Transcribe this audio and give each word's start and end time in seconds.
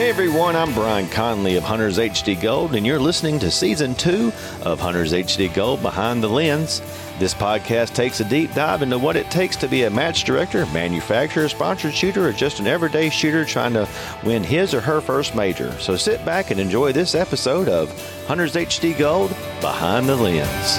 Hey 0.00 0.08
everyone, 0.08 0.56
I'm 0.56 0.72
Brian 0.72 1.10
Conley 1.10 1.56
of 1.56 1.62
Hunters 1.62 1.98
HD 1.98 2.40
Gold, 2.40 2.74
and 2.74 2.86
you're 2.86 2.98
listening 2.98 3.38
to 3.40 3.50
Season 3.50 3.94
2 3.94 4.32
of 4.62 4.80
Hunters 4.80 5.12
HD 5.12 5.52
Gold 5.52 5.82
Behind 5.82 6.22
the 6.22 6.28
Lens. 6.28 6.80
This 7.18 7.34
podcast 7.34 7.92
takes 7.92 8.18
a 8.20 8.24
deep 8.24 8.54
dive 8.54 8.80
into 8.80 8.98
what 8.98 9.14
it 9.14 9.30
takes 9.30 9.56
to 9.56 9.68
be 9.68 9.82
a 9.82 9.90
match 9.90 10.24
director, 10.24 10.64
manufacturer, 10.72 11.50
sponsored 11.50 11.92
shooter, 11.92 12.26
or 12.26 12.32
just 12.32 12.60
an 12.60 12.66
everyday 12.66 13.10
shooter 13.10 13.44
trying 13.44 13.74
to 13.74 13.86
win 14.24 14.42
his 14.42 14.72
or 14.72 14.80
her 14.80 15.02
first 15.02 15.34
major. 15.34 15.70
So 15.78 15.96
sit 15.96 16.24
back 16.24 16.50
and 16.50 16.58
enjoy 16.58 16.92
this 16.92 17.14
episode 17.14 17.68
of 17.68 17.90
Hunters 18.26 18.54
HD 18.54 18.96
Gold 18.96 19.36
Behind 19.60 20.08
the 20.08 20.16
Lens. 20.16 20.78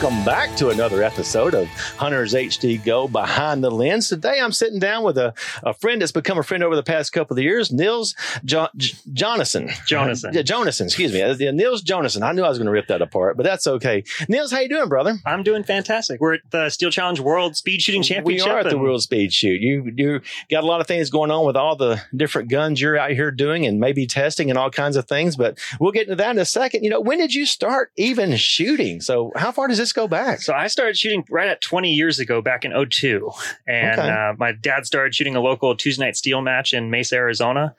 Welcome 0.00 0.24
back 0.24 0.54
to 0.58 0.68
another 0.68 1.02
episode 1.02 1.54
of 1.54 1.66
Hunters 1.96 2.32
HD 2.32 2.82
Gold 2.84 3.10
Behind 3.10 3.64
the 3.64 3.70
Lens. 3.70 4.08
Today 4.08 4.38
I'm 4.40 4.52
sitting 4.52 4.78
down 4.78 5.02
with 5.02 5.18
a, 5.18 5.34
a 5.64 5.74
friend 5.74 6.00
that's 6.00 6.12
become 6.12 6.38
a 6.38 6.44
friend 6.44 6.62
over 6.62 6.76
the 6.76 6.84
past 6.84 7.12
couple 7.12 7.36
of 7.36 7.42
years, 7.42 7.72
Nils 7.72 8.14
jo- 8.44 8.68
J- 8.76 8.96
Jonasson. 9.12 9.70
Jonasson. 9.88 10.32
Yeah, 10.32 10.42
Jonasson, 10.42 10.84
excuse 10.84 11.12
me. 11.12 11.20
Uh, 11.20 11.34
Nils 11.50 11.82
Jonasson. 11.82 12.22
I 12.22 12.30
knew 12.30 12.44
I 12.44 12.48
was 12.48 12.58
going 12.58 12.66
to 12.66 12.70
rip 12.72 12.86
that 12.86 13.02
apart, 13.02 13.36
but 13.36 13.42
that's 13.42 13.66
okay. 13.66 14.04
Nils, 14.28 14.52
how 14.52 14.60
you 14.60 14.68
doing, 14.68 14.88
brother? 14.88 15.18
I'm 15.26 15.42
doing 15.42 15.64
fantastic. 15.64 16.20
We're 16.20 16.34
at 16.34 16.42
the 16.50 16.70
Steel 16.70 16.92
Challenge 16.92 17.18
World 17.18 17.56
Speed 17.56 17.82
Shooting 17.82 18.04
Championship. 18.04 18.46
We 18.46 18.52
are 18.52 18.60
at 18.60 18.70
the 18.70 18.78
World 18.78 19.02
Speed 19.02 19.32
Shoot. 19.32 19.60
You 19.60 19.92
you 19.96 20.20
got 20.48 20.62
a 20.62 20.66
lot 20.66 20.80
of 20.80 20.86
things 20.86 21.10
going 21.10 21.32
on 21.32 21.44
with 21.44 21.56
all 21.56 21.74
the 21.74 22.00
different 22.14 22.50
guns 22.50 22.80
you're 22.80 22.96
out 22.96 23.10
here 23.10 23.32
doing 23.32 23.66
and 23.66 23.80
maybe 23.80 24.06
testing 24.06 24.48
and 24.48 24.56
all 24.60 24.70
kinds 24.70 24.94
of 24.94 25.08
things, 25.08 25.34
but 25.34 25.58
we'll 25.80 25.90
get 25.90 26.02
into 26.02 26.14
that 26.14 26.30
in 26.30 26.38
a 26.38 26.44
second. 26.44 26.84
You 26.84 26.90
know, 26.90 27.00
when 27.00 27.18
did 27.18 27.34
you 27.34 27.46
start 27.46 27.90
even 27.96 28.36
shooting? 28.36 29.00
So 29.00 29.32
how 29.34 29.50
far 29.50 29.66
does 29.66 29.78
this 29.78 29.87
go 29.92 30.08
back? 30.08 30.40
So 30.40 30.52
I 30.54 30.66
started 30.66 30.96
shooting 30.96 31.24
right 31.30 31.48
at 31.48 31.60
20 31.60 31.92
years 31.92 32.18
ago, 32.18 32.40
back 32.42 32.64
in 32.64 32.72
02. 32.72 33.30
And 33.66 33.98
Okay. 34.00 34.08
uh, 34.10 34.34
my 34.38 34.52
dad 34.52 34.86
started 34.86 35.14
shooting 35.14 35.36
a 35.36 35.40
local 35.40 35.74
Tuesday 35.76 36.04
night 36.04 36.16
steel 36.16 36.40
match 36.40 36.72
in 36.72 36.90
Mesa, 36.90 37.16
Arizona, 37.16 37.74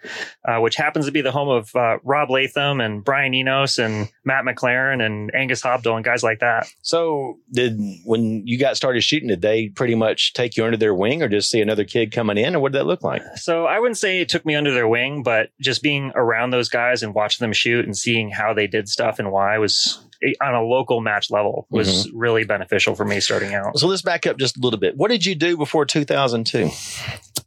uh, 0.47 0.59
which 0.59 0.75
happens 0.75 1.05
to 1.05 1.11
be 1.11 1.21
the 1.21 1.31
home 1.31 1.49
of 1.49 1.75
uh, 1.75 1.97
Rob 2.03 2.29
Leatham 2.29 2.81
and 2.81 3.03
Brian 3.03 3.33
Enos 3.33 3.77
and 3.79 4.09
Matt 4.25 4.43
McLearn 4.45 5.05
and 5.05 5.33
Angus 5.33 5.61
Hobdell 5.61 5.95
and 5.95 6.03
guys 6.05 6.23
like 6.23 6.39
that. 6.39 6.67
So 6.81 7.39
did 7.51 7.79
when 8.05 8.45
you 8.47 8.57
got 8.57 8.75
started 8.77 9.01
shooting, 9.01 9.29
did 9.29 9.41
they 9.41 9.69
pretty 9.69 9.95
much 9.95 10.33
take 10.33 10.57
you 10.57 10.65
under 10.65 10.77
their 10.77 10.93
wing 10.95 11.21
or 11.23 11.27
just 11.27 11.49
see 11.49 11.61
another 11.61 11.83
kid 11.83 12.11
coming 12.11 12.37
in 12.37 12.55
or 12.55 12.59
what 12.59 12.71
did 12.71 12.79
that 12.79 12.85
look 12.85 13.03
like? 13.03 13.21
So 13.35 13.65
I 13.65 13.79
wouldn't 13.79 13.97
say 13.97 14.21
it 14.21 14.29
took 14.29 14.45
me 14.45 14.55
under 14.55 14.73
their 14.73 14.87
wing, 14.87 15.23
but 15.23 15.49
just 15.59 15.81
being 15.83 16.11
around 16.15 16.49
those 16.51 16.69
guys 16.69 17.03
and 17.03 17.13
watching 17.13 17.43
them 17.43 17.53
shoot 17.53 17.85
and 17.85 17.97
seeing 17.97 18.29
how 18.29 18.53
they 18.53 18.67
did 18.67 18.87
stuff 18.89 19.19
and 19.19 19.31
why 19.31 19.57
was 19.57 19.99
on 20.41 20.53
a 20.55 20.61
local 20.63 21.01
match 21.01 21.31
level 21.31 21.67
was 21.69 22.09
really 22.11 22.43
beneficial 22.43 22.95
for 22.95 23.05
me 23.05 23.19
starting 23.19 23.53
out. 23.53 23.77
So 23.79 23.87
let's 23.87 24.01
back 24.01 24.27
up 24.27 24.37
just 24.37 24.57
a 24.57 24.59
little 24.61 24.79
bit. 24.79 24.97
What 24.97 25.09
did 25.11 25.25
you 25.25 25.35
do 25.35 25.55
before 25.57 25.85
2002? 25.85 26.69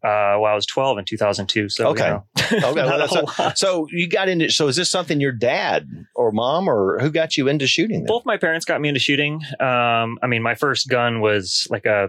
Uh, 0.05 0.35
well, 0.41 0.47
I 0.47 0.55
was 0.55 0.67
12 0.67 0.99
in 0.99 1.05
2002. 1.05 1.69
So, 1.69 1.89
Okay. 1.89 2.07
you 2.07 2.11
know, 2.11 2.25
Okay, 2.53 2.61
well, 2.61 2.75
not 2.75 2.95
a 2.97 2.99
that's 2.99 3.15
whole 3.15 3.31
a- 3.39 3.43
lot. 3.43 3.59
So 3.59 3.87
you 3.91 4.09
got 4.09 4.29
into, 4.29 4.51
so 4.51 4.67
is 4.67 4.75
this 4.75 4.91
something 4.91 5.21
your 5.21 5.31
dad 5.33 5.89
or 6.17 6.33
mom 6.33 6.69
or 6.69 6.99
who 6.99 7.11
got 7.11 7.37
you 7.37 7.47
into 7.47 7.67
shooting? 7.69 8.01
Then? 8.01 8.07
Both 8.09 8.27
my 8.27 8.37
parents 8.37 8.65
got 8.65 8.81
me 8.81 8.89
into 8.89 9.01
shooting. 9.01 9.43
Um, 9.61 10.19
I 10.21 10.27
mean, 10.27 10.43
my 10.43 10.55
first 10.57 10.89
gun 10.89 11.21
was 11.21 11.69
like 11.71 11.87
a, 11.87 12.09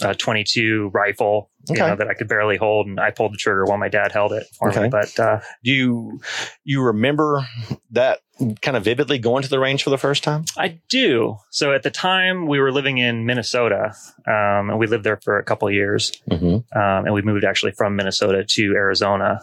a 0.00 0.14
22 0.14 0.90
rifle, 0.94 1.50
you 1.68 1.76
know, 1.76 1.94
that 1.96 2.08
I 2.08 2.14
could 2.14 2.28
barely 2.28 2.56
hold, 2.56 2.86
and 2.86 2.98
I 2.98 3.10
pulled 3.10 3.34
the 3.34 3.38
trigger 3.38 3.64
while 3.66 3.78
my 3.78 3.88
dad 3.90 4.10
held 4.12 4.32
it 4.32 4.46
for 4.58 4.70
Okay. 4.70 4.84
me. 4.84 4.88
But 4.88 5.18
uh, 5.20 5.40
Do 5.62 5.70
you, 5.70 6.20
you 6.64 6.80
remember 6.82 7.46
that 7.90 8.20
kind 8.62 8.76
of 8.76 8.84
vividly 8.84 9.18
going 9.18 9.42
to 9.42 9.48
the 9.48 9.58
range 9.58 9.82
for 9.82 9.90
the 9.90 9.98
first 9.98 10.24
time? 10.24 10.44
I 10.56 10.80
do. 10.88 11.38
So 11.50 11.72
at 11.72 11.82
the 11.82 11.90
time, 11.90 12.46
we 12.46 12.58
were 12.58 12.72
living 12.72 12.98
in 12.98 13.26
Minnesota, 13.26 13.94
um, 14.26 14.70
and 14.70 14.78
we 14.78 14.86
lived 14.86 15.04
there 15.04 15.18
for 15.18 15.38
a 15.38 15.44
couple 15.44 15.68
of 15.68 15.74
years. 15.74 16.12
Mm-hmm. 16.30 16.78
um, 16.78 17.04
and 17.04 17.14
we 17.14 17.22
moved 17.22 17.44
actually 17.44 17.72
from 17.72 17.96
Minnesota 17.96 18.44
to 18.44 18.74
Arizona. 18.74 19.40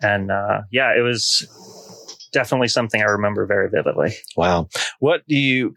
And 0.00 0.30
uh, 0.30 0.62
yeah, 0.70 0.96
it 0.96 1.02
was 1.02 1.46
definitely 2.32 2.68
something 2.68 3.00
I 3.00 3.06
remember 3.06 3.46
very 3.46 3.68
vividly. 3.68 4.14
Wow. 4.36 4.68
What 4.98 5.26
do 5.28 5.36
you, 5.36 5.74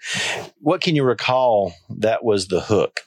what 0.59 0.81
can 0.81 0.95
you 0.95 1.03
recall 1.03 1.73
that 1.89 2.23
was 2.23 2.47
the 2.47 2.61
hook 2.61 3.01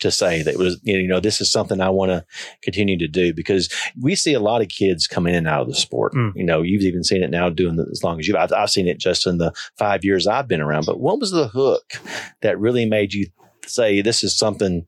to 0.00 0.10
say 0.10 0.42
that 0.42 0.58
was, 0.58 0.78
you 0.82 1.06
know, 1.08 1.20
this 1.20 1.40
is 1.40 1.50
something 1.50 1.80
I 1.80 1.90
want 1.90 2.10
to 2.10 2.24
continue 2.62 2.98
to 2.98 3.08
do 3.08 3.32
because 3.32 3.72
we 4.00 4.14
see 4.14 4.34
a 4.34 4.40
lot 4.40 4.60
of 4.60 4.68
kids 4.68 5.06
come 5.06 5.26
in 5.26 5.34
and 5.34 5.48
out 5.48 5.62
of 5.62 5.68
the 5.68 5.74
sport. 5.74 6.14
Mm. 6.14 6.32
You 6.34 6.44
know, 6.44 6.62
you've 6.62 6.82
even 6.82 7.04
seen 7.04 7.22
it 7.22 7.30
now 7.30 7.48
doing 7.48 7.78
it 7.78 7.88
as 7.90 8.02
long 8.02 8.20
as 8.20 8.28
you, 8.28 8.36
I've, 8.36 8.52
I've 8.52 8.70
seen 8.70 8.88
it 8.88 8.98
just 8.98 9.26
in 9.26 9.38
the 9.38 9.52
five 9.78 10.04
years 10.04 10.26
I've 10.26 10.48
been 10.48 10.60
around. 10.60 10.86
But 10.86 11.00
what 11.00 11.20
was 11.20 11.30
the 11.30 11.48
hook 11.48 11.94
that 12.42 12.58
really 12.58 12.84
made 12.84 13.14
you 13.14 13.26
say 13.66 14.00
this 14.02 14.22
is 14.24 14.36
something 14.36 14.86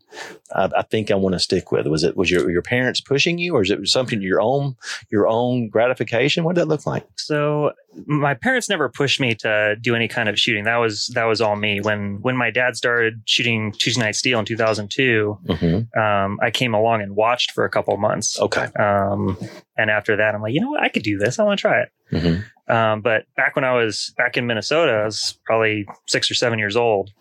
I, 0.55 0.71
I 0.77 0.83
think 0.83 1.11
I 1.11 1.15
want 1.15 1.35
to 1.35 1.39
stick 1.39 1.73
with? 1.73 1.87
Was 1.87 2.05
it 2.05 2.17
was 2.17 2.31
your 2.31 2.51
your 2.51 2.63
parents 2.63 3.01
pushing 3.01 3.39
you, 3.39 3.55
or 3.55 3.63
is 3.63 3.71
it 3.71 3.87
something 3.89 4.21
your 4.23 4.41
own 4.41 4.77
your 5.11 5.27
own 5.29 5.69
gratification? 5.69 6.45
What 6.45 6.55
did 6.55 6.63
that 6.63 6.69
look 6.69 6.87
like? 6.87 7.07
So 7.17 7.73
my 8.07 8.35
parents 8.35 8.69
never 8.69 8.89
pushed 8.89 9.21
me 9.21 9.35
to 9.37 9.77
do 9.81 9.95
any 9.95 10.07
kind 10.09 10.29
of 10.29 10.39
shooting. 10.39 10.65
That 10.65 10.77
was 10.77 11.07
that 11.15 11.25
was 11.25 11.41
all 11.41 11.57
me. 11.57 11.81
When 11.81 12.19
when 12.23 12.37
my 12.37 12.51
dad 12.51 12.77
started 12.77 13.23
shooting 13.25 13.73
Tuesday 13.73 14.03
Night 14.03 14.17
Steel 14.17 14.39
in 14.39 14.45
2002, 14.45 15.39
Mm-hmm. 15.47 15.99
um, 15.99 16.39
I 16.43 16.51
came 16.51 16.75
along 16.75 17.03
and 17.03 17.17
watched 17.17 17.53
for 17.53 17.65
a 17.65 17.71
couple 17.71 17.97
months. 17.97 18.39
Okay. 18.41 18.67
Um, 18.79 19.37
and 19.77 19.91
after 19.91 20.17
that, 20.17 20.35
I'm 20.35 20.43
like, 20.43 20.55
you 20.55 20.61
know 20.61 20.71
what? 20.71 20.83
I 20.83 20.89
could 20.89 21.03
do 21.03 21.19
this. 21.19 21.39
I 21.39 21.45
want 21.45 21.59
to 21.59 21.61
try 21.61 21.83
it. 21.83 21.89
Mm-hmm. 22.13 22.73
Um, 22.73 23.01
but 23.01 23.27
back 23.37 23.55
when 23.57 23.65
I 23.65 23.73
was 23.73 24.13
back 24.17 24.37
in 24.37 24.47
Minnesota, 24.47 24.93
I 24.93 25.05
was 25.05 25.39
probably 25.45 25.87
six 26.07 26.31
or 26.31 26.35
seven 26.35 26.59
years 26.59 26.77
old, 26.77 27.13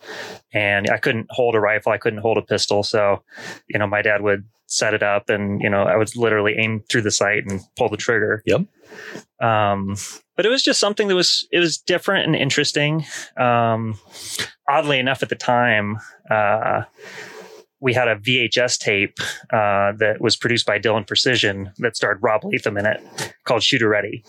and 0.53 0.89
I 0.89 0.97
couldn't 0.97 1.27
hold 1.29 1.55
a 1.55 1.59
rifle. 1.59 1.91
I 1.91 1.97
couldn't 1.97 2.19
hold 2.19 2.37
a 2.37 2.41
pistol. 2.41 2.83
So, 2.83 3.23
you 3.67 3.77
know, 3.77 3.87
my 3.87 4.01
dad 4.01 4.21
would 4.21 4.45
set 4.67 4.93
it 4.93 5.03
up, 5.03 5.29
and 5.29 5.61
you 5.61 5.69
know, 5.69 5.83
I 5.83 5.97
would 5.97 6.15
literally 6.15 6.55
aim 6.57 6.83
through 6.89 7.03
the 7.03 7.11
sight 7.11 7.43
and 7.47 7.61
pull 7.77 7.89
the 7.89 7.97
trigger. 7.97 8.41
Yep. 8.45 8.61
Um, 9.41 9.95
but 10.35 10.45
it 10.45 10.49
was 10.49 10.63
just 10.63 10.79
something 10.79 11.07
that 11.07 11.15
was 11.15 11.47
it 11.51 11.59
was 11.59 11.77
different 11.77 12.25
and 12.25 12.35
interesting. 12.35 13.05
Um, 13.37 13.99
oddly 14.67 14.99
enough, 14.99 15.21
at 15.21 15.29
the 15.29 15.35
time. 15.35 15.97
Uh, 16.29 16.83
we 17.85 17.93
had 17.93 18.07
a 18.07 18.15
VHS 18.15 18.79
tape 18.79 19.19
uh, 19.53 19.93
that 19.99 20.15
was 20.19 20.35
produced 20.35 20.65
by 20.65 20.79
Dillon 20.79 21.03
Precision 21.03 21.71
that 21.77 21.95
starred 21.95 22.17
Rob 22.23 22.43
Leatham 22.43 22.77
in 22.77 22.87
it, 22.87 22.99
called 23.45 23.61
Shooter 23.61 23.87
Ready, 23.87 24.25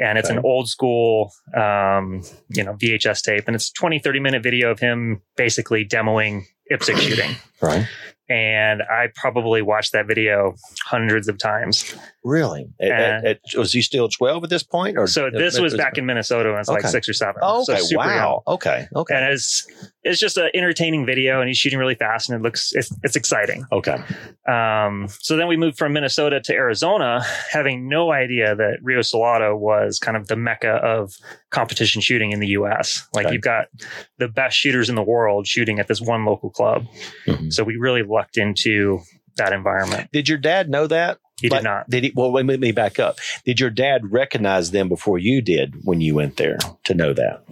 and 0.00 0.18
it's 0.18 0.28
an 0.30 0.40
old 0.40 0.68
school, 0.68 1.32
um, 1.56 2.22
you 2.48 2.64
know, 2.64 2.74
VHS 2.74 3.22
tape, 3.22 3.44
and 3.46 3.54
it's 3.54 3.70
a 3.70 3.72
20, 3.74 4.00
30 4.00 4.18
minute 4.18 4.42
video 4.42 4.72
of 4.72 4.80
him 4.80 5.22
basically 5.36 5.84
demoing 5.86 6.42
IPSC 6.72 6.98
shooting. 7.08 7.36
Right. 7.62 7.86
And 8.30 8.82
I 8.82 9.06
probably 9.14 9.62
watched 9.62 9.92
that 9.92 10.06
video 10.06 10.54
hundreds 10.84 11.28
of 11.28 11.38
times. 11.38 11.94
Really? 12.22 12.68
At- 12.78 12.90
at- 12.90 13.24
at- 13.24 13.40
was 13.56 13.72
he 13.72 13.80
still 13.80 14.06
12 14.10 14.44
at 14.44 14.50
this 14.50 14.62
point? 14.62 14.98
Or 14.98 15.06
So 15.06 15.30
this 15.30 15.58
was 15.58 15.74
back 15.74 15.96
in 15.96 16.04
Minnesota 16.04 16.50
when 16.50 16.56
I 16.56 16.58
was 16.58 16.68
like 16.68 16.82
six 16.86 17.08
or 17.08 17.14
seven. 17.14 17.40
Oh, 17.42 17.64
So 17.64 17.72
okay. 17.72 17.82
young. 17.88 18.06
wow. 18.06 18.42
Okay. 18.46 18.86
Okay. 18.94 19.14
And 19.14 19.32
it's 19.32 19.66
it's 20.08 20.18
just 20.20 20.36
an 20.36 20.50
entertaining 20.54 21.06
video, 21.06 21.40
and 21.40 21.48
he's 21.48 21.58
shooting 21.58 21.78
really 21.78 21.94
fast, 21.94 22.28
and 22.30 22.38
it 22.38 22.42
looks 22.42 22.72
it's 22.74 22.90
it's 23.02 23.16
exciting. 23.16 23.64
Okay. 23.70 24.02
Um, 24.48 25.08
so 25.20 25.36
then 25.36 25.46
we 25.48 25.56
moved 25.56 25.76
from 25.78 25.92
Minnesota 25.92 26.40
to 26.40 26.52
Arizona, 26.54 27.22
having 27.50 27.88
no 27.88 28.10
idea 28.12 28.54
that 28.56 28.78
Rio 28.82 29.02
Salado 29.02 29.56
was 29.56 29.98
kind 29.98 30.16
of 30.16 30.28
the 30.28 30.36
mecca 30.36 30.70
of 30.76 31.12
competition 31.50 32.00
shooting 32.00 32.32
in 32.32 32.40
the 32.40 32.48
U.S. 32.48 33.06
Like 33.14 33.26
Okay. 33.26 33.34
you've 33.34 33.42
got 33.42 33.66
the 34.18 34.28
best 34.28 34.56
shooters 34.56 34.88
in 34.88 34.94
the 34.94 35.02
world 35.02 35.46
shooting 35.46 35.78
at 35.78 35.86
this 35.88 36.00
one 36.00 36.24
local 36.24 36.50
club. 36.50 36.86
Mhm. 37.26 37.52
So 37.52 37.62
we 37.64 37.76
really 37.76 38.02
lucked 38.02 38.36
into 38.38 39.00
that 39.36 39.52
environment. 39.52 40.10
Did 40.12 40.28
your 40.28 40.38
dad 40.38 40.68
know 40.68 40.86
that? 40.86 41.18
He 41.40 41.48
Like, 41.48 41.60
did 41.60 41.64
not. 41.68 41.88
Did 41.90 42.02
he? 42.04 42.12
Well, 42.16 42.32
wait, 42.32 42.46
let 42.46 42.58
me 42.58 42.72
back 42.72 42.98
up. 42.98 43.18
Did 43.44 43.60
your 43.60 43.70
dad 43.70 44.10
recognize 44.10 44.72
them 44.72 44.88
before 44.88 45.18
you 45.18 45.40
did 45.40 45.74
when 45.84 46.00
you 46.00 46.14
went 46.16 46.36
there 46.36 46.58
to 46.84 46.94
know 46.94 47.12
that? 47.12 47.44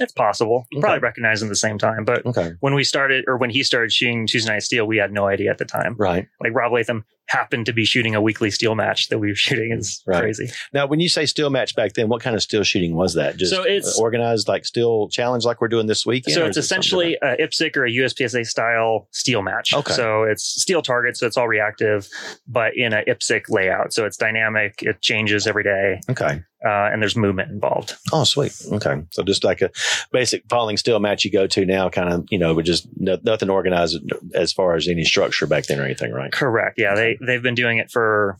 It's 0.00 0.12
possible. 0.12 0.66
Okay. 0.72 0.80
Probably 0.80 1.00
recognize 1.00 1.40
them 1.40 1.48
at 1.48 1.50
the 1.50 1.56
same 1.56 1.78
time, 1.78 2.04
but 2.04 2.24
Okay. 2.24 2.52
when 2.60 2.74
we 2.74 2.84
started 2.84 3.24
or 3.28 3.36
when 3.36 3.50
he 3.50 3.62
started 3.62 3.92
shooting 3.92 4.26
Tuesday 4.26 4.50
Night 4.52 4.62
Steel, 4.62 4.86
we 4.86 4.96
had 4.96 5.12
no 5.12 5.26
idea 5.26 5.50
at 5.50 5.58
the 5.58 5.64
time. 5.64 5.96
Right. 5.98 6.26
Like 6.42 6.54
Rob 6.54 6.72
Leatham 6.72 7.04
happened 7.28 7.64
to 7.66 7.72
be 7.72 7.84
shooting 7.84 8.14
a 8.14 8.20
weekly 8.20 8.50
steel 8.50 8.74
match 8.74 9.08
that 9.08 9.18
we 9.18 9.28
were 9.28 9.34
shooting. 9.46 9.72
Is 9.72 10.02
Right. 10.06 10.20
crazy. 10.20 10.50
Now, 10.72 10.86
when 10.86 11.00
you 11.00 11.08
say 11.08 11.24
steel 11.26 11.50
match 11.50 11.74
back 11.76 11.92
then, 11.92 12.08
what 12.08 12.22
kind 12.22 12.34
of 12.36 12.42
steel 12.42 12.62
shooting 12.62 12.94
was 12.94 13.14
that? 13.14 13.36
Just 13.36 13.52
So 13.52 13.62
it's- 13.66 13.98
organized 13.98 14.48
like 14.48 14.64
steel 14.64 15.08
challenge 15.08 15.44
like 15.44 15.60
we're 15.60 15.68
doing 15.68 15.86
this 15.86 16.04
weekend? 16.06 16.34
So 16.34 16.46
it's 16.46 16.56
is 16.56 16.64
it 16.64 16.66
essentially 16.66 17.16
a 17.22 17.36
IPSC 17.42 17.76
or 17.76 17.84
a 17.86 17.90
USPSA 17.90 18.44
style 18.46 19.08
steel 19.12 19.42
match. 19.42 19.72
Okay. 19.74 19.92
So 19.94 20.24
it's 20.24 20.42
steel 20.44 20.82
target, 20.82 21.16
so 21.16 21.26
it's 21.26 21.36
all 21.36 21.48
reactive, 21.48 22.08
but 22.46 22.76
in 22.76 22.92
a 22.92 23.02
IPSC 23.06 23.44
layout. 23.48 23.92
So 23.92 24.04
it's 24.04 24.16
dynamic. 24.16 24.82
It 24.82 25.00
changes 25.00 25.46
every 25.46 25.62
day. 25.64 26.00
Okay. 26.10 26.42
Uh, 26.64 26.90
and 26.92 27.02
there's 27.02 27.16
movement 27.16 27.50
involved. 27.50 27.96
Oh, 28.12 28.24
sweet. 28.24 28.54
Okay. 28.70 29.02
So 29.10 29.22
just 29.22 29.44
like 29.44 29.62
a 29.62 29.70
basic 30.12 30.44
falling 30.48 30.76
steel 30.76 30.98
match 31.00 31.24
you 31.24 31.30
go 31.30 31.46
to 31.46 31.64
now, 31.64 31.88
kind 31.88 32.12
of, 32.12 32.26
you 32.30 32.38
know, 32.38 32.54
but 32.54 32.64
just 32.64 32.86
no, 32.96 33.18
nothing 33.22 33.50
organized 33.50 33.98
as 34.34 34.52
far 34.52 34.74
as 34.74 34.88
any 34.88 35.04
structure 35.04 35.46
back 35.46 35.66
then 35.66 35.80
or 35.80 35.84
anything, 35.84 36.12
right? 36.12 36.32
Correct. 36.32 36.78
Yeah, 36.78 36.94
they 36.94 37.18
they've 37.20 37.42
been 37.42 37.54
doing 37.54 37.78
it 37.78 37.90
for 37.90 38.38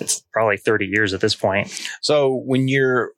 it's 0.00 0.20
probably 0.32 0.56
30 0.56 0.86
years 0.86 1.12
at 1.14 1.20
this 1.20 1.34
point. 1.34 1.68
So 2.02 2.34
when 2.44 2.68
you're 2.68 3.12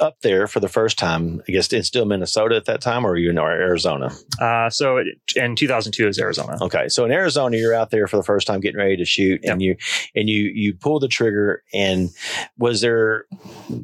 up 0.00 0.20
there 0.20 0.46
for 0.46 0.60
the 0.60 0.68
first 0.68 0.98
time, 0.98 1.40
I 1.48 1.52
guess 1.52 1.72
it's 1.72 1.88
still 1.88 2.04
Minnesota 2.04 2.56
at 2.56 2.66
that 2.66 2.80
time, 2.80 3.06
or 3.06 3.12
are 3.12 3.16
you 3.16 3.30
in 3.30 3.38
Arizona? 3.38 4.10
Uh, 4.40 4.68
so 4.68 4.98
in 5.36 5.56
2002 5.56 6.02
it 6.02 6.06
was 6.06 6.18
Arizona. 6.18 6.58
Okay, 6.60 6.88
so 6.88 7.04
in 7.04 7.12
Arizona, 7.12 7.56
you're 7.56 7.74
out 7.74 7.90
there 7.90 8.06
for 8.06 8.16
the 8.16 8.22
first 8.22 8.46
time, 8.46 8.60
getting 8.60 8.78
ready 8.78 8.96
to 8.96 9.04
shoot, 9.04 9.40
Yep. 9.42 9.52
and 9.52 9.62
you 9.62 9.76
and 10.14 10.28
you 10.28 10.50
you 10.54 10.74
pull 10.74 11.00
the 11.00 11.08
trigger. 11.08 11.62
And 11.72 12.10
was 12.58 12.80
there 12.82 13.24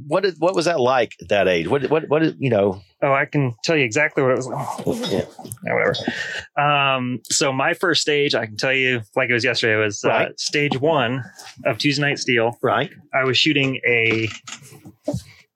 what 0.07 0.23
did, 0.25 0.35
what 0.39 0.55
was 0.55 0.67
that 0.67 0.81
like 0.81 1.15
at 1.23 1.29
that 1.29 1.49
age? 1.49 1.67
What 1.69 1.89
what 1.89 2.09
what 2.09 2.39
you 2.41 2.51
know? 2.51 2.83
Oh, 3.05 3.13
I 3.13 3.25
can 3.25 3.55
tell 3.65 3.77
you 3.77 3.85
exactly 3.85 4.23
what 4.23 4.33
it 4.33 4.37
was. 4.47 5.13
Yeah. 5.13 5.23
yeah, 5.67 5.75
whatever. 5.75 5.95
Um, 6.57 7.21
so 7.31 7.53
my 7.53 7.75
first 7.75 8.01
stage, 8.03 8.35
I 8.35 8.47
can 8.47 8.57
tell 8.57 8.73
you 8.73 9.03
like 9.17 9.29
it 9.29 9.33
was 9.33 9.43
yesterday, 9.45 9.75
It 9.75 9.85
was 9.85 10.05
uh, 10.05 10.29
stage 10.37 10.79
one 10.81 11.25
of 11.67 11.79
Tuesday 11.79 12.03
Night 12.03 12.19
Steel. 12.19 12.57
Right. 12.63 12.91
I 13.13 13.25
was 13.25 13.37
shooting 13.37 13.81
a 13.87 14.29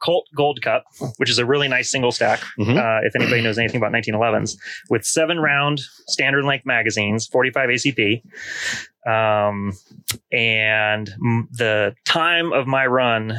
Colt 0.02 0.26
Gold 0.36 0.60
Cup, 0.62 0.84
which 1.18 1.30
is 1.30 1.38
a 1.38 1.46
really 1.46 1.68
nice 1.68 1.90
single 1.90 2.12
stack. 2.12 2.40
Mhm. 2.58 2.76
Uh, 2.76 3.06
if 3.06 3.14
anybody 3.16 3.40
knows 3.42 3.58
anything 3.58 3.78
about 3.78 3.92
1911s, 3.92 4.56
with 4.90 5.04
seven 5.04 5.38
round 5.38 5.80
standard 6.08 6.44
length 6.44 6.66
magazines, 6.66 7.26
45 7.26 7.70
ACP. 7.70 8.22
Um, 9.08 9.72
and 10.32 11.08
m- 11.24 11.48
the 11.52 11.94
time 12.04 12.52
of 12.52 12.66
my 12.66 12.86
run 12.86 13.36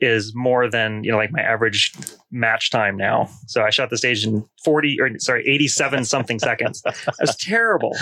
is 0.00 0.32
more 0.34 0.68
than 0.70 1.02
you 1.04 1.10
know 1.10 1.16
like 1.16 1.30
my 1.32 1.40
average 1.42 1.92
match 2.30 2.70
time 2.70 2.96
now 2.96 3.28
so 3.46 3.62
i 3.62 3.70
shot 3.70 3.90
the 3.90 3.96
stage 3.98 4.24
in 4.26 4.44
40 4.64 5.00
or 5.00 5.10
sorry 5.18 5.44
87 5.48 6.04
something 6.04 6.38
seconds 6.50 6.82
that's 7.18 7.36
terrible 7.36 7.96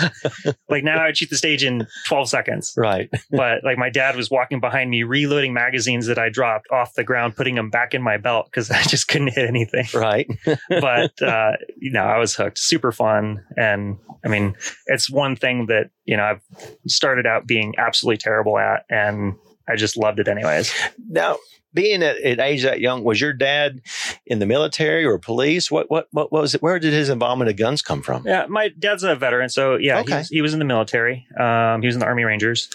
like 0.69 0.83
now 0.83 1.01
i'd 1.03 1.17
shoot 1.17 1.29
the 1.29 1.37
stage 1.37 1.63
in 1.63 1.87
12 2.07 2.29
seconds 2.29 2.73
Right. 2.77 3.09
but 3.31 3.63
like 3.63 3.77
my 3.77 3.89
dad 3.89 4.15
was 4.15 4.29
walking 4.29 4.59
behind 4.59 4.89
me 4.89 5.03
reloading 5.03 5.53
magazines 5.53 6.05
that 6.07 6.17
i 6.19 6.29
dropped 6.29 6.67
off 6.71 6.93
the 6.93 7.03
ground 7.03 7.35
putting 7.35 7.55
them 7.55 7.69
back 7.69 7.93
in 7.93 8.01
my 8.01 8.17
belt 8.17 8.45
because 8.45 8.69
i 8.71 8.81
just 8.83 9.07
couldn't 9.07 9.33
hit 9.33 9.47
anything 9.47 9.85
Right. 9.93 10.27
but 10.69 11.21
uh, 11.21 11.51
you 11.77 11.91
know, 11.91 12.03
I 12.03 12.17
was 12.17 12.35
hooked. 12.35 12.57
Super 12.59 12.91
fun, 12.91 13.43
and 13.57 13.97
I 14.23 14.27
mean, 14.27 14.55
it's 14.87 15.09
one 15.09 15.35
thing 15.35 15.65
that 15.67 15.89
you 16.05 16.15
know 16.17 16.23
I've 16.23 16.41
started 16.87 17.25
out 17.25 17.47
being 17.47 17.73
absolutely 17.77 18.17
terrible 18.17 18.57
at, 18.57 18.83
and 18.89 19.35
I 19.67 19.75
just 19.75 19.97
loved 19.97 20.19
it 20.19 20.27
anyways. 20.27 20.73
Now, 21.07 21.37
being 21.73 22.01
at, 22.03 22.17
at 22.21 22.39
age 22.39 22.63
that 22.63 22.79
young, 22.79 23.03
was 23.03 23.19
your 23.21 23.33
dad 23.33 23.81
in 24.25 24.39
the 24.39 24.45
military 24.45 25.05
or 25.05 25.17
police? 25.19 25.69
What 25.69 25.89
what 25.89 26.07
what 26.11 26.31
was 26.31 26.55
it? 26.55 26.61
Where 26.61 26.79
did 26.79 26.93
his 26.93 27.09
involvement 27.09 27.49
of 27.49 27.57
guns 27.57 27.81
come 27.81 28.01
from? 28.01 28.25
Yeah, 28.25 28.45
my 28.47 28.69
dad's 28.69 29.03
a 29.03 29.15
veteran, 29.15 29.49
so 29.49 29.75
yeah, 29.75 29.99
Okay. 29.99 30.11
he, 30.11 30.17
was, 30.17 30.29
he 30.29 30.41
was 30.41 30.53
in 30.53 30.59
the 30.59 30.65
military. 30.65 31.27
Um, 31.39 31.81
he 31.81 31.85
was 31.87 31.95
in 31.95 31.99
the 31.99 32.05
Army 32.05 32.23
Rangers, 32.23 32.69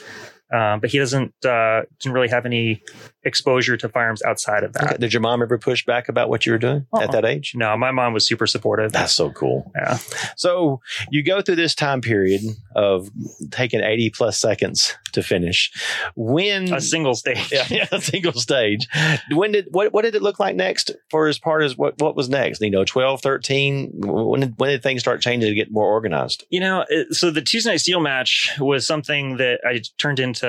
um, 0.55 0.81
but 0.81 0.91
he 0.91 0.99
doesn't 0.99 1.33
uh, 1.45 1.83
didn't 2.01 2.15
really 2.15 2.29
have 2.29 2.47
any 2.47 2.83
exposure 3.25 3.77
to 3.79 3.89
firearms 3.89 4.23
outside 4.23 4.65
of 4.65 4.73
that. 4.75 4.85
Okay. 4.85 4.97
Did 4.99 5.13
your 5.13 5.23
mom 5.23 5.43
ever 5.43 5.57
push 5.59 5.85
back 5.87 6.09
about 6.11 6.29
what 6.29 6.45
you 6.45 6.53
were 6.53 6.59
doing 6.59 6.87
Uh-uh. 6.93 7.03
at 7.05 7.13
that 7.13 7.25
age? 7.25 7.53
No, 7.55 7.75
my 7.77 7.91
mom 7.91 8.13
was 8.13 8.27
super 8.27 8.47
supportive. 8.47 8.93
That's 8.93 9.13
so 9.15 9.31
cool. 9.31 9.71
Yeah. 9.75 9.99
So 10.37 10.81
you 11.11 11.25
go 11.25 11.41
through 11.41 11.57
this 11.57 11.75
time 11.75 12.01
period 12.03 12.43
of 12.77 13.09
taking 13.51 13.81
80 13.81 14.11
plus 14.11 14.39
seconds 14.39 14.95
to 15.13 15.23
finish. 15.23 15.71
When 16.17 16.73
A 16.73 16.81
single 16.81 17.15
stage. 17.15 17.51
yeah, 17.51 17.67
yeah, 17.71 17.87
a 17.91 18.01
single 18.01 18.33
stage. 18.33 18.87
When 19.33 19.53
did 19.53 19.69
what 19.71 19.93
what 19.93 20.03
did 20.03 20.15
it 20.15 20.23
look 20.23 20.39
like 20.39 20.55
next 20.57 20.91
for 21.11 21.27
as 21.29 21.39
part 21.39 21.63
as 21.63 21.77
what 21.79 21.99
what 22.01 22.15
was 22.17 22.29
next? 22.29 22.61
You 22.61 22.71
know, 22.71 22.85
12, 22.85 23.23
13? 23.23 23.93
When 23.95 24.41
did 24.41 24.55
when 24.59 24.71
did 24.71 24.83
things 24.83 25.01
start 25.01 25.23
changing 25.23 25.49
to 25.49 25.55
get 25.55 25.71
more 25.71 25.87
organized? 25.87 26.45
You 26.51 26.61
know, 26.61 26.85
so 27.11 27.31
the 27.31 27.41
Tuesday 27.43 27.71
Night 27.71 27.81
Steel 27.81 28.01
match 28.01 28.53
was 28.59 28.87
something 28.87 29.39
that 29.39 29.61
I 29.67 29.81
turned 29.99 30.19
into, 30.21 30.44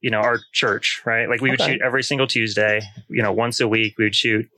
you 0.00 0.10
know, 0.10 0.18
our 0.20 0.40
church, 0.52 1.02
right? 1.04 1.28
Like 1.28 1.40
we 1.40 1.50
would 1.50 1.60
Okay. 1.60 1.72
shoot 1.72 1.82
every 1.82 2.02
single 2.02 2.26
Tuesday, 2.26 2.80
you 3.08 3.22
know, 3.22 3.32
once 3.32 3.60
a 3.60 3.68
week. 3.68 3.96
We 3.98 4.04
would 4.04 4.14
shoot 4.16 4.48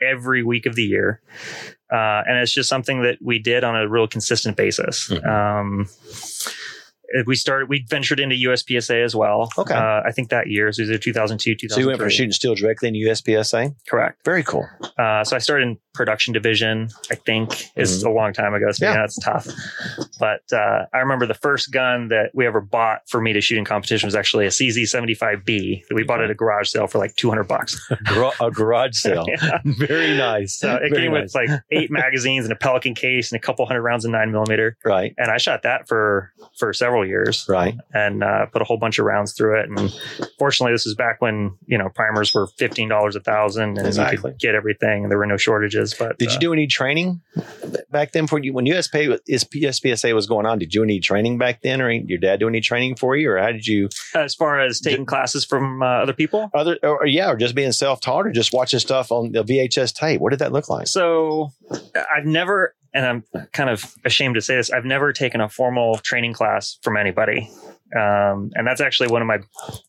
every 0.00 0.42
week 0.42 0.66
of 0.66 0.74
the 0.74 0.84
year. 0.84 1.20
Uh, 1.92 2.22
and 2.26 2.38
it's 2.38 2.52
just 2.52 2.68
something 2.68 3.02
that 3.02 3.18
we 3.20 3.38
did 3.38 3.64
on 3.64 3.76
a 3.76 3.86
real 3.88 4.06
consistent 4.08 4.56
basis. 4.56 5.08
Mhm. 5.08 5.26
Um, 5.26 5.88
we 7.26 7.34
started, 7.36 7.68
we 7.68 7.84
ventured 7.88 8.20
into 8.20 8.36
USPSA 8.36 9.04
as 9.04 9.14
well. 9.14 9.50
Okay. 9.58 9.74
Uh, 9.74 10.00
I 10.04 10.12
think 10.12 10.30
that 10.30 10.48
year, 10.48 10.70
so 10.72 10.80
it 10.80 10.84
was 10.84 10.90
either 10.90 10.98
2002, 10.98 11.54
2003. 11.56 11.68
So 11.74 11.80
you 11.80 11.86
went 11.86 11.98
from 11.98 12.08
shooting 12.10 12.32
steel 12.32 12.54
directly 12.54 12.88
in 12.88 12.94
USPSA? 12.94 13.74
Correct. 13.88 14.24
Very 14.24 14.42
cool. 14.42 14.66
Uh, 14.98 15.24
so 15.24 15.36
I 15.36 15.38
started 15.38 15.64
in 15.68 15.78
production 15.94 16.32
division. 16.32 16.88
I 17.10 17.14
think 17.16 17.70
is 17.76 18.02
a 18.02 18.10
long 18.10 18.32
time 18.32 18.54
ago. 18.54 18.66
So 18.72 18.82
Mm-hmm. 18.86 18.94
Yeah. 18.94 18.98
yeah, 19.00 19.04
it's 19.04 19.18
tough. 19.18 19.46
But 20.18 20.40
uh, 20.52 20.86
I 20.94 20.98
remember 20.98 21.26
the 21.26 21.34
first 21.34 21.70
gun 21.72 22.08
that 22.08 22.30
we 22.34 22.46
ever 22.46 22.60
bought 22.60 23.00
for 23.08 23.20
me 23.20 23.32
to 23.32 23.40
shoot 23.40 23.58
in 23.58 23.64
competition 23.64 24.06
was 24.06 24.14
actually 24.16 24.46
a 24.46 24.50
CZ75B 24.50 25.86
that 25.88 25.94
we 25.94 26.02
bought 26.04 26.22
at 26.22 26.30
a 26.30 26.34
garage 26.34 26.68
sale 26.68 26.86
for 26.86 26.98
like 26.98 27.14
200 27.16 27.44
bucks. 27.44 27.78
A 28.40 28.50
garage 28.50 28.96
sale. 28.96 29.24
Yeah. 29.42 29.58
Very 29.64 30.16
nice. 30.16 30.58
So 30.58 30.74
it 30.76 30.90
Very 30.90 31.02
came 31.02 31.12
nice. 31.12 31.34
with 31.34 31.34
like 31.34 31.60
eight 31.70 31.90
magazines 31.90 32.44
and 32.44 32.52
a 32.52 32.56
Pelican 32.56 32.94
case 32.94 33.32
and 33.32 33.38
a 33.38 33.40
couple 33.42 33.64
hundred 33.66 33.82
rounds 33.82 34.04
of 34.04 34.10
nine 34.10 34.30
millimeter. 34.30 34.76
right, 34.84 35.14
And 35.18 35.30
I 35.30 35.38
shot 35.38 35.62
that 35.62 35.88
for 35.88 36.32
for 36.58 36.72
several 36.72 37.01
years 37.04 37.46
right. 37.48 37.76
and 37.92 38.22
uh, 38.22 38.46
put 38.46 38.62
a 38.62 38.64
whole 38.64 38.78
bunch 38.78 38.98
of 38.98 39.04
rounds 39.04 39.32
through 39.32 39.60
it. 39.60 39.68
And 39.68 39.92
fortunately, 40.38 40.72
this 40.72 40.86
is 40.86 40.94
back 40.94 41.20
when 41.20 41.56
you 41.66 41.78
know 41.78 41.88
primers 41.88 42.32
were 42.34 42.46
fifteen 42.46 42.88
dollars 42.88 43.16
a 43.16 43.20
thousand, 43.20 43.78
and 43.78 43.94
you 43.94 44.18
could 44.18 44.38
get 44.38 44.54
everything, 44.54 45.04
and 45.04 45.10
there 45.10 45.18
were 45.18 45.26
no 45.26 45.36
shortages. 45.36 45.94
But 45.94 46.18
Did 46.18 46.28
uh, 46.28 46.32
you 46.32 46.38
do 46.38 46.52
any 46.52 46.66
training 46.66 47.20
back 47.90 48.12
then 48.12 48.26
for 48.26 48.38
you 48.38 48.52
when 48.52 48.66
USP 48.66 49.18
is 49.26 49.44
USPSA 49.44 50.14
was 50.14 50.26
going 50.26 50.46
on? 50.46 50.58
Did 50.58 50.74
you 50.74 50.80
do 50.80 50.84
any 50.84 51.00
training 51.00 51.38
back 51.38 51.62
then, 51.62 51.80
or 51.80 51.90
your 51.90 52.18
dad 52.18 52.40
do 52.40 52.48
any 52.48 52.60
training 52.60 52.96
for 52.96 53.16
you, 53.16 53.30
or 53.30 53.38
how 53.38 53.52
did 53.52 53.66
you 53.66 53.88
as 54.14 54.34
far 54.34 54.60
as 54.60 54.80
taking 54.80 55.06
classes 55.06 55.44
from 55.44 55.82
uh, 55.82 55.86
other 55.86 56.12
people? 56.12 56.50
other 56.54 56.78
or, 56.82 57.06
yeah, 57.06 57.30
or 57.30 57.36
just 57.36 57.54
being 57.54 57.72
self 57.72 58.00
taught, 58.00 58.26
or 58.26 58.32
just 58.32 58.52
watching 58.52 58.80
stuff 58.80 59.12
on 59.12 59.32
the 59.32 59.44
VHS 59.44 59.94
tape? 59.94 60.20
What 60.20 60.30
did 60.30 60.38
that 60.40 60.52
look 60.52 60.68
like? 60.68 60.86
So 60.86 61.52
I've 61.94 62.26
never, 62.26 62.74
and 62.94 63.06
I'm 63.06 63.24
kind 63.52 63.70
of 63.70 63.94
ashamed 64.04 64.34
to 64.34 64.40
say 64.40 64.56
this, 64.56 64.70
I've 64.70 64.84
never 64.84 65.12
taken 65.12 65.40
a 65.40 65.48
formal 65.48 65.98
training 65.98 66.32
class 66.34 66.78
from 66.82 66.96
anybody. 66.96 67.50
Um, 67.94 68.50
and 68.54 68.66
that's 68.66 68.80
actually 68.80 69.08
one 69.08 69.20
of 69.20 69.28
my 69.28 69.40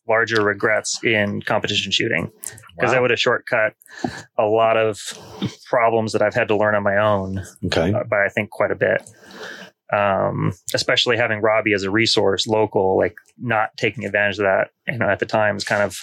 larger 0.06 0.42
regrets 0.42 1.02
in 1.02 1.40
competition 1.40 1.90
shooting 1.90 2.30
because 2.76 2.90
Wow. 2.92 2.98
I 2.98 3.00
would 3.00 3.10
have 3.10 3.18
shortcut 3.18 3.72
a 4.38 4.44
lot 4.44 4.76
of 4.76 5.00
problems 5.70 6.12
that 6.12 6.20
I've 6.20 6.34
had 6.34 6.48
to 6.48 6.56
learn 6.56 6.74
on 6.74 6.82
my 6.82 6.98
own 6.98 7.42
Okay, 7.64 7.92
uh, 7.94 8.04
by 8.04 8.24
I 8.26 8.28
think 8.28 8.50
quite 8.50 8.70
a 8.70 8.74
bit. 8.74 9.02
Um, 9.92 10.52
especially 10.74 11.16
having 11.16 11.40
Robbie 11.40 11.72
as 11.72 11.84
a 11.84 11.90
resource 11.90 12.46
local, 12.46 12.96
like 12.98 13.14
not 13.38 13.68
taking 13.76 14.04
advantage 14.04 14.38
of 14.38 14.44
that, 14.44 14.68
you 14.88 14.98
know, 14.98 15.08
at 15.08 15.18
the 15.20 15.26
time 15.26 15.56
is 15.56 15.64
kind 15.64 15.82
of 15.82 15.98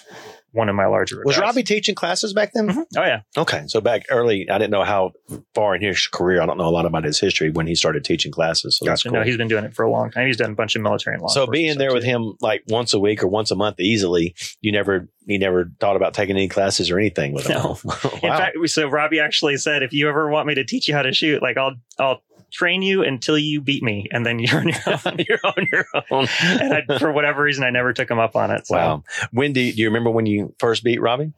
one 0.53 0.69
of 0.69 0.75
my 0.75 0.85
larger 0.85 1.21
was. 1.25 1.37
Robbie 1.37 1.63
teaching 1.63 1.95
classes 1.95 2.33
back 2.33 2.51
then? 2.53 2.67
Mhm. 2.69 2.85
Oh 2.97 3.03
yeah. 3.03 3.21
Okay, 3.37 3.63
so 3.67 3.81
back 3.81 4.03
early, 4.09 4.49
I 4.49 4.57
didn't 4.57 4.71
know 4.71 4.83
how 4.83 5.11
far 5.55 5.75
in 5.75 5.81
his 5.81 6.07
career. 6.07 6.41
I 6.41 6.45
don't 6.45 6.57
know 6.57 6.67
a 6.67 6.71
lot 6.71 6.85
about 6.85 7.03
his 7.03 7.19
history 7.19 7.49
when 7.51 7.67
he 7.67 7.75
started 7.75 8.03
teaching 8.03 8.31
classes. 8.31 8.77
So 8.77 8.85
that's 8.85 9.03
Gotcha. 9.03 9.09
cool. 9.09 9.19
No, 9.19 9.25
he's 9.25 9.37
been 9.37 9.47
doing 9.47 9.63
it 9.63 9.73
for 9.73 9.83
a 9.83 9.91
long 9.91 10.11
time. 10.11 10.27
He's 10.27 10.37
done 10.37 10.51
a 10.51 10.55
bunch 10.55 10.75
of 10.75 10.81
military 10.81 11.15
and 11.15 11.21
law. 11.23 11.29
so 11.29 11.47
being 11.47 11.77
there 11.77 11.93
with 11.93 12.03
too. 12.03 12.09
him 12.09 12.33
like 12.41 12.63
once 12.67 12.93
a 12.93 12.99
week 12.99 13.23
or 13.23 13.27
once 13.27 13.51
a 13.51 13.55
month 13.55 13.79
easily, 13.79 14.35
you 14.61 14.71
never 14.71 15.07
you 15.25 15.37
never 15.37 15.71
thought 15.79 15.95
about 15.95 16.13
taking 16.13 16.35
any 16.35 16.47
classes 16.47 16.89
or 16.89 16.97
anything 16.97 17.33
with 17.33 17.45
him. 17.47 17.61
No. 17.61 17.77
wow. 17.83 17.95
In 18.15 18.19
fact, 18.21 18.57
so 18.65 18.87
Robbie 18.89 19.19
actually 19.19 19.57
said, 19.57 19.83
if 19.83 19.93
you 19.93 20.09
ever 20.09 20.29
want 20.29 20.47
me 20.47 20.55
to 20.55 20.63
teach 20.63 20.87
you 20.87 20.95
how 20.95 21.03
to 21.03 21.13
shoot, 21.13 21.41
like 21.41 21.57
I'll 21.57 21.75
I'll 21.99 22.21
train 22.51 22.81
you 22.81 23.03
until 23.03 23.37
you 23.37 23.61
beat 23.61 23.83
me, 23.83 24.07
and 24.11 24.25
then 24.25 24.39
you're 24.39 24.57
on 24.59 24.67
your 24.69 24.77
own. 24.87 25.17
you're 25.27 25.39
on 25.43 25.67
your 25.71 25.85
own. 26.11 26.27
and 26.41 26.73
I, 26.89 26.97
for 26.99 27.11
whatever 27.11 27.41
reason, 27.43 27.63
I 27.63 27.69
never 27.69 27.93
took 27.93 28.09
him 28.09 28.19
up 28.19 28.35
on 28.35 28.51
it. 28.51 28.67
So 28.67 28.75
Wow. 28.75 29.03
When 29.31 29.53
do 29.53 29.61
you, 29.61 29.73
do 29.73 29.81
you 29.81 29.87
remember 29.87 30.09
when 30.09 30.25
you 30.25 30.53
first 30.59 30.83
beat 30.83 31.01
Robbie? 31.01 31.33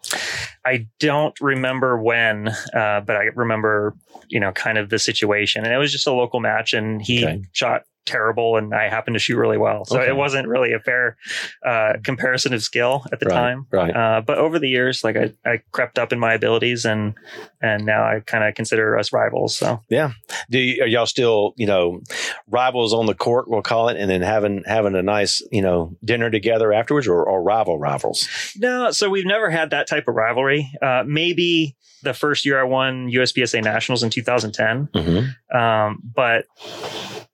I 0.65 0.87
don't 0.99 1.39
remember 1.41 2.01
when, 2.01 2.47
uh, 2.47 3.01
but 3.01 3.15
I 3.15 3.23
remember, 3.35 3.95
you 4.29 4.39
know, 4.39 4.51
kind 4.51 4.77
of 4.77 4.89
the 4.89 4.97
situation. 4.99 5.65
And 5.65 5.73
it 5.73 5.77
was 5.77 5.91
just 5.91 6.07
a 6.07 6.11
local 6.13 6.39
match, 6.39 6.73
and 6.73 7.01
he 7.01 7.25
Okay. 7.25 7.41
shot 7.51 7.83
terrible, 8.05 8.57
and 8.57 8.73
I 8.73 8.89
happened 8.89 9.15
to 9.15 9.19
shoot 9.19 9.37
really 9.37 9.57
well. 9.57 9.85
So 9.85 9.97
Okay. 9.99 10.09
it 10.09 10.15
wasn't 10.15 10.47
really 10.47 10.73
a 10.73 10.79
fair 10.79 11.17
uh, 11.65 11.93
comparison 12.03 12.53
of 12.53 12.61
skill 12.63 13.05
at 13.11 13.19
the 13.19 13.25
Right, 13.27 13.35
time. 13.35 13.67
right. 13.71 13.95
Uh, 13.95 14.21
but 14.21 14.37
over 14.37 14.59
the 14.59 14.67
years, 14.69 15.03
like 15.03 15.15
I, 15.15 15.33
I 15.45 15.59
crept 15.71 15.97
up 15.97 16.11
in 16.13 16.19
my 16.19 16.33
abilities, 16.33 16.85
and 16.85 17.13
and 17.61 17.85
now 17.85 18.03
I 18.03 18.19
kind 18.25 18.43
of 18.43 18.55
consider 18.55 18.97
us 18.97 19.13
rivals. 19.13 19.55
So 19.57 19.81
yeah, 19.89 20.11
Do 20.49 20.59
you, 20.59 20.83
are 20.83 20.87
y'all 20.87 21.05
still, 21.05 21.53
you 21.57 21.65
know, 21.67 22.01
rivals 22.47 22.93
on 22.93 23.05
the 23.05 23.15
court, 23.15 23.49
we'll 23.49 23.61
call 23.61 23.89
it, 23.89 23.97
and 23.97 24.09
then 24.09 24.21
having 24.21 24.63
having 24.65 24.95
a 24.95 25.01
nice, 25.03 25.41
you 25.51 25.61
know, 25.61 25.95
dinner 26.03 26.29
together 26.29 26.73
afterwards 26.73 27.07
or, 27.07 27.23
or 27.23 27.41
rival 27.41 27.79
rivals? 27.79 28.27
no, 28.57 28.91
so 28.91 29.09
we've 29.09 29.25
never 29.25 29.49
had 29.49 29.69
that 29.71 29.87
type 29.87 30.07
of 30.07 30.15
rivalry. 30.15 30.71
Uh, 30.81 31.03
maybe 31.05 31.75
the 32.03 32.13
first 32.13 32.45
year 32.45 32.59
I 32.59 32.63
won 32.63 33.09
USPSA 33.09 33.63
Nationals 33.63 34.03
in 34.03 34.09
2010. 34.09 34.87
Mm-hmm. 34.93 35.57
Um, 35.57 36.01
but 36.15 36.45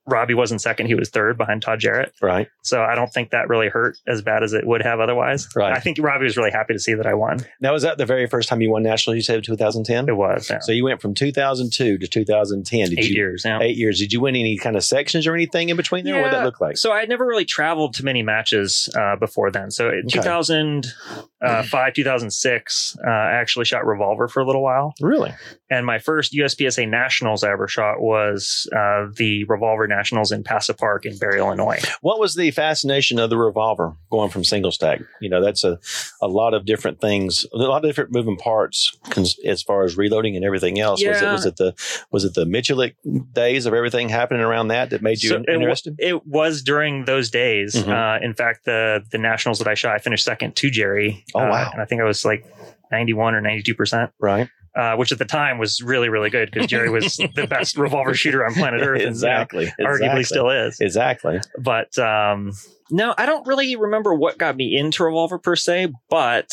Robbie 0.06 0.34
wasn't 0.34 0.62
second; 0.62 0.88
he 0.88 0.96
was 0.96 1.10
third 1.10 1.38
behind 1.38 1.62
Todd 1.62 1.80
Jarrett. 1.80 2.14
Right. 2.22 2.48
So 2.64 2.82
I 2.82 2.96
don't 2.96 3.14
think 3.14 3.30
that 3.30 3.48
really 3.48 3.70
hurt 3.70 3.98
as 4.08 4.22
bad 4.24 4.42
as 4.44 4.54
it 4.54 4.66
would 4.66 4.82
have 4.82 5.00
otherwise. 5.00 5.48
Right. 5.56 5.72
I 5.76 5.80
think 5.80 5.98
Robbie 6.00 6.24
was 6.24 6.36
really 6.36 6.50
happy 6.52 6.74
to 6.74 6.80
see 6.80 6.96
that 6.96 7.06
I 7.06 7.14
won. 7.14 7.40
Now, 7.62 7.74
was 7.74 7.84
that 7.84 7.98
the 8.00 8.08
very 8.08 8.26
first 8.28 8.50
time 8.50 8.60
you 8.62 8.72
won 8.72 8.82
nationals? 8.82 9.16
You 9.16 9.22
said 9.22 9.44
2010. 9.44 10.10
It 10.10 10.16
was 10.18 10.50
yeah. 10.50 10.60
So 10.62 10.72
you 10.72 10.84
went 10.84 11.00
from 11.02 11.14
2002 11.14 12.00
to 12.00 12.08
2010. 12.08 12.90
Did 12.90 13.00
eight 13.00 13.06
you, 13.06 13.16
years. 13.16 13.44
Yeah. 13.46 13.60
Eight 13.62 13.78
years. 13.78 14.00
Did 14.00 14.12
you 14.12 14.20
win 14.22 14.36
any 14.36 14.58
kind 14.58 14.76
of 14.76 14.84
sections 14.84 15.28
or 15.28 15.36
anything 15.36 15.70
in 15.70 15.78
between 15.78 16.06
there? 16.06 16.16
What 16.22 16.32
did 16.32 16.34
that 16.40 16.46
look 16.46 16.60
like? 16.60 16.78
So 16.78 16.92
I 16.92 17.00
had 17.02 17.10
never 17.10 17.26
really 17.26 17.46
traveled 17.46 17.94
to 17.96 18.04
many 18.06 18.24
matches 18.24 18.90
uh, 19.00 19.16
before 19.16 19.52
then. 19.52 19.70
So 19.70 19.90
in 19.90 20.06
Okay. 20.10 20.18
2005, 20.22 21.94
2006, 21.94 22.98
uh, 23.06 23.10
I 23.10 23.32
actually 23.34 23.66
shot 23.66 23.86
revolver 23.86 24.28
for 24.28 24.40
a 24.40 24.46
little 24.46 24.59
while. 24.60 24.94
Really? 25.02 25.34
And 25.72 25.86
my 25.86 26.00
first 26.00 26.34
USPSA 26.34 26.90
nationals 26.90 27.44
I 27.44 27.52
ever 27.52 27.68
shot 27.68 28.02
was 28.02 28.68
uh, 28.76 29.08
the 29.16 29.44
revolver 29.46 29.88
nationals 29.88 30.32
in 30.32 30.44
Piasa 30.44 30.76
Park 30.78 31.06
in 31.06 31.18
Barry, 31.18 31.38
Illinois. 31.40 31.80
What 32.02 32.20
was 32.20 32.36
the 32.36 32.50
fascination 32.52 33.20
of 33.20 33.30
the 33.30 33.38
revolver 33.38 33.94
going 34.12 34.30
from 34.32 34.44
single 34.44 34.72
stack? 34.72 35.00
You 35.22 35.30
know, 35.30 35.44
that's 35.44 35.64
a, 35.64 35.78
a 36.22 36.28
lot 36.28 36.54
of 36.56 36.66
different 36.66 37.00
things, 37.02 37.46
a 37.54 37.58
lot 37.58 37.84
of 37.84 37.90
different 37.90 38.12
moving 38.12 38.38
parts 38.38 38.98
cons- 39.12 39.38
as 39.46 39.62
far 39.62 39.84
as 39.84 39.96
reloading 39.98 40.36
and 40.36 40.44
everything 40.44 40.80
else. 40.80 41.04
Was 41.06 41.22
it 41.22 41.26
was 41.32 41.46
it 41.46 41.56
the 41.58 42.04
was 42.12 42.24
it 42.26 42.34
the 42.34 42.46
Miculek 42.46 42.96
days 43.34 43.66
of 43.68 43.74
everything 43.76 44.10
happening 44.10 44.42
around 44.42 44.70
that 44.70 44.90
that 44.90 45.02
made 45.04 45.22
you 45.22 45.30
So 45.30 45.36
in- 45.36 45.42
it, 45.48 45.48
wa- 45.50 45.54
interested? 45.62 45.96
it 46.00 46.26
was 46.26 46.64
during 46.64 47.06
those 47.06 47.30
days. 47.30 47.76
Mhm. 47.76 47.90
Uh, 47.90 48.26
in 48.26 48.34
fact, 48.34 48.66
the 48.66 49.04
the 49.12 49.18
nationals 49.20 49.60
that 49.60 49.68
I 49.68 49.76
shot, 49.76 49.94
I 49.96 50.00
finished 50.00 50.26
second 50.26 50.56
to 50.56 50.70
Jerry. 50.72 51.24
Oh, 51.36 51.40
Uh, 51.42 51.50
wow. 51.50 51.70
And 51.72 51.82
I 51.82 51.86
think 51.86 52.02
I 52.02 52.06
was 52.06 52.26
like 52.26 52.44
91 52.92 53.36
or 53.36 53.42
92 53.42 53.76
percent. 53.76 54.12
right. 54.20 54.50
uh, 54.76 54.96
which 54.96 55.12
at 55.12 55.18
the 55.18 55.26
time 55.26 55.58
was 55.58 55.82
really, 55.82 56.10
really 56.10 56.30
good 56.30 56.52
because 56.52 56.68
Jerry 56.68 56.90
was 56.90 57.18
the 57.36 57.48
best 57.48 57.78
revolver 57.78 58.14
shooter 58.14 58.46
on 58.46 58.54
planet 58.54 58.82
Earth. 58.82 59.02
and, 59.02 59.02
you 59.02 59.06
know, 59.06 59.10
exactly. 59.10 59.74
arguably 59.80 60.26
still 60.26 60.50
is. 60.50 60.80
Exactly. 60.80 61.40
But 61.58 61.98
um, 61.98 62.54
no, 62.92 63.14
I 63.18 63.26
don't 63.26 63.46
really 63.48 63.76
remember 63.76 64.14
what 64.14 64.38
got 64.38 64.56
me 64.56 64.76
into 64.76 65.04
revolver 65.04 65.38
per 65.38 65.56
se, 65.56 65.94
but 66.10 66.48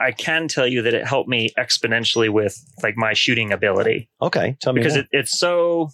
I 0.00 0.12
can 0.12 0.48
tell 0.48 0.66
you 0.66 0.82
that 0.82 0.94
it 0.94 1.06
helped 1.06 1.28
me 1.28 1.50
exponentially 1.58 2.30
with 2.30 2.56
like 2.82 2.96
my 2.96 3.14
shooting 3.14 3.52
ability 3.52 4.08
Okay. 4.22 4.56
Tell 4.60 4.72
me 4.72 4.80
because 4.80 4.96
it, 4.96 5.08
it's 5.12 5.36
so. 5.36 5.90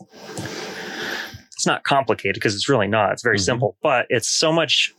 It's 1.64 1.66
not 1.66 1.82
complicated 1.82 2.34
because 2.34 2.54
it's 2.54 2.68
really 2.68 2.86
not. 2.88 3.12
It's 3.12 3.22
very 3.22 3.38
Mhm. 3.38 3.44
simple, 3.46 3.76
but 3.82 4.04
it's 4.10 4.28
so 4.28 4.52
much 4.52 4.92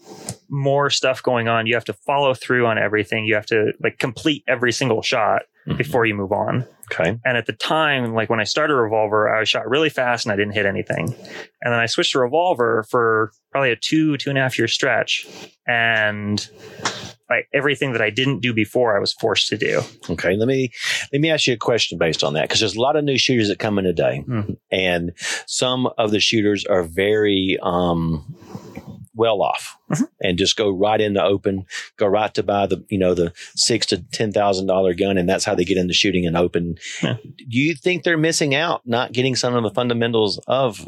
more 0.50 0.90
stuff 0.90 1.22
going 1.22 1.48
on. 1.48 1.68
You 1.68 1.76
have 1.76 1.86
to 1.86 1.94
follow 1.94 2.34
through 2.34 2.66
on 2.66 2.80
everything. 2.80 3.24
You 3.26 3.36
have 3.36 3.46
to 3.48 3.74
like 3.84 4.00
complete 4.00 4.44
every 4.48 4.72
single 4.72 5.04
shot 5.04 5.44
Mhm. 5.68 5.78
before 5.78 6.08
you 6.08 6.16
move 6.16 6.32
on. 6.32 6.66
Okay. 6.92 7.18
And 7.26 7.38
at 7.38 7.46
the 7.46 7.54
time, 7.54 8.14
like 8.14 8.30
when 8.30 8.40
I 8.40 8.44
started 8.44 8.74
a 8.74 8.78
revolver, 8.78 9.34
I 9.34 9.44
shot 9.44 9.68
really 9.70 9.90
fast 9.90 10.26
and 10.26 10.34
I 10.34 10.36
didn't 10.36 10.54
hit 10.54 10.66
anything. 10.66 11.16
And 11.62 11.74
then 11.74 11.80
I 11.80 11.86
switched 11.88 12.12
to 12.14 12.20
revolver 12.20 12.86
for 12.90 13.32
probably 13.52 13.72
a 13.72 13.76
two, 13.76 14.18
two 14.18 14.30
and 14.30 14.38
a 14.38 14.42
half 14.42 14.58
year 14.58 14.68
stretch. 14.68 15.26
And 15.68 16.48
like 17.30 17.48
everything 17.54 17.94
that 17.94 18.02
I 18.04 18.12
didn't 18.12 18.42
do 18.42 18.54
before, 18.54 18.96
I 18.96 19.00
was 19.00 19.14
forced 19.14 19.48
to 19.50 19.58
do. 19.58 19.82
Okay, 20.12 20.36
let 20.36 20.48
me 20.48 20.70
let 21.12 21.22
me 21.22 21.32
ask 21.32 21.48
you 21.48 21.54
a 21.54 21.58
question 21.58 21.98
based 21.98 22.24
on 22.24 22.34
that 22.34 22.44
because 22.44 22.60
there's 22.60 22.76
a 22.76 22.82
lot 22.82 22.96
of 22.96 23.04
new 23.04 23.18
shooters 23.18 23.48
that 23.48 23.58
come 23.58 23.80
in 23.80 23.86
today, 23.86 24.24
Mhm. 24.28 24.58
and 24.72 25.12
some 25.48 25.88
of 25.98 26.12
the 26.12 26.20
shooters 26.20 26.66
are 26.66 26.84
very 26.84 27.58
um, 27.64 28.36
well 29.16 29.42
off 29.42 29.78
Mhm. 29.92 30.08
and 30.22 30.38
just 30.38 30.56
go 30.58 30.70
right 30.70 31.00
in 31.02 31.14
the 31.14 31.24
open, 31.24 31.66
go 31.98 32.06
right 32.08 32.34
to 32.34 32.44
buy 32.44 32.68
the 32.68 32.84
you 32.90 32.98
know 32.98 33.14
the 33.14 33.32
six 33.56 33.86
to 33.88 33.98
ten 34.12 34.32
thousand 34.32 34.68
dollar 34.68 34.94
gun, 34.94 35.18
and 35.18 35.28
that's 35.30 35.46
how 35.46 35.56
they 35.56 35.64
get 35.66 35.78
into 35.78 35.94
shooting 35.94 36.26
and 36.26 36.36
open. 36.38 36.78
Yeah. 37.02 37.18
Do 37.24 37.58
you 37.58 37.76
think 37.76 38.04
they're 38.04 38.18
missing 38.18 38.54
out 38.56 38.82
not 38.86 39.12
getting 39.14 39.36
some 39.36 39.56
of 39.56 39.64
the 39.64 39.70
fundamentals 39.72 40.40
of 40.48 40.88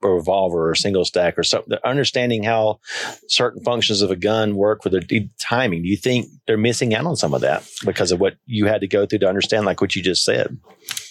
a 0.00 0.08
revolver 0.08 0.70
or 0.70 0.74
single 0.76 1.04
stack 1.04 1.36
or 1.36 1.42
something, 1.42 1.76
understanding 1.84 2.44
how 2.44 2.78
certain 3.26 3.60
functions 3.64 4.00
of 4.00 4.12
a 4.12 4.16
gun 4.16 4.54
work 4.54 4.84
with 4.84 4.92
the 5.08 5.28
timing? 5.40 5.82
Do 5.82 5.88
you 5.88 5.96
think 5.96 6.28
they're 6.46 6.56
missing 6.56 6.94
out 6.94 7.04
on 7.04 7.16
some 7.16 7.34
of 7.34 7.40
that 7.40 7.68
because 7.84 8.12
of 8.12 8.20
what 8.20 8.36
you 8.46 8.66
had 8.66 8.80
to 8.82 8.86
go 8.86 9.06
through 9.06 9.18
to 9.20 9.28
understand, 9.28 9.66
like 9.66 9.80
what 9.80 9.96
you 9.96 10.02
just 10.02 10.24
said? 10.24 10.56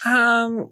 Um, 0.06 0.70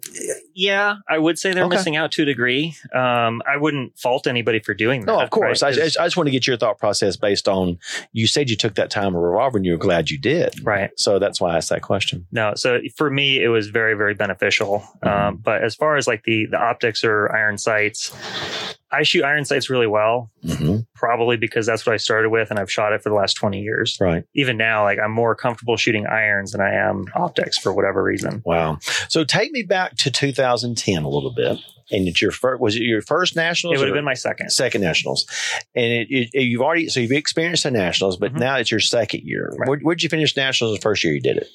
yeah, 0.54 0.96
I 1.08 1.18
would 1.18 1.38
say 1.38 1.52
they're 1.52 1.64
Okay. 1.64 1.76
missing 1.76 1.96
out 1.96 2.12
to 2.12 2.22
a 2.22 2.24
degree. 2.24 2.74
Um, 2.94 3.42
I 3.46 3.56
wouldn't 3.56 3.98
fault 3.98 4.26
anybody 4.26 4.60
for 4.60 4.74
doing 4.74 5.00
that. 5.00 5.06
No, 5.06 5.20
of 5.20 5.30
course. 5.30 5.62
right? 5.62 5.76
I, 5.76 5.82
I, 5.82 5.84
I 5.84 6.06
just 6.06 6.16
want 6.16 6.26
to 6.28 6.30
get 6.30 6.46
your 6.46 6.56
thought 6.56 6.78
process 6.78 7.16
based 7.16 7.48
on 7.48 7.78
you 8.12 8.26
said 8.26 8.48
you 8.50 8.56
took 8.56 8.74
that 8.76 8.90
time 8.90 9.14
of 9.14 9.22
revolver 9.22 9.56
and 9.58 9.64
you 9.66 9.72
were 9.72 9.78
glad 9.78 10.10
you 10.10 10.18
did. 10.18 10.64
right. 10.64 10.90
So 10.96 11.18
that's 11.18 11.40
why 11.40 11.52
I 11.54 11.56
asked 11.56 11.70
that 11.70 11.82
question. 11.82 12.26
No, 12.32 12.54
so 12.56 12.80
for 12.96 13.10
me, 13.10 13.42
it 13.42 13.48
was 13.48 13.68
very, 13.68 13.94
very 13.94 14.14
beneficial. 14.14 14.84
Mm-hmm. 15.04 15.08
Um, 15.08 15.36
but 15.36 15.62
as 15.64 15.74
far 15.74 15.96
as 15.96 16.06
like 16.06 16.22
the 16.24 16.46
the 16.46 16.58
optics 16.58 17.04
or 17.04 17.34
iron 17.34 17.58
sights, 17.58 18.12
I 18.92 19.02
shoot 19.02 19.24
iron 19.24 19.44
sights 19.44 19.68
really 19.68 19.86
well, 19.86 20.30
hmm 20.44 20.78
probably 20.94 21.36
because 21.36 21.66
that's 21.66 21.84
what 21.84 21.92
I 21.92 21.96
started 21.98 22.30
with, 22.30 22.50
and 22.50 22.58
I've 22.58 22.70
shot 22.70 22.92
it 22.92 23.02
for 23.02 23.08
the 23.08 23.14
last 23.14 23.34
twenty 23.34 23.60
years. 23.60 23.98
Right. 24.00 24.24
Even 24.34 24.56
now, 24.56 24.84
like 24.84 24.98
I'm 24.98 25.12
more 25.12 25.34
comfortable 25.34 25.76
shooting 25.76 26.06
irons 26.06 26.52
than 26.52 26.60
I 26.60 26.72
am 26.72 27.06
optics 27.14 27.58
for 27.58 27.72
whatever 27.72 28.02
reason. 28.02 28.42
Wow. 28.44 28.78
So 29.08 29.24
take 29.24 29.52
me 29.52 29.62
back 29.62 29.96
to 29.96 30.10
2010 30.10 31.02
a 31.02 31.08
little 31.08 31.32
bit. 31.34 31.58
And 31.90 32.08
it's 32.08 32.20
your 32.20 32.32
first, 32.32 32.60
was 32.60 32.74
it 32.76 32.82
your 32.82 33.00
first 33.02 33.36
nationals? 33.36 33.76
It 33.76 33.78
would 33.78 33.88
have 33.88 33.94
been 33.94 34.04
my 34.04 34.14
second. 34.14 34.50
second 34.50 34.80
nationals, 34.80 35.26
and 35.74 35.84
it, 35.84 36.08
it, 36.10 36.42
you've 36.42 36.60
already 36.62 36.88
so 36.88 36.98
you've 37.00 37.12
experienced 37.12 37.62
the 37.62 37.70
nationals, 37.70 38.16
but 38.16 38.32
Mhm. 38.34 38.40
now 38.40 38.56
it's 38.56 38.70
your 38.70 38.80
second 38.80 39.22
year. 39.22 39.52
Right. 39.56 39.68
Where, 39.68 39.78
where'd 39.78 40.02
you 40.02 40.08
finish 40.08 40.36
nationals 40.36 40.76
the 40.76 40.80
first 40.80 41.04
year 41.04 41.14
you 41.14 41.20
did 41.20 41.36
it? 41.36 41.48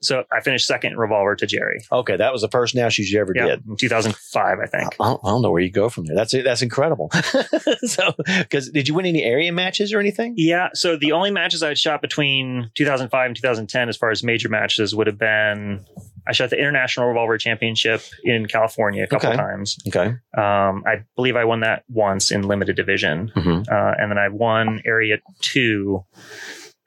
So 0.00 0.24
I 0.32 0.40
finished 0.40 0.66
second 0.66 0.98
revolver 0.98 1.34
to 1.36 1.46
Jerry. 1.46 1.82
Okay, 1.90 2.16
that 2.16 2.32
was 2.32 2.42
the 2.42 2.48
first 2.48 2.74
nationals 2.74 3.08
you 3.10 3.20
ever 3.20 3.32
Yeah, 3.34 3.46
did. 3.46 3.66
in 3.66 3.76
2005, 3.76 4.58
I 4.58 4.66
think. 4.66 4.94
I 5.00 5.04
don't, 5.04 5.20
I 5.24 5.28
don't 5.28 5.42
know 5.42 5.50
where 5.50 5.62
you 5.62 5.70
go 5.70 5.88
from 5.88 6.04
there. 6.06 6.16
That's 6.16 6.32
that's 6.32 6.62
incredible. 6.62 7.10
so, 7.84 8.12
because 8.38 8.68
did 8.70 8.86
you 8.88 8.94
win 8.94 9.06
any 9.06 9.22
area 9.22 9.52
matches 9.52 9.92
or 9.92 10.00
anything? 10.00 10.34
Yeah. 10.36 10.68
So 10.74 10.96
the 10.96 11.12
only 11.12 11.30
matches 11.30 11.62
I 11.62 11.68
had 11.68 11.78
shot 11.78 12.02
between 12.02 12.70
2005 12.74 13.26
and 13.26 13.36
2010, 13.36 13.88
as 13.88 13.96
far 13.96 14.10
as 14.10 14.22
major 14.22 14.48
matches, 14.48 14.94
would 14.94 15.06
have 15.06 15.18
been 15.18 15.84
I 16.26 16.32
shot 16.32 16.50
the 16.50 16.58
International 16.58 17.06
Revolver 17.08 17.38
Championship 17.38 18.02
in 18.24 18.46
California 18.46 19.04
a 19.04 19.06
couple 19.06 19.28
Okay. 19.30 19.36
times. 19.36 19.76
Okay. 19.88 20.06
Um, 20.36 20.84
I 20.86 21.04
believe 21.16 21.36
I 21.36 21.44
won 21.44 21.60
that 21.60 21.84
once 21.88 22.30
in 22.30 22.42
limited 22.42 22.76
division, 22.76 23.32
Mhm. 23.34 23.68
uh, 23.70 23.94
and 23.98 24.10
then 24.10 24.18
I 24.18 24.28
won 24.28 24.82
Area 24.86 25.18
Two 25.40 26.04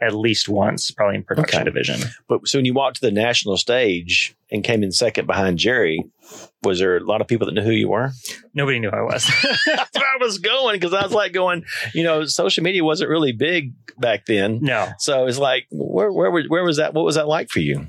at 0.02 0.14
least 0.14 0.50
once, 0.50 0.92
probably 0.92 1.16
in 1.16 1.24
production 1.24 1.62
Okay. 1.62 1.66
division. 1.70 2.10
But 2.28 2.46
so 2.46 2.58
when 2.58 2.66
you 2.66 2.74
walked 2.74 2.98
to 2.98 3.02
the 3.06 3.12
national 3.12 3.56
stage 3.56 4.36
and 4.52 4.62
came 4.62 4.84
in 4.84 4.92
second 4.92 5.28
behind 5.28 5.58
Jerry, 5.60 6.04
was 6.62 6.80
there 6.80 6.98
a 6.98 7.00
lot 7.00 7.22
of 7.22 7.28
people 7.28 7.46
that 7.48 7.54
knew 7.54 7.62
who 7.62 7.72
you 7.72 7.88
were? 7.88 8.12
Nobody 8.54 8.80
knew 8.80 8.90
who 8.90 8.98
I 8.98 9.02
was. 9.02 9.26
That's 9.66 9.98
where 9.98 10.06
I 10.14 10.18
was 10.20 10.40
going 10.40 10.76
because 10.78 10.94
I 10.94 11.04
was 11.04 11.14
like 11.14 11.32
going, 11.32 11.64
you 11.94 12.04
know, 12.04 12.26
social 12.26 12.64
media 12.66 12.84
wasn't 12.84 13.12
really 13.12 13.32
big 13.32 13.72
back 13.98 14.26
then. 14.26 14.60
no. 14.62 14.90
So 15.00 15.26
it's 15.26 15.38
like, 15.38 15.68
where, 15.72 16.12
where, 16.12 16.32
where 16.50 16.64
was 16.66 16.78
that? 16.78 16.94
What 16.94 17.06
was 17.06 17.16
that 17.16 17.28
like 17.30 17.50
for 17.50 17.60
you? 17.60 17.88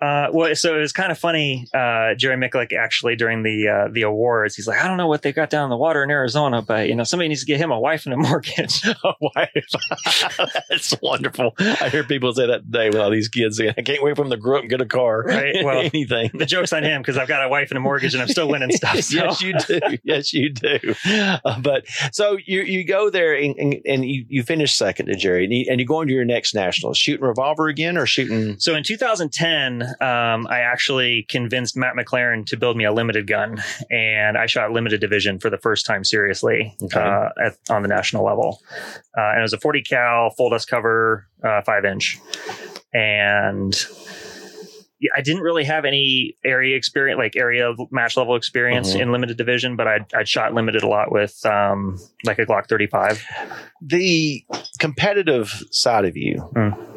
Uh, 0.00 0.28
well, 0.32 0.54
so 0.54 0.76
it 0.76 0.80
was 0.80 0.92
kind 0.92 1.10
of 1.12 1.18
funny. 1.18 1.66
Uh, 1.72 2.14
Jerry 2.14 2.36
Miculek 2.36 2.72
actually 2.72 3.16
during 3.16 3.42
the 3.42 3.68
uh, 3.68 3.88
the 3.92 4.02
awards, 4.02 4.56
he's 4.56 4.66
like, 4.66 4.80
I 4.82 4.88
don't 4.88 4.96
know 4.96 5.06
what 5.06 5.22
they 5.22 5.32
got 5.32 5.50
down 5.50 5.64
in 5.64 5.70
the 5.70 5.76
water 5.76 6.02
in 6.02 6.10
Arizona, 6.10 6.62
but 6.62 6.88
you 6.88 6.94
know, 6.94 7.04
somebody 7.04 7.28
needs 7.28 7.40
to 7.40 7.46
get 7.46 7.60
him 7.60 7.70
a 7.70 7.78
wife 7.78 8.04
and 8.04 8.14
a 8.14 8.16
mortgage. 8.28 8.82
wife. 9.20 10.50
That's 10.68 10.94
wonderful. 11.00 11.54
I 11.58 11.88
hear 11.88 12.04
people 12.04 12.32
say 12.34 12.46
that 12.46 12.64
today 12.64 12.88
with 12.90 12.98
all 12.98 13.10
these 13.10 13.28
kids 13.28 13.60
I 13.60 13.72
can't 13.72 14.02
wait 14.02 14.16
for 14.16 14.22
them 14.22 14.30
to 14.30 14.36
grow 14.36 14.56
up 14.56 14.62
and 14.62 14.70
get 14.70 14.80
a 14.80 14.86
car. 14.86 15.22
Right, 15.22 15.64
well, 15.64 15.78
anything. 15.78 16.30
the 16.34 16.46
joke's 16.46 16.72
on 16.72 16.82
him 16.82 17.00
because 17.00 17.16
I've 17.16 17.28
got 17.28 17.44
a 17.44 17.48
wife 17.48 17.70
and 17.70 17.78
a 17.78 17.80
mortgage 17.80 18.14
and 18.14 18.22
I'm 18.22 18.28
still 18.28 18.48
winning 18.48 18.72
stuff. 18.72 19.00
So. 19.00 19.16
yes, 19.16 19.42
you 19.42 19.54
do. 19.54 19.80
Yes, 20.02 20.32
you 20.32 20.50
do. 20.50 20.78
Uh, 21.06 21.60
but 21.60 21.86
so 22.12 22.36
you 22.44 22.62
you 22.62 22.84
go 22.84 23.10
there 23.10 23.34
and, 23.34 23.54
and, 23.56 23.76
and 23.86 24.04
you, 24.04 24.24
you 24.28 24.42
finish 24.42 24.74
second 24.74 25.06
to 25.06 25.14
Jerry, 25.14 25.44
and 25.44 25.52
you, 25.52 25.66
and 25.70 25.80
you 25.80 25.86
go 25.86 26.00
into 26.00 26.14
your 26.14 26.24
next 26.24 26.54
nationals, 26.54 26.98
shooting 26.98 27.24
revolver 27.24 27.68
again 27.68 27.96
or 27.96 28.06
shooting. 28.06 28.58
So 28.58 28.74
in 28.74 28.82
2010, 28.82 29.83
um, 30.00 30.46
I 30.48 30.60
actually 30.60 31.26
convinced 31.28 31.76
Matt 31.76 31.94
McLearn 31.94 32.46
to 32.46 32.56
build 32.56 32.76
me 32.76 32.84
a 32.84 32.92
limited 32.92 33.26
gun, 33.26 33.62
and 33.90 34.36
I 34.38 34.46
shot 34.46 34.72
limited 34.72 35.00
division 35.00 35.38
for 35.38 35.50
the 35.50 35.58
first 35.58 35.86
time 35.86 36.04
seriously 36.04 36.74
Okay. 36.82 37.00
uh, 37.00 37.28
at, 37.44 37.56
on 37.70 37.82
the 37.82 37.88
national 37.88 38.24
level. 38.24 38.60
Uh, 39.16 39.30
and 39.30 39.38
it 39.40 39.42
was 39.42 39.52
a 39.52 39.58
40 39.60 39.82
cal 39.82 40.30
full 40.30 40.50
dust 40.50 40.68
cover, 40.68 41.26
uh, 41.42 41.62
five 41.62 41.84
inch, 41.84 42.18
and 42.92 43.74
I 45.14 45.20
didn't 45.20 45.42
really 45.42 45.64
have 45.64 45.84
any 45.84 46.34
area 46.46 46.76
experience, 46.76 47.18
like 47.18 47.36
area 47.36 47.74
match 47.90 48.16
level 48.16 48.36
experience 48.36 48.94
Mhm. 48.94 49.00
in 49.00 49.12
limited 49.12 49.36
division, 49.36 49.76
but 49.76 49.86
I'd, 49.86 50.06
I'd 50.14 50.28
shot 50.28 50.54
limited 50.54 50.82
a 50.82 50.88
lot 50.88 51.12
with 51.12 51.44
um, 51.44 51.98
like 52.24 52.38
a 52.38 52.46
Glock 52.46 52.68
35. 52.68 53.22
the 53.82 54.42
competitive 54.78 55.48
side 55.70 56.04
of 56.06 56.16
you 56.16 56.48
Mm. 56.54 56.93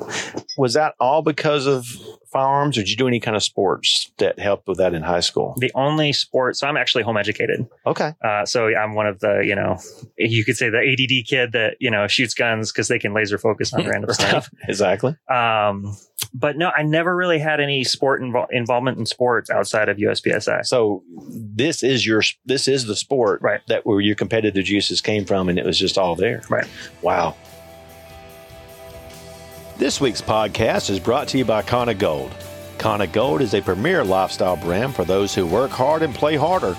Was 0.57 0.73
that 0.73 0.95
all 0.99 1.21
because 1.21 1.65
of 1.67 1.85
firearms, 2.31 2.77
or 2.77 2.81
did 2.81 2.89
you 2.89 2.95
do 2.97 3.07
any 3.07 3.19
kind 3.19 3.37
of 3.37 3.43
sports 3.43 4.11
that 4.17 4.37
helped 4.39 4.67
with 4.67 4.77
that 4.79 4.93
in 4.93 5.01
high 5.03 5.19
school? 5.21 5.55
The 5.57 5.71
only 5.75 6.13
sport, 6.13 6.55
so 6.57 6.67
I'm 6.67 6.77
actually 6.77 7.03
home 7.03 7.17
educated. 7.17 7.65
Okay, 7.85 8.13
Uh, 8.23 8.45
so 8.45 8.67
I'm 8.75 8.95
one 8.95 9.07
of 9.07 9.19
the, 9.19 9.43
you 9.45 9.55
know, 9.55 9.77
you 10.17 10.43
could 10.43 10.57
say 10.57 10.69
the 10.69 10.77
ADD 10.79 11.27
kid 11.27 11.51
that, 11.53 11.77
you 11.79 11.89
know, 11.91 12.07
shoots 12.07 12.33
guns 12.33 12.71
because 12.71 12.87
they 12.87 12.99
can 12.99 13.13
laser 13.13 13.37
focus 13.37 13.73
on 13.73 13.85
random 13.89 14.11
stuff. 14.13 14.49
exactly. 14.67 15.15
Um, 15.29 15.95
but 16.33 16.57
no, 16.57 16.71
I 16.75 16.83
never 16.83 17.15
really 17.15 17.39
had 17.39 17.59
any 17.59 17.83
sport 17.83 18.21
invo- 18.21 18.47
involvement 18.51 18.97
in 18.97 19.05
sports 19.05 19.49
outside 19.49 19.87
of 19.89 19.97
USPSA. 19.97 20.65
So 20.65 21.03
this 21.29 21.83
is 21.83 22.05
your 22.05 22.21
this 22.45 22.67
is 22.67 22.85
the 22.85 22.95
sport 22.95 23.41
Right. 23.41 23.61
that 23.67 23.85
where 23.85 24.01
your 24.01 24.15
competitive 24.15 24.65
juices 24.65 24.99
came 25.01 25.25
from, 25.25 25.47
and 25.49 25.57
it 25.59 25.65
was 25.65 25.77
just 25.79 25.97
all 25.97 26.15
there. 26.15 26.41
Right. 26.49 26.67
Wow. 27.01 27.35
This 29.77 30.01
week's 30.01 30.23
podcast 30.23 30.89
is 30.89 30.99
brought 30.99 31.27
to 31.27 31.37
you 31.37 31.45
by 31.45 31.61
Kona 31.61 31.93
Gold. 31.93 32.33
Kona 32.79 33.05
Gold 33.05 33.41
is 33.41 33.53
a 33.53 33.61
premier 33.61 34.03
lifestyle 34.03 34.57
brand 34.57 34.95
for 34.95 35.05
those 35.05 35.35
who 35.35 35.45
work 35.45 35.69
hard 35.69 36.01
and 36.01 36.15
play 36.15 36.35
harder. 36.35 36.75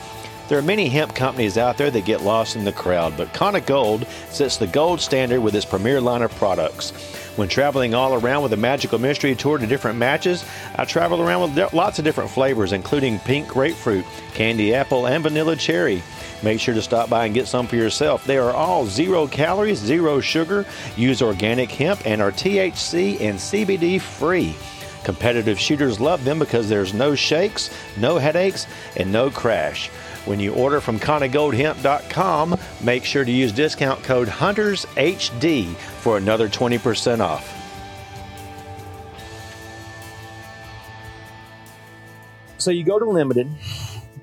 There 0.49 0.59
are 0.59 0.63
many 0.63 0.89
hemp 0.89 1.15
companies 1.15 1.57
out 1.57 1.79
there 1.79 1.93
that 1.93 2.05
get 2.05 2.23
lost 2.23 2.57
in 2.57 2.65
the 2.65 2.73
crowd, 2.73 3.17
but 3.17 3.33
Kona 3.33 3.61
Gold 3.61 4.05
sets 4.31 4.57
the 4.57 4.67
gold 4.67 5.01
standard 5.01 5.41
with 5.41 5.55
its 5.55 5.65
premier 5.65 6.01
line 6.01 6.23
of 6.23 6.33
products. 6.33 6.93
When 7.39 7.49
traveling 7.49 7.95
all 7.95 8.15
around 8.15 8.43
with 8.43 8.51
the 8.51 8.57
magical 8.57 8.99
mystery 8.99 9.37
tour 9.37 9.59
to 9.59 9.67
different 9.69 9.97
matches, 9.97 10.45
I 10.75 10.85
travel 10.85 11.23
around 11.23 11.55
with 11.55 11.73
lots 11.73 12.01
of 12.01 12.05
different 12.05 12.31
flavors, 12.31 12.73
including 12.73 13.21
pink 13.21 13.47
grapefruit, 13.47 14.05
candy 14.35 14.75
apple, 14.75 15.07
and 15.07 15.23
vanilla 15.23 15.55
cherry. 15.55 16.03
Make 16.43 16.59
sure 16.59 16.75
to 16.75 16.83
stop 16.83 17.09
by 17.09 17.27
and 17.27 17.35
get 17.35 17.47
some 17.47 17.69
for 17.69 17.77
yourself. 17.77 18.25
They 18.25 18.39
are 18.39 18.51
all 18.51 18.87
zero 18.87 19.29
calories, 19.29 19.79
zero 19.79 20.19
sugar, 20.19 20.67
use 20.97 21.23
organic 21.23 21.71
hemp, 21.71 22.05
and 22.05 22.21
are 22.21 22.33
THC 22.33 23.21
and 23.21 23.39
CBD 23.39 24.01
free. 24.01 24.57
Competitive 25.05 25.61
shooters 25.61 26.01
love 26.01 26.25
them 26.25 26.41
because 26.41 26.69
there's 26.69 26.93
no 26.93 27.15
shakes, 27.15 27.71
no 27.99 28.19
headaches, 28.19 28.67
and 28.97 29.13
no 29.13 29.31
crash. 29.31 29.91
When 30.25 30.41
you 30.41 30.53
order 30.55 30.81
from 30.81 30.99
ConnaGoldHemp.com, 30.99 32.59
make 32.83 33.05
sure 33.05 33.25
to 33.25 33.31
use 33.31 33.53
discount 33.53 34.03
code 34.03 34.29
HuntersHD 34.29 35.75
for 35.75 36.17
another 36.17 36.49
20% 36.49 37.21
off. 37.21 37.55
So 42.59 42.71
you 42.71 42.85
go 42.85 42.99
to 42.99 43.09
limited, 43.09 43.49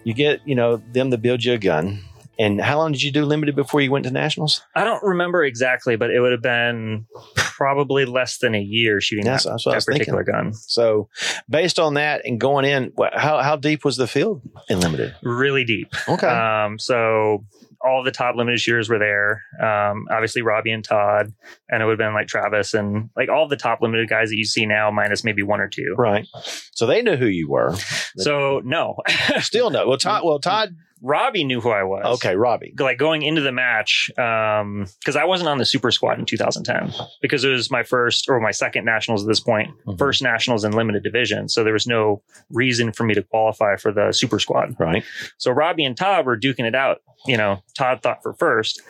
you 0.04 0.14
get, 0.14 0.42
you 0.46 0.56
know, 0.56 0.78
them 0.78 1.10
to 1.12 1.18
build 1.18 1.44
you 1.44 1.54
a 1.54 1.58
gun. 1.58 2.02
And 2.38 2.60
how 2.62 2.78
long 2.78 2.92
did 2.92 3.02
you 3.04 3.12
do 3.12 3.26
limited 3.26 3.56
before 3.56 3.82
you 3.82 3.92
went 3.92 4.06
to 4.06 4.12
nationals? 4.12 4.62
I 4.76 4.84
don't 4.84 5.02
remember 5.04 5.44
exactly, 5.44 5.96
but 5.96 6.10
it 6.12 6.20
would 6.20 6.32
have 6.32 6.42
been 6.42 7.06
probably 7.36 8.06
less 8.06 8.38
than 8.40 8.56
a 8.56 8.62
year 8.62 9.00
shooting 9.02 9.26
That's- 9.26 9.44
that, 9.44 9.52
that's 9.52 9.64
that 9.66 9.76
was 9.76 9.86
thinking. 9.86 10.00
particular 10.14 10.24
gun. 10.24 10.54
So, 10.54 11.10
based 11.50 11.80
on 11.80 11.94
that 11.96 12.22
and 12.26 12.40
going 12.40 12.66
in, 12.66 12.92
how 13.14 13.42
how 13.42 13.56
deep 13.56 13.86
was 13.86 13.98
the 13.98 14.08
field 14.08 14.42
in 14.70 14.80
limited? 14.80 15.16
Really 15.24 15.64
deep. 15.64 15.94
Okay, 16.10 16.28
Um, 16.28 16.78
so 16.80 17.46
all 17.82 18.04
the 18.04 18.12
top 18.12 18.36
limited 18.36 18.60
shooters 18.60 18.90
were 18.90 18.98
there. 18.98 19.44
Um, 19.62 20.08
obviously 20.10 20.42
Robbie 20.42 20.72
and 20.72 20.84
Todd, 20.84 21.32
and 21.70 21.82
it 21.82 21.86
would 21.86 21.92
have 21.92 21.98
been 22.00 22.16
like 22.16 22.28
Travis 22.28 22.74
and 22.74 23.10
like 23.16 23.30
all 23.30 23.48
the 23.48 23.58
top 23.58 23.80
limited 23.82 24.10
guys 24.10 24.30
that 24.30 24.38
you 24.38 24.46
see 24.46 24.66
now, 24.66 24.90
minus 24.90 25.24
maybe 25.24 25.44
one 25.44 25.62
or 25.62 25.68
two. 25.68 25.94
right. 25.98 26.28
So 26.74 26.86
they 26.88 27.02
knew 27.04 27.16
who 27.16 27.28
you 27.28 27.48
were. 27.50 27.76
So 28.18 28.62
no, 28.66 28.96
Still 29.40 29.70
no. 29.70 29.88
Well, 29.88 29.98
Todd. 29.98 30.24
Well, 30.26 30.40
Todd. 30.40 30.76
Robbie 31.02 31.44
knew 31.44 31.62
who 31.62 31.70
I 31.70 31.84
was. 31.84 32.06
Okay, 32.20 32.36
Robbie. 32.36 32.74
Like 32.80 32.98
going 32.98 33.22
into 33.22 33.42
the 33.42 33.52
match, 33.52 34.10
um, 34.18 34.88
because 35.00 35.16
I 35.16 35.26
wasn't 35.26 35.50
on 35.50 35.58
the 35.58 35.66
super 35.66 35.92
squad 35.92 36.18
in 36.20 36.26
2010 36.26 36.94
because 37.22 37.44
it 37.44 37.50
was 37.50 37.70
my 37.70 37.84
first 37.84 38.26
or 38.30 38.40
my 38.40 38.52
second 38.52 38.86
nationals 38.86 39.24
at 39.24 39.28
this 39.28 39.40
point, 39.42 39.70
Mhm. 39.88 39.98
first 40.00 40.22
nationals 40.24 40.64
in 40.64 40.72
limited 40.72 41.04
division. 41.04 41.50
So 41.50 41.64
there 41.64 41.74
was 41.74 41.86
no 41.86 42.22
reason 42.50 42.92
for 42.92 43.04
me 43.04 43.14
to 43.14 43.22
qualify 43.24 43.76
for 43.76 43.92
the 43.92 44.12
super 44.14 44.40
squad. 44.40 44.76
Right. 44.80 45.04
So 45.38 45.52
Robbie 45.52 45.86
and 45.86 45.98
Todd 45.98 46.26
were 46.26 46.38
duking 46.40 46.66
it 46.66 46.76
out. 46.76 47.00
You 47.28 47.38
know, 47.38 47.62
Todd 47.78 48.02
thought 48.04 48.22
for 48.24 48.34
first, 48.34 48.82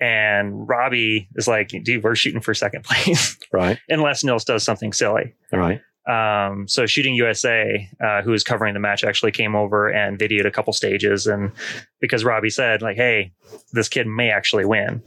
and 0.00 0.68
Robbie 0.68 1.28
is 1.36 1.48
like, 1.48 1.68
dude, 1.82 2.02
we're 2.04 2.14
shooting 2.14 2.40
for 2.40 2.54
second 2.54 2.84
place 2.84 3.36
Right. 3.52 3.78
unless 3.88 4.22
Nils 4.24 4.44
does 4.44 4.62
something 4.62 4.92
silly. 4.92 5.34
Right. 5.52 5.80
Um, 6.10 6.66
so 6.66 6.86
Shooting 6.86 7.14
USA, 7.14 7.88
uh, 8.04 8.22
who 8.22 8.32
was 8.32 8.42
covering 8.42 8.74
the 8.74 8.80
match, 8.80 9.04
actually 9.04 9.30
came 9.30 9.54
over 9.54 9.88
and 9.88 10.18
videoed 10.18 10.46
a 10.46 10.50
couple 10.50 10.72
stages, 10.72 11.26
and 11.26 11.52
because 12.00 12.24
Robbie 12.24 12.50
said 12.50 12.82
like, 12.82 12.96
"Hey, 12.96 13.32
this 13.72 13.88
kid 13.88 14.06
may 14.06 14.30
actually 14.30 14.64
win," 14.64 15.02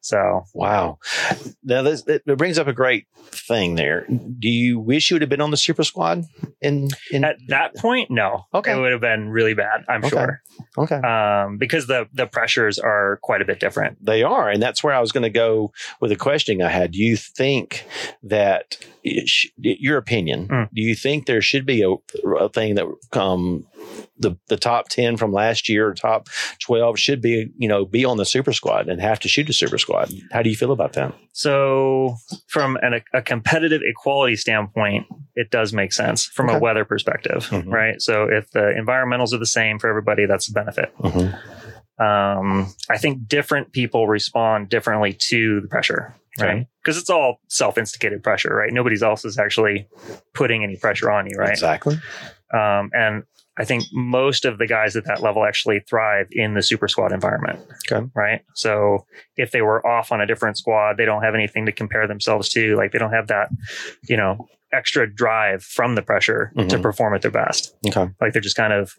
so 0.00 0.44
Wow. 0.54 0.98
Now 1.62 1.82
this 1.82 2.04
it 2.06 2.24
brings 2.38 2.58
up 2.58 2.66
a 2.66 2.72
great 2.72 3.06
thing 3.30 3.74
there. 3.74 4.06
Do 4.38 4.48
you 4.48 4.78
wish 4.78 5.10
you 5.10 5.14
would 5.16 5.22
have 5.22 5.28
been 5.28 5.40
on 5.40 5.50
the 5.50 5.56
super 5.56 5.84
squad? 5.84 6.24
In 6.60 6.88
in 7.10 7.24
at 7.24 7.36
that 7.48 7.74
point, 7.76 8.10
no, 8.10 8.46
Okay. 8.54 8.72
it 8.72 8.78
would 8.80 8.92
have 8.92 9.00
been 9.00 9.28
really 9.30 9.54
bad, 9.54 9.84
I'm 9.88 10.00
Okay. 10.04 10.08
sure, 10.10 10.42
okay. 10.78 10.96
um, 10.96 11.58
because 11.58 11.86
the 11.86 12.06
the 12.12 12.26
pressures 12.26 12.78
are 12.78 13.18
quite 13.22 13.42
a 13.42 13.44
bit 13.44 13.60
different. 13.60 14.04
They 14.04 14.22
are, 14.22 14.48
and 14.48 14.62
that's 14.62 14.82
where 14.82 14.94
I 14.94 15.00
was 15.00 15.12
going 15.12 15.22
to 15.24 15.30
go 15.30 15.72
with 16.00 16.10
a 16.12 16.16
question 16.16 16.60
I 16.62 16.68
had. 16.70 16.92
Do 16.92 16.98
you 17.02 17.16
think 17.16 17.84
that, 18.22 18.76
sh- 19.26 19.46
your 19.58 19.98
opinion, 19.98 20.48
Mm. 20.48 20.68
do 20.72 20.82
you 20.82 20.94
think 20.94 21.26
there 21.26 21.42
should 21.42 21.66
be 21.66 21.82
a, 21.82 21.90
a 22.38 22.48
thing 22.48 22.74
that 22.76 22.86
um, 23.12 23.66
the 24.18 24.36
the 24.48 24.56
top 24.56 24.88
ten 24.88 25.16
from 25.16 25.32
last 25.32 25.68
year, 25.68 25.92
top 25.94 26.28
twelve, 26.60 26.98
should 26.98 27.20
be 27.20 27.48
you 27.58 27.68
know 27.68 27.84
be 27.84 28.04
on 28.04 28.16
the 28.16 28.24
super 28.24 28.52
squad 28.52 28.88
and 28.88 29.00
have 29.00 29.20
to 29.20 29.28
shoot 29.28 29.48
a 29.48 29.52
super 29.52 29.78
squad? 29.78 30.12
How 30.32 30.42
do 30.42 30.50
you 30.50 30.56
feel 30.56 30.72
about 30.72 30.92
that? 30.94 31.14
So, 31.32 32.16
from 32.46 32.76
an, 32.82 33.00
a 33.12 33.22
competitive 33.22 33.82
equality 33.84 34.36
standpoint, 34.36 35.06
it 35.34 35.50
does 35.50 35.72
make 35.72 35.92
sense 35.92 36.24
from 36.26 36.48
Okay. 36.48 36.56
a 36.56 36.60
weather 36.60 36.84
perspective, 36.84 37.48
Mhm. 37.50 37.70
right? 37.72 38.00
So, 38.00 38.28
if 38.30 38.50
the 38.52 38.72
environmentals 38.78 39.32
are 39.32 39.38
the 39.38 39.46
same 39.46 39.78
for 39.78 39.88
everybody, 39.88 40.26
that's 40.26 40.48
a 40.48 40.52
benefit. 40.52 40.92
Um, 41.96 42.74
I 42.90 42.98
think 42.98 43.28
different 43.28 43.72
people 43.72 44.08
respond 44.08 44.68
differently 44.68 45.12
to 45.12 45.60
the 45.60 45.68
pressure, 45.68 46.14
right? 46.40 46.66
Because 46.82 46.98
it's 46.98 47.08
all 47.08 47.38
self 47.48 47.78
instigated 47.78 48.22
pressure, 48.22 48.52
right? 48.54 48.72
Nobody 48.72 48.96
else 49.00 49.24
is 49.24 49.38
actually 49.38 49.86
putting 50.34 50.64
any 50.64 50.76
pressure 50.76 51.10
on 51.10 51.26
you, 51.26 51.36
right? 51.38 51.50
Exactly. 51.50 51.96
Um, 52.52 52.90
and 52.92 53.22
I 53.56 53.64
think 53.64 53.84
most 53.92 54.44
of 54.44 54.58
the 54.58 54.66
guys 54.66 54.96
at 54.96 55.04
that 55.04 55.22
level 55.22 55.44
actually 55.44 55.80
thrive 55.88 56.26
in 56.32 56.54
the 56.54 56.62
super 56.62 56.88
squad 56.88 57.12
environment. 57.12 57.60
Okay. 57.90 58.04
Right. 58.14 58.42
So 58.54 59.06
if 59.36 59.52
they 59.52 59.62
were 59.62 59.86
off 59.86 60.10
on 60.10 60.20
a 60.20 60.26
different 60.26 60.58
squad, 60.58 60.96
they 60.96 61.04
don't 61.04 61.22
have 61.22 61.34
anything 61.34 61.66
to 61.66 61.72
compare 61.72 62.06
themselves 62.08 62.48
to. 62.50 62.74
Like 62.76 62.90
they 62.92 62.98
don't 62.98 63.12
have 63.12 63.28
that, 63.28 63.50
you 64.08 64.16
know, 64.16 64.48
extra 64.72 65.06
drive 65.12 65.62
from 65.62 65.94
the 65.94 66.02
pressure 66.02 66.50
to 66.58 66.64
Mhm. 66.64 66.82
perform 66.82 67.14
at 67.14 67.22
their 67.22 67.30
best. 67.30 67.76
Okay. 67.86 68.10
Like 68.20 68.32
they're 68.32 68.42
just 68.42 68.56
kind 68.56 68.72
of, 68.72 68.94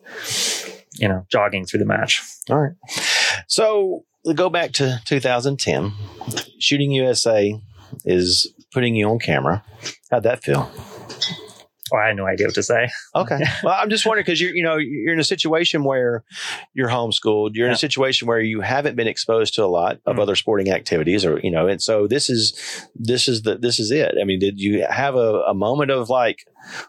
you 0.94 1.10
know, 1.10 1.26
jogging 1.30 1.66
through 1.66 1.80
the 1.80 1.86
match. 1.86 2.24
All 2.50 2.58
right. 2.62 2.72
So 3.48 4.06
go 4.36 4.50
back 4.50 4.72
to 4.74 5.02
2010. 5.04 5.92
Shooting 6.60 6.92
USA 6.92 7.60
is 8.06 8.54
putting 8.74 8.96
you 8.96 9.10
on 9.10 9.20
camera. 9.20 9.64
How'd 10.10 10.24
that 10.24 10.44
feel? 10.46 10.72
I 12.04 12.08
had 12.08 12.18
no 12.18 12.26
idea 12.26 12.48
what 12.48 12.56
to 12.56 12.64
say. 12.64 12.90
Okay. 13.16 13.40
well, 13.64 13.76
I'm 13.78 13.90
just 13.90 14.06
wondering 14.06 14.24
because 14.26 14.42
you're, 14.42 14.56
you 14.56 14.64
know, 14.64 14.78
you're 14.78 15.14
in 15.14 15.20
a 15.20 15.24
situation 15.24 15.84
where 15.84 16.24
you're 16.74 16.90
homeschooled. 16.90 17.52
You're 17.56 17.68
in 17.68 17.74
a 17.74 17.78
situation 17.78 18.28
where 18.28 18.40
you 18.40 18.62
haven't 18.62 18.96
been 18.96 19.08
exposed 19.08 19.54
to 19.56 19.64
a 19.64 19.68
lot 19.68 20.00
of 20.06 20.16
Mm. 20.16 20.22
other 20.22 20.36
sporting 20.36 20.72
activities, 20.72 21.26
or 21.26 21.40
you 21.44 21.52
know, 21.52 21.68
and 21.68 21.82
so 21.82 22.08
this 22.08 22.30
is 22.30 22.88
this 22.96 23.28
is 23.28 23.42
the 23.44 23.58
this 23.58 23.80
is 23.80 23.92
it. 23.92 24.16
I 24.20 24.24
mean, 24.24 24.40
did 24.40 24.60
you 24.60 24.86
have 24.90 25.16
a, 25.16 25.42
a 25.48 25.54
moment 25.54 25.92
of 25.92 26.10
like 26.10 26.46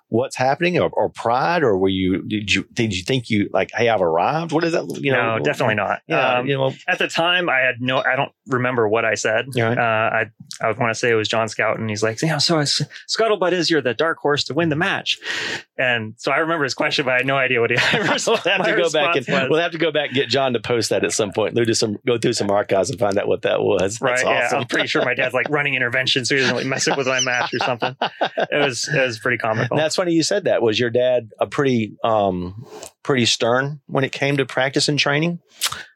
what's 0.08 0.36
happening, 0.36 0.78
or, 0.78 0.90
or 0.90 1.08
pride, 1.08 1.62
or 1.62 1.76
were 1.76 1.88
you 1.88 2.22
did 2.22 2.52
you 2.52 2.66
did 2.72 2.94
you 2.94 3.02
think 3.02 3.30
you 3.30 3.48
like, 3.52 3.70
hey, 3.74 3.88
I've 3.88 4.02
arrived? 4.02 4.52
What 4.52 4.64
is 4.64 4.72
that? 4.72 4.86
You 5.00 5.12
know, 5.12 5.38
no, 5.38 5.44
definitely 5.44 5.74
not. 5.74 6.00
Yeah, 6.06 6.38
Um, 6.38 6.46
you 6.46 6.56
know, 6.56 6.72
at 6.88 6.98
the 6.98 7.08
time, 7.08 7.48
I 7.48 7.60
had 7.60 7.80
no, 7.80 7.98
I 7.98 8.16
don't 8.16 8.32
remember 8.46 8.88
what 8.88 9.04
I 9.04 9.14
said. 9.14 9.46
Yeah. 9.54 9.70
Uh, 9.70 10.24
I, 10.24 10.24
I 10.60 10.72
want 10.72 10.90
to 10.90 10.94
say 10.94 11.10
it 11.10 11.14
was 11.14 11.28
John 11.28 11.48
Scout, 11.48 11.78
and 11.78 11.88
he's 11.88 12.02
like, 12.02 12.20
yeah, 12.22 12.38
so 12.38 12.58
it's, 12.58 12.82
Scuttlebutt 13.08 13.52
is 13.52 13.70
you're 13.70 13.82
the 13.82 13.94
dark 13.94 14.18
horse 14.18 14.44
to 14.44 14.54
win 14.54 14.68
the 14.68 14.76
match. 14.76 15.18
And 15.78 16.14
so 16.16 16.32
I 16.32 16.38
remember 16.38 16.64
his 16.64 16.74
question, 16.74 17.04
but 17.04 17.14
I 17.14 17.16
had 17.18 17.26
no 17.26 17.36
idea 17.36 17.60
what 17.60 17.70
he 17.70 17.76
we'll 17.92 18.36
have 18.36 18.64
to 18.64 18.76
go 18.76 18.90
back 18.90 19.16
and 19.16 19.26
was. 19.28 19.50
we'll 19.50 19.60
have 19.60 19.72
to 19.72 19.78
go 19.78 19.92
back 19.92 20.08
and 20.08 20.14
get 20.14 20.28
John 20.28 20.52
to 20.54 20.60
post 20.60 20.90
that 20.90 21.04
at 21.04 21.12
some 21.12 21.32
point. 21.32 21.54
Do 21.54 21.74
some 21.74 21.98
go 22.06 22.18
through 22.18 22.32
some 22.34 22.50
archives 22.50 22.90
and 22.90 22.98
find 22.98 23.18
out 23.18 23.28
what 23.28 23.42
that 23.42 23.60
was. 23.60 24.00
Right. 24.00 24.24
That's 24.24 24.52
Yeah. 24.52 24.58
I'm 24.58 24.66
pretty 24.66 24.86
sure 24.86 25.04
my 25.04 25.14
dad's 25.14 25.34
like 25.34 25.48
running 25.50 25.74
intervention 25.74 26.24
so 26.24 26.34
he 26.34 26.40
doesn't 26.40 26.56
like 26.56 26.66
mess 26.66 26.88
up 26.88 26.96
with 26.96 27.06
my 27.06 27.20
match 27.20 27.52
or 27.52 27.58
something. 27.58 27.96
It 28.00 28.64
was, 28.64 28.88
it 28.88 29.00
was 29.00 29.18
pretty 29.18 29.38
comical. 29.38 29.65
That's 29.70 29.96
funny 29.96 30.12
you 30.12 30.22
said 30.22 30.44
that. 30.44 30.62
Was 30.62 30.78
your 30.78 30.90
dad 30.90 31.30
a 31.38 31.46
pretty 31.46 31.96
um 32.04 32.66
pretty 33.06 33.24
stern 33.24 33.80
when 33.86 34.02
it 34.02 34.10
came 34.10 34.36
to 34.36 34.44
practice 34.44 34.88
and 34.88 34.98
training? 34.98 35.38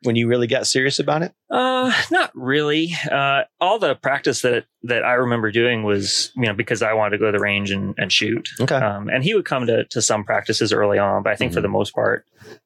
When 0.05 0.17
you 0.17 0.29
really 0.29 0.47
got 0.47 0.67
serious 0.67 0.99
about 1.01 1.23
it? 1.23 1.35
Uh, 1.51 1.93
not 2.11 2.31
really. 2.35 2.93
Uh, 3.11 3.43
all 3.61 3.79
the 3.81 3.95
practice 3.97 4.41
that 4.43 4.65
that 4.85 5.05
I 5.05 5.13
remember 5.15 5.51
doing 5.51 5.83
was, 5.83 6.33
you 6.37 6.47
know, 6.47 6.55
because 6.55 6.81
I 6.81 6.95
wanted 6.95 7.11
to 7.11 7.19
go 7.19 7.27
to 7.27 7.33
the 7.37 7.43
range 7.43 7.71
and, 7.71 7.95
and 7.99 8.11
shoot. 8.11 8.49
Okay. 8.61 8.77
Um, 8.77 9.11
and 9.11 9.23
he 9.23 9.35
would 9.35 9.45
come 9.45 9.67
to 9.67 9.85
to 9.85 10.01
some 10.01 10.25
practices 10.25 10.73
early 10.73 10.99
on, 10.99 11.23
but 11.23 11.33
I 11.33 11.37
think 11.37 11.53
for 11.53 11.59
Mhm. 11.59 11.63
the 11.63 11.69
most 11.69 11.95
part, 11.95 12.25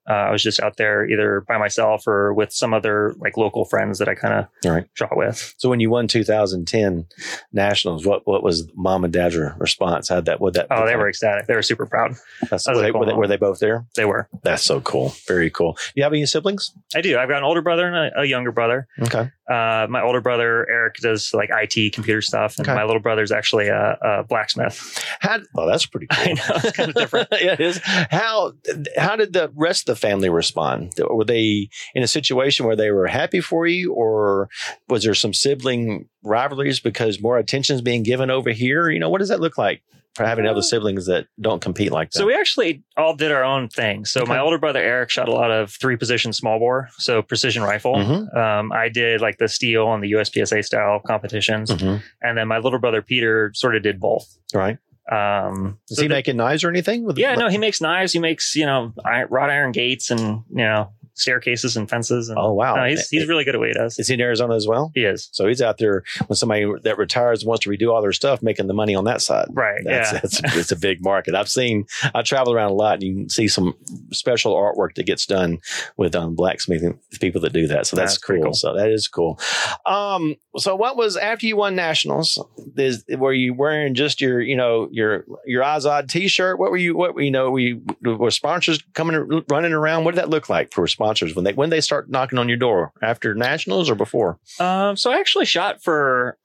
uh, 0.09 0.13
I 0.13 0.31
was 0.31 0.43
just 0.43 0.61
out 0.61 0.77
there 0.77 1.09
either 1.11 1.41
by 1.49 1.59
myself 1.59 2.07
or 2.07 2.33
with 2.35 2.53
some 2.53 2.73
other 2.73 3.15
like 3.19 3.37
local 3.37 3.65
friends 3.65 3.99
that 3.99 4.09
I 4.09 4.15
kind 4.15 4.35
of 4.35 4.71
right. 4.71 4.85
shot 4.95 5.17
with. 5.17 5.55
So 5.59 5.69
when 5.69 5.81
you 5.81 5.91
won 5.91 6.07
2010 6.07 7.07
nationals, 7.53 8.07
what 8.07 8.23
what 8.27 8.45
was 8.45 8.69
mom 8.77 9.03
and 9.03 9.13
dad's 9.13 9.37
response? 9.59 10.09
How'd 10.09 10.27
that? 10.27 10.41
What 10.41 10.55
that? 10.55 10.69
Oh, 10.71 10.87
they 10.87 10.95
were 10.95 11.09
ecstatic. 11.09 11.47
They 11.49 11.55
were 11.57 11.63
super 11.63 11.87
proud. 11.87 12.13
Were, 12.53 12.59
they, 12.81 12.91
cool 12.93 13.01
were, 13.01 13.07
they, 13.07 13.13
were 13.15 13.27
they 13.27 13.37
both 13.37 13.59
there? 13.59 13.87
They 13.97 14.05
were. 14.05 14.29
That's 14.43 14.63
so 14.63 14.81
cool. 14.81 15.15
Very 15.27 15.51
cool. 15.51 15.73
Do 15.75 15.93
you 15.97 16.03
have 16.03 16.13
any 16.13 16.27
siblings? 16.27 16.73
I 16.95 17.01
do. 17.01 17.19
I've 17.19 17.29
got 17.29 17.39
an 17.39 17.45
older 17.45 17.63
brother 17.63 17.87
and 17.87 17.97
a, 17.97 18.21
a 18.21 18.25
younger 18.25 18.53
brother. 18.53 18.87
Okay. 19.01 19.31
Uh, 19.51 19.87
my 19.91 20.03
older 20.03 20.21
brother 20.21 20.67
Eric 20.71 20.97
does 20.97 21.33
like 21.35 21.51
IT 21.53 21.93
computer 21.93 22.23
stuff, 22.23 22.59
and 22.59 22.67
Okay. 22.67 22.75
my 22.75 22.85
little 22.85 23.01
brother's 23.03 23.31
actually 23.33 23.69
a, 23.69 23.99
a 24.03 24.25
blacksmith. 24.25 25.05
How? 25.21 25.39
Oh, 25.57 25.67
that's 25.69 25.87
pretty 25.87 26.07
cool. 26.13 26.25
I 26.25 26.33
know 26.33 26.43
it's 26.57 26.73
kind 26.77 26.89
of 26.91 26.95
different. 26.95 27.29
yeah, 27.33 27.53
it 27.53 27.61
is. 27.61 27.79
How 27.85 28.53
how 28.97 29.17
did 29.17 29.33
the 29.33 29.51
rest 29.55 29.89
of 29.89 29.95
the 29.97 30.01
family 30.01 30.29
respond? 30.29 30.93
Were 30.99 31.25
they 31.25 31.69
in 31.95 32.03
a 32.03 32.07
situation 32.09 32.67
where 32.67 32.77
they 32.77 32.91
were 32.91 33.07
happy 33.07 33.41
for 33.41 33.67
you, 33.67 33.93
or 33.93 34.49
was 34.89 35.05
there 35.05 35.15
some 35.15 35.33
sibling 35.35 36.09
rivalries 36.23 36.81
because 36.81 37.21
more 37.21 37.39
attention 37.39 37.75
is 37.77 37.83
being 37.83 38.03
given 38.03 38.31
over 38.31 38.51
here? 38.51 38.91
You 38.91 38.99
know, 38.99 39.11
what 39.11 39.19
does 39.19 39.29
that 39.29 39.41
look 39.41 39.59
like 39.59 39.83
for 40.15 40.25
having 40.25 40.47
other 40.47 40.63
siblings 40.63 41.07
that 41.07 41.27
don't 41.41 41.61
compete 41.61 41.91
like 41.91 42.11
that? 42.13 42.19
So 42.19 42.27
we 42.27 42.35
actually 42.35 42.85
all 42.97 43.15
did 43.17 43.33
our 43.33 43.43
own 43.45 43.69
thing. 43.69 44.05
So 44.05 44.25
my 44.25 44.39
older 44.39 44.59
brother 44.59 44.79
Eric 44.81 45.11
shot 45.11 45.29
a 45.29 45.33
lot 45.33 45.51
of 45.51 45.71
three 45.73 45.97
position 45.97 46.33
small 46.33 46.59
bore, 46.61 46.89
so 46.99 47.21
precision 47.23 47.63
rifle. 47.65 47.95
Mhm. 47.97 48.37
Um, 48.37 48.73
I 48.73 48.89
did 48.89 49.21
like 49.21 49.34
the 49.39 49.49
steel 49.49 49.93
and 49.93 50.03
the 50.03 50.13
USPSA 50.13 50.65
style 50.65 51.01
competitions, 51.07 51.71
Mhm. 51.71 52.03
and 52.23 52.39
then 52.39 52.49
my 52.49 52.59
little 52.59 52.79
brother 52.79 53.03
Peter 53.03 53.51
sort 53.55 53.77
of 53.77 53.83
did 53.83 54.01
both. 54.01 54.27
right? 54.55 54.79
Um, 55.13 55.79
Is 55.91 55.97
so 55.99 56.03
he 56.03 56.09
the- 56.09 56.15
making 56.15 56.37
knives 56.39 56.65
or 56.65 56.71
anything? 56.71 57.05
With 57.05 57.19
yeah, 57.19 57.35
no, 57.35 57.49
he 57.49 57.59
makes 57.59 57.81
knives. 57.81 58.13
He 58.13 58.19
makes 58.19 58.57
you 58.57 58.65
know 58.67 58.95
iron, 59.05 59.29
wrought 59.31 59.51
iron 59.51 59.73
gates 59.73 60.11
and 60.11 60.21
you 60.51 60.65
know 60.65 60.91
staircases 61.15 61.77
and 61.77 61.89
fences. 61.89 62.29
And, 62.29 62.39
Oh 62.39 62.53
wow! 62.53 62.75
no, 62.77 62.85
he's 62.85 63.09
he's 63.09 63.27
really 63.29 63.45
good 63.45 63.55
at 63.55 63.59
what 63.59 63.69
he 63.69 63.75
does. 63.75 63.99
is 63.99 64.09
he 64.09 64.15
in 64.15 64.21
Arizona 64.21 64.55
as 64.55 64.67
well? 64.67 64.91
He 64.95 65.05
is 65.05 65.29
So 65.33 65.47
he's 65.47 65.63
out 65.63 65.79
there 65.79 66.03
when 66.27 66.37
somebody 66.37 66.67
that 66.83 66.99
retires 66.99 67.43
and 67.43 67.49
wants 67.49 67.65
to 67.65 67.71
redo 67.71 67.93
all 67.93 68.03
their 68.03 68.13
stuff, 68.13 68.43
making 68.43 68.67
the 68.67 68.75
money 68.75 68.95
on 68.95 69.05
that 69.05 69.23
side. 69.23 69.47
right. 69.53 69.81
That's, 69.85 70.13
yeah, 70.13 70.21
that's 70.21 70.57
it's 70.57 70.73
a 70.73 70.77
big 70.77 71.03
market. 71.03 71.35
I've 71.35 71.49
seen. 71.49 71.87
I 72.15 72.23
travel 72.23 72.53
around 72.53 72.71
a 72.71 72.75
lot, 72.75 72.95
and 72.95 73.03
you 73.03 73.15
can 73.15 73.29
see 73.29 73.49
some 73.49 73.75
special 74.13 74.55
artwork 74.55 74.95
that 74.97 75.05
gets 75.07 75.27
done 75.27 75.59
with 75.97 76.15
um, 76.15 76.35
blacksmithing 76.35 76.99
people 77.21 77.41
that 77.43 77.53
do 77.53 77.67
that. 77.69 77.87
So 77.87 77.97
that's, 77.97 78.15
That's 78.15 78.19
cool. 78.25 78.43
cool. 78.43 78.55
So 78.55 78.75
that 78.75 78.91
is 78.91 79.09
cool. 79.09 79.39
Um, 79.87 80.37
so 80.57 80.75
what 80.77 80.97
was 80.97 81.17
after 81.17 81.47
you 81.47 81.57
won 81.57 81.75
nationals? 81.75 82.43
Is 82.77 83.05
were 83.09 83.33
you 83.33 83.55
wearing 83.55 83.95
just 83.95 84.21
your 84.21 84.41
you 84.41 84.57
know 84.57 84.89
your 84.91 85.25
your 85.47 85.63
Azad 85.63 86.09
T-shirt? 86.09 86.59
What 86.59 86.71
were 86.71 86.77
you? 86.77 86.97
What 86.97 87.17
you 87.19 87.31
know? 87.31 87.51
Were, 87.51 88.17
were 88.17 88.31
sponsors 88.31 88.83
coming 88.95 89.43
running 89.49 89.73
around? 89.73 90.05
What 90.05 90.15
did 90.15 90.23
that 90.23 90.31
look 90.31 90.49
like 90.49 90.73
for 90.73 90.87
sponsors 90.87 91.04
when 91.35 91.45
they 91.45 91.53
when 91.53 91.71
they 91.71 91.81
start 91.81 92.11
knocking 92.11 92.39
on 92.39 92.49
your 92.49 92.57
door 92.59 92.93
after 93.03 93.35
nationals 93.35 93.89
or 93.91 93.95
before? 93.95 94.39
Um, 94.61 94.97
so 94.97 95.11
I 95.13 95.19
actually 95.19 95.45
shot 95.47 95.83
for 95.83 96.39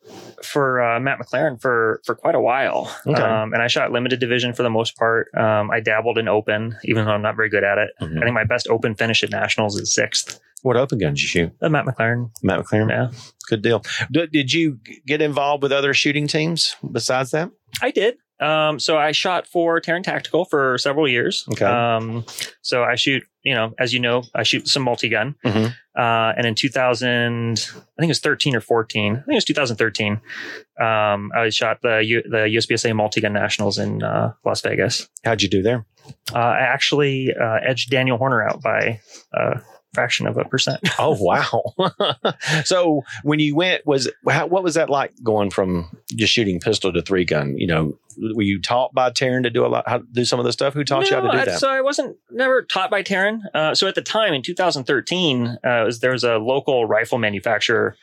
for 0.43 0.81
uh, 0.81 0.99
Matt 0.99 1.19
McLearn 1.19 1.61
for 1.61 2.01
for 2.05 2.15
quite 2.15 2.35
a 2.35 2.39
while, 2.41 2.93
Okay. 3.07 3.21
um, 3.21 3.53
and 3.53 3.61
I 3.61 3.67
shot 3.67 3.91
limited 3.91 4.19
division 4.19 4.53
for 4.53 4.63
the 4.63 4.69
most 4.69 4.97
part. 4.97 5.27
Um, 5.35 5.71
I 5.71 5.79
dabbled 5.79 6.17
in 6.17 6.27
open, 6.27 6.77
even 6.83 7.05
though 7.05 7.11
I'm 7.11 7.21
not 7.21 7.35
very 7.35 7.49
good 7.49 7.63
at 7.63 7.77
it. 7.77 7.89
I 8.01 8.05
think 8.07 8.33
my 8.33 8.43
best 8.43 8.67
open 8.69 8.95
finish 8.95 9.23
at 9.23 9.29
nationals 9.31 9.79
is 9.79 9.93
sixth. 9.93 10.39
What 10.61 10.75
open 10.75 10.97
gun 10.97 11.13
did 11.13 11.21
you 11.21 11.27
shoot? 11.27 11.51
Uh, 11.61 11.69
Matt 11.69 11.85
McLearn, 11.85 12.31
Matt 12.43 12.59
McLearn. 12.59 12.89
yeah, 12.89 13.11
Good 13.47 13.61
deal. 13.61 13.81
Did, 14.11 14.31
did 14.33 14.51
you 14.51 14.79
get 15.07 15.21
involved 15.21 15.63
with 15.63 15.71
other 15.71 15.93
shooting 15.93 16.27
teams 16.27 16.75
besides 16.91 17.31
that? 17.31 17.49
I 17.81 17.91
did. 17.91 18.17
Um, 18.39 18.79
so 18.79 18.97
I 18.97 19.11
shot 19.11 19.47
for 19.47 19.81
Taran 19.81 20.03
Tactical 20.03 20.45
for 20.45 20.77
several 20.77 21.07
years. 21.07 21.45
Okay. 21.53 21.65
Um, 21.65 22.25
so 22.61 22.83
I 22.83 22.95
shoot, 22.95 23.23
you 23.43 23.53
know, 23.53 23.73
as 23.77 23.93
you 23.93 23.99
know, 23.99 24.23
I 24.33 24.43
shoot 24.43 24.67
some 24.67 24.83
multi 24.83 25.09
gun. 25.09 25.35
Mhm. 25.45 25.73
Uh, 25.97 26.33
and 26.37 26.45
in 26.45 26.55
2000, 26.55 27.59
I 27.59 28.01
think 28.01 28.03
it 28.03 28.07
was 28.07 28.19
13 28.19 28.55
or 28.55 28.61
14. 28.61 29.11
I 29.13 29.15
think 29.17 29.27
it 29.27 29.35
was 29.35 29.45
2013. 29.45 30.21
Um, 30.79 31.31
I 31.35 31.49
shot 31.49 31.81
the 31.81 31.97
U- 32.05 32.23
the 32.23 32.47
USPSA 32.55 32.95
multi 32.95 33.19
gun 33.21 33.33
nationals 33.33 33.77
in 33.77 34.01
uh, 34.03 34.33
Las 34.45 34.61
Vegas. 34.61 35.09
How'd 35.25 35.41
you 35.41 35.49
do 35.49 35.61
there? 35.61 35.85
Uh, 36.33 36.37
I 36.39 36.59
actually 36.59 37.33
uh, 37.39 37.57
edged 37.65 37.89
Daniel 37.91 38.17
Horner 38.17 38.41
out 38.47 38.61
by 38.61 39.01
a 39.33 39.59
fraction 39.93 40.27
of 40.27 40.37
a 40.37 40.45
percent. 40.45 40.79
Oh 40.99 41.17
wow! 41.19 41.61
so 42.63 43.03
when 43.23 43.39
you 43.39 43.55
went, 43.55 43.85
was 43.85 44.09
how, 44.29 44.47
what 44.47 44.63
was 44.63 44.75
that 44.75 44.89
like 44.89 45.11
going 45.23 45.49
from 45.49 45.89
just 46.15 46.31
shooting 46.33 46.59
pistol 46.59 46.93
to 46.93 47.01
three 47.01 47.25
gun? 47.25 47.57
You 47.57 47.67
know, 47.67 47.97
were 48.35 48.41
you 48.43 48.61
taught 48.61 48.93
by 48.93 49.09
Taran 49.11 49.43
to 49.43 49.49
do 49.49 49.65
a 49.65 49.67
lot, 49.67 49.87
how 49.87 49.99
to 49.99 50.03
do 50.11 50.25
some 50.25 50.39
of 50.39 50.45
the 50.45 50.51
stuff? 50.51 50.73
Who 50.73 50.83
taught 50.83 51.09
you 51.09 51.15
how 51.15 51.21
to 51.21 51.31
do 51.31 51.37
I- 51.37 51.45
that? 51.45 51.59
So 51.59 51.69
I 51.69 51.81
wasn't 51.81 52.17
never 52.31 52.61
taught 52.63 52.89
by 52.91 53.03
Taran. 53.03 53.39
Uh, 53.53 53.73
so 53.75 53.87
at 53.87 53.95
the 53.95 54.01
time 54.01 54.33
in 54.33 54.41
2013, 54.41 55.47
uh, 55.47 55.83
was, 55.85 55.99
there 55.99 56.11
was 56.11 56.23
a 56.23 56.37
local 56.37 56.85
rifle 56.85 57.17
manufacturer 57.17 57.95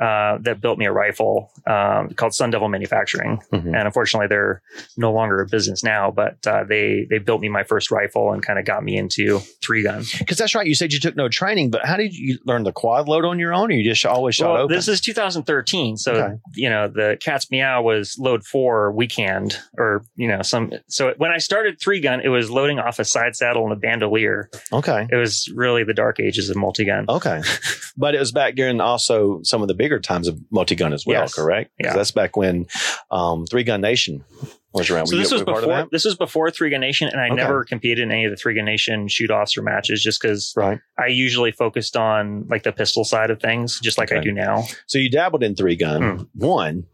uh, 0.00 0.38
that 0.42 0.60
built 0.60 0.78
me 0.78 0.86
a 0.86 0.92
rifle 0.92 1.50
um, 1.66 2.10
called 2.10 2.32
Sun 2.34 2.50
Devil 2.50 2.68
Manufacturing, 2.68 3.40
Mhm. 3.52 3.66
and 3.76 3.76
unfortunately 3.86 4.28
they're 4.28 4.62
no 4.96 5.12
longer 5.12 5.40
a 5.40 5.46
business 5.46 5.82
now. 5.82 6.10
But 6.10 6.46
uh, 6.46 6.64
they 6.64 7.06
they 7.10 7.18
built 7.18 7.40
me 7.40 7.48
my 7.48 7.64
first 7.64 7.90
rifle 7.90 8.32
and 8.32 8.42
kind 8.42 8.58
of 8.58 8.64
got 8.64 8.84
me 8.84 8.96
into 8.96 9.40
three 9.62 9.82
gun. 9.82 10.04
Because 10.18 10.38
that's 10.38 10.54
right. 10.54 10.66
You 10.66 10.74
said 10.74 10.92
you 10.92 11.00
took 11.00 11.16
no 11.16 11.28
training, 11.28 11.70
but 11.70 11.84
how 11.84 11.96
did 11.96 12.14
you 12.14 12.38
learn 12.46 12.62
the 12.62 12.72
quad 12.72 13.08
load 13.08 13.24
on 13.24 13.38
your 13.38 13.52
own, 13.52 13.70
or 13.70 13.74
you 13.74 13.82
just 13.90 14.06
always 14.06 14.36
shot 14.36 14.52
Well, 14.52 14.62
open? 14.64 14.76
this 14.76 14.86
is 14.88 15.00
2013, 15.00 15.96
so 15.96 16.12
Okay. 16.12 16.34
you 16.54 16.70
know 16.70 16.86
the 16.88 17.16
cat's 17.20 17.50
meow 17.50 17.82
was 17.82 18.16
load 18.18 18.44
four 18.44 18.92
weekend, 18.92 19.57
or 19.76 20.04
you 20.16 20.28
know 20.28 20.42
some. 20.42 20.72
So 20.88 21.14
when 21.16 21.30
I 21.30 21.38
started 21.38 21.80
three 21.80 22.00
gun, 22.00 22.20
it 22.22 22.28
was 22.28 22.50
loading 22.50 22.78
off 22.78 22.98
a 22.98 23.04
side 23.04 23.36
saddle 23.36 23.64
and 23.64 23.72
a 23.72 23.76
bandolier. 23.76 24.50
okay. 24.72 25.06
It 25.10 25.16
was 25.16 25.50
really 25.54 25.84
the 25.84 25.94
dark 25.94 26.20
ages 26.20 26.50
of 26.50 26.56
multi 26.56 26.84
gun. 26.84 27.06
Okay. 27.08 27.40
but 27.96 28.14
it 28.14 28.18
was 28.18 28.32
back 28.32 28.54
during 28.54 28.80
also 28.80 29.40
some 29.42 29.62
of 29.62 29.68
the 29.68 29.74
bigger 29.74 30.00
times 30.00 30.28
of 30.28 30.38
multi 30.50 30.74
gun 30.74 30.92
as 30.92 31.04
well, 31.06 31.22
Yes. 31.22 31.34
correct? 31.34 31.70
Yeah. 31.80 31.94
That's 31.94 32.10
back 32.10 32.36
when 32.36 32.66
um, 33.10 33.46
Three 33.46 33.64
Gun 33.64 33.80
Nation 33.80 34.24
was 34.72 34.90
around. 34.90 35.06
So 35.06 35.16
Were 35.16 35.22
this 35.22 35.32
was 35.32 35.40
were 35.42 35.46
you 35.48 35.52
part 35.52 35.64
of 35.64 35.70
before 35.70 35.88
this 35.92 36.04
was 36.04 36.14
before 36.14 36.50
Three 36.50 36.70
Gun 36.70 36.80
Nation, 36.80 37.08
and 37.08 37.20
I 37.20 37.26
Okay. 37.28 37.36
never 37.36 37.64
competed 37.64 38.00
in 38.00 38.12
any 38.12 38.26
of 38.26 38.30
the 38.30 38.36
Three 38.36 38.54
Gun 38.54 38.66
Nation 38.66 39.08
shoot 39.08 39.30
offs 39.30 39.56
or 39.56 39.62
matches 39.62 40.02
just 40.02 40.20
because 40.20 40.52
Right. 40.56 40.78
I 40.98 41.06
usually 41.06 41.52
focused 41.52 41.96
on 41.96 42.46
like 42.48 42.62
the 42.64 42.72
pistol 42.72 43.04
side 43.04 43.30
of 43.30 43.40
things, 43.40 43.80
just 43.80 43.96
like 43.98 44.12
I 44.12 44.20
do 44.20 44.30
now. 44.32 44.64
So 44.86 44.98
you 44.98 45.10
dabbled 45.10 45.42
in 45.42 45.54
three 45.56 45.76
gun, 45.76 46.02
Hmm. 46.18 46.22
one, 46.34 46.84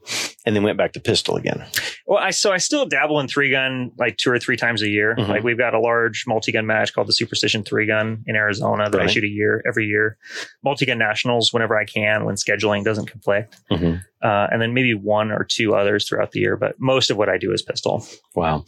and 0.47 0.55
then 0.55 0.63
went 0.63 0.77
back 0.79 0.93
to 0.93 1.01
pistol 1.01 1.37
again. 1.37 1.65
Well, 2.07 2.19
I 2.19 2.31
so 2.31 2.53
I 2.53 2.59
still 2.59 2.85
dabble 2.87 3.19
in 3.21 3.29
three 3.29 3.51
gun 3.51 3.93
like 3.99 4.17
two 4.17 4.31
or 4.31 4.39
three 4.39 4.57
times 4.57 4.83
a 4.83 4.89
year. 4.89 5.15
Mhm. 5.17 5.29
Like 5.29 5.43
we've 5.43 5.59
got 5.59 5.75
a 5.75 5.81
large 5.81 6.25
multi 6.27 6.53
gun 6.53 6.67
match 6.67 6.93
called 6.93 7.07
the 7.09 7.13
Superstition 7.13 7.63
Three 7.63 7.87
Gun 7.87 8.23
in 8.27 8.37
Arizona 8.37 8.91
that 8.91 9.01
I 9.01 9.07
shoot 9.07 9.25
a 9.25 9.29
year 9.29 9.63
every 9.67 9.87
year. 9.87 10.19
Multi 10.63 10.87
gun 10.87 10.99
nationals 10.99 11.53
whenever 11.53 11.77
I 11.79 11.85
can 11.85 12.25
when 12.25 12.35
scheduling 12.37 12.85
doesn't 12.85 13.07
conflict, 13.11 13.57
Mhm. 13.71 14.03
uh, 14.23 14.47
and 14.53 14.61
then 14.61 14.75
maybe 14.75 14.93
one 14.95 15.31
or 15.33 15.45
two 15.49 15.75
others 15.75 16.07
throughout 16.09 16.33
the 16.33 16.41
year. 16.41 16.57
But 16.57 16.79
most 16.79 17.11
of 17.11 17.17
what 17.17 17.29
I 17.29 17.39
do 17.39 17.53
is 17.53 17.63
pistol. 17.63 18.07
Wow. 18.35 18.65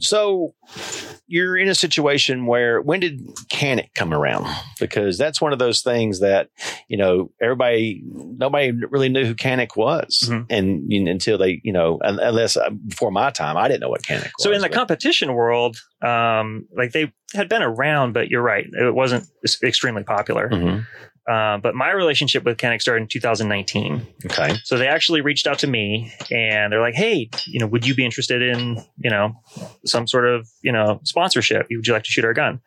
So 0.00 0.54
you're 1.26 1.56
in 1.56 1.68
a 1.68 1.74
situation 1.74 2.46
where 2.46 2.80
when 2.82 3.00
did 3.00 3.20
Canik 3.50 3.94
come 3.94 4.12
around? 4.12 4.46
Because 4.80 5.16
that's 5.16 5.40
one 5.40 5.52
of 5.52 5.58
those 5.58 5.80
things 5.82 6.20
that, 6.20 6.48
you 6.88 6.96
know, 6.96 7.30
everybody, 7.40 8.02
nobody 8.04 8.72
really 8.90 9.08
knew 9.08 9.24
who 9.24 9.34
Canik 9.34 9.76
was. 9.76 10.28
Mhm. 10.30 10.46
And 10.50 10.82
you 10.92 11.02
know, 11.04 11.10
until 11.12 11.38
they, 11.38 11.60
you 11.62 11.72
know, 11.72 11.98
unless 12.02 12.56
uh, 12.56 12.70
before 12.70 13.10
my 13.10 13.30
time, 13.30 13.56
I 13.56 13.68
didn't 13.68 13.80
know 13.80 13.88
what 13.90 14.02
was. 14.02 14.30
So 14.38 14.52
in 14.52 14.60
the 14.60 14.68
but- 14.68 14.74
competition 14.74 15.34
world, 15.34 15.76
um, 16.02 16.66
like 16.76 16.92
they 16.92 17.12
had 17.34 17.48
been 17.48 17.62
around, 17.62 18.12
but 18.12 18.28
you're 18.28 18.42
right, 18.42 18.66
it 18.72 18.94
wasn't 18.94 19.26
extremely 19.62 20.02
popular. 20.04 20.48
Mhm. 20.48 20.86
Uh, 21.30 21.56
but 21.58 21.74
my 21.74 21.90
relationship 21.90 22.44
with 22.44 22.58
Canik 22.58 22.80
started 22.82 23.02
in 23.02 23.08
2019. 23.08 24.06
Okay. 24.26 24.54
So 24.64 24.76
they 24.76 24.88
actually 24.88 25.20
reached 25.22 25.46
out 25.46 25.58
to 25.60 25.66
me 25.66 26.12
and 26.30 26.72
they're 26.72 26.80
like, 26.82 26.94
"Hey, 26.94 27.30
you 27.46 27.60
know, 27.60 27.66
would 27.66 27.86
you 27.86 27.94
be 27.94 28.04
interested 28.04 28.42
in, 28.42 28.82
you 28.98 29.10
know, 29.10 29.32
some 29.86 30.06
sort 30.06 30.26
of, 30.26 30.46
you 30.62 30.70
know, 30.72 31.00
sponsorship? 31.04 31.66
Would 31.70 31.86
you 31.86 31.92
like 31.94 32.02
to 32.04 32.10
shoot 32.10 32.24
our 32.24 32.34
gun?" 32.34 32.60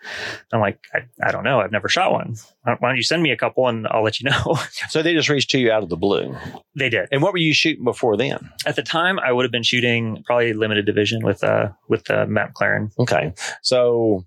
I'm 0.52 0.60
like, 0.60 0.80
"I, 0.94 1.00
I 1.28 1.32
don't 1.32 1.44
know. 1.44 1.60
I've 1.62 1.72
never 1.72 1.88
shot 1.88 2.12
one. 2.12 2.36
Why 2.64 2.72
don't- 2.72 2.82
why 2.82 2.90
don't 2.90 2.98
you 2.98 3.04
send 3.04 3.22
me 3.24 3.32
a 3.32 3.38
couple 3.38 3.68
and 3.68 3.88
I'll 3.88 4.04
let 4.04 4.20
you 4.20 4.30
know." 4.30 4.58
So 4.90 5.02
they 5.04 5.14
just 5.14 5.30
reached 5.30 5.50
to 5.52 5.60
you 5.60 5.72
out 5.72 5.84
of 5.84 5.90
the 5.90 5.98
blue. 5.98 6.36
they 6.76 6.90
did. 6.90 7.10
And 7.12 7.22
what 7.22 7.32
were 7.34 7.38
you 7.40 7.54
shooting 7.54 7.84
before 7.84 8.16
then? 8.18 8.50
At 8.66 8.76
the 8.76 8.84
time, 8.84 9.20
I 9.20 9.32
would 9.32 9.44
have 9.44 9.52
been 9.52 9.64
shooting 9.64 10.24
probably 10.26 10.54
limited 10.54 10.86
division 10.86 11.24
with 11.24 11.44
uh 11.44 11.70
with 11.90 12.10
uh, 12.10 12.26
Matt 12.28 12.54
McLearn. 12.54 12.92
Okay. 12.98 13.34
So 13.62 14.26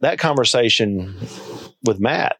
that 0.00 0.18
conversation 0.18 1.16
with 1.84 1.98
Matt, 2.00 2.36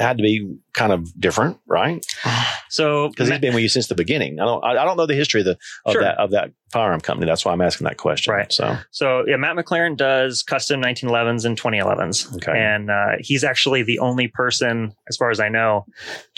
had 0.00 0.16
to 0.18 0.22
be 0.22 0.56
kind 0.72 0.92
of 0.92 1.18
different, 1.20 1.58
right? 1.66 2.04
So 2.72 3.08
Because 3.08 3.28
he's 3.28 3.40
been 3.40 3.52
with 3.52 3.64
you 3.64 3.68
since 3.68 3.88
the 3.88 3.96
beginning. 3.96 4.38
I 4.38 4.44
don't, 4.44 4.64
I, 4.64 4.84
don't 4.84 4.96
know 4.96 5.04
the 5.06 5.16
history 5.16 5.40
of, 5.40 5.44
the, 5.46 5.58
of 5.86 5.92
Sure. 5.94 6.02
that 6.02 6.18
of 6.18 6.30
that 6.30 6.52
firearm 6.72 7.00
company. 7.00 7.26
That's 7.28 7.44
why 7.44 7.50
I'm 7.50 7.60
asking 7.60 7.86
that 7.86 7.96
question. 7.96 8.32
Right. 8.32 8.52
So 8.52 8.76
So 8.92 9.24
yeah, 9.26 9.34
Matt 9.38 9.56
McLearn 9.56 9.96
does 9.96 10.44
custom 10.44 10.80
1911s 10.80 11.44
and 11.44 11.60
2011s, 11.60 12.32
Okay. 12.36 12.52
and 12.56 12.88
uh, 12.88 13.16
he's 13.18 13.42
actually 13.42 13.82
the 13.82 13.98
only 13.98 14.28
person, 14.28 14.94
as 15.08 15.16
far 15.16 15.30
as 15.30 15.40
I 15.40 15.48
know, 15.48 15.84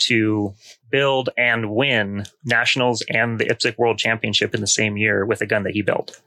to 0.07 0.55
build 0.89 1.29
and 1.37 1.69
win 1.69 2.23
nationals 2.45 3.03
and 3.09 3.37
the 3.39 3.45
IPSC 3.45 3.77
World 3.77 3.99
Championship 3.99 4.55
in 4.55 4.61
the 4.61 4.65
same 4.65 4.97
year 4.97 5.27
with 5.27 5.41
a 5.41 5.45
gun 5.45 5.61
that 5.65 5.73
he 5.73 5.83
built. 5.83 6.19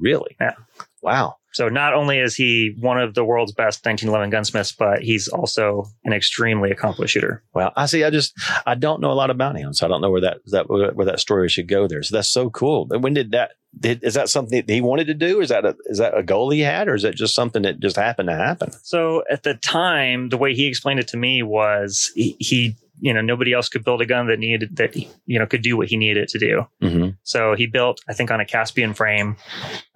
really, 0.00 0.36
Yeah. 0.40 0.54
wow. 1.02 1.36
So 1.52 1.68
not 1.68 1.94
only 1.94 2.18
is 2.18 2.34
he 2.34 2.74
one 2.78 3.00
of 3.00 3.14
the 3.14 3.24
world's 3.24 3.52
best 3.52 3.84
1911 3.84 4.30
gunsmiths, 4.30 4.72
but 4.72 5.02
he's 5.02 5.28
also 5.28 5.86
an 6.04 6.12
extremely 6.12 6.70
accomplished 6.70 7.14
shooter. 7.14 7.42
Well, 7.54 7.72
I 7.76 7.86
see. 7.86 8.04
I 8.04 8.10
just 8.10 8.34
I 8.66 8.74
don't 8.74 9.00
know 9.00 9.10
a 9.10 9.14
lot 9.14 9.30
about 9.30 9.56
him, 9.56 9.72
so 9.72 9.86
I 9.86 9.88
don't 9.88 10.00
know 10.00 10.10
where 10.10 10.20
that 10.20 10.38
that 10.46 10.68
where 10.68 11.06
that 11.06 11.20
story 11.20 11.48
should 11.48 11.68
go 11.68 11.88
there. 11.88 12.02
So 12.02 12.16
that's 12.16 12.28
so 12.28 12.50
cool. 12.50 12.86
When 12.86 13.14
did 13.14 13.32
that? 13.32 13.52
Did, 13.78 14.02
is 14.02 14.14
that 14.14 14.30
something 14.30 14.64
that 14.66 14.72
he 14.72 14.80
wanted 14.80 15.08
to 15.08 15.14
do? 15.14 15.40
Is 15.40 15.50
that 15.50 15.64
a 15.64 15.76
is 15.86 15.98
that 15.98 16.16
a 16.16 16.22
goal 16.22 16.50
he 16.50 16.60
had, 16.60 16.88
or 16.88 16.94
is 16.94 17.02
that 17.02 17.14
just 17.14 17.34
something 17.34 17.62
that 17.62 17.80
just 17.80 17.96
happened 17.96 18.28
to 18.28 18.34
happen? 18.34 18.72
So 18.82 19.24
at 19.30 19.42
the 19.42 19.54
time, 19.54 20.30
the 20.30 20.38
way 20.38 20.54
he 20.54 20.66
explained 20.66 21.00
it 21.00 21.08
to 21.08 21.16
me 21.16 21.42
was 21.42 22.10
he, 22.14 22.36
he 22.38 22.76
you 23.00 23.12
know, 23.14 23.20
nobody 23.20 23.52
else 23.52 23.68
could 23.68 23.84
build 23.84 24.00
a 24.02 24.06
gun 24.06 24.26
that 24.28 24.38
needed 24.38 24.76
that, 24.76 24.96
you 24.96 25.38
know, 25.38 25.46
could 25.46 25.62
do 25.62 25.76
what 25.76 25.88
he 25.88 25.96
needed 25.96 26.24
it 26.24 26.28
to 26.30 26.38
do. 26.38 26.64
Mm-hmm. 26.82 27.08
So 27.22 27.54
he 27.54 27.66
built, 27.66 28.00
I 28.08 28.12
think, 28.14 28.30
on 28.30 28.40
a 28.40 28.44
Caspian 28.44 28.94
frame, 28.94 29.36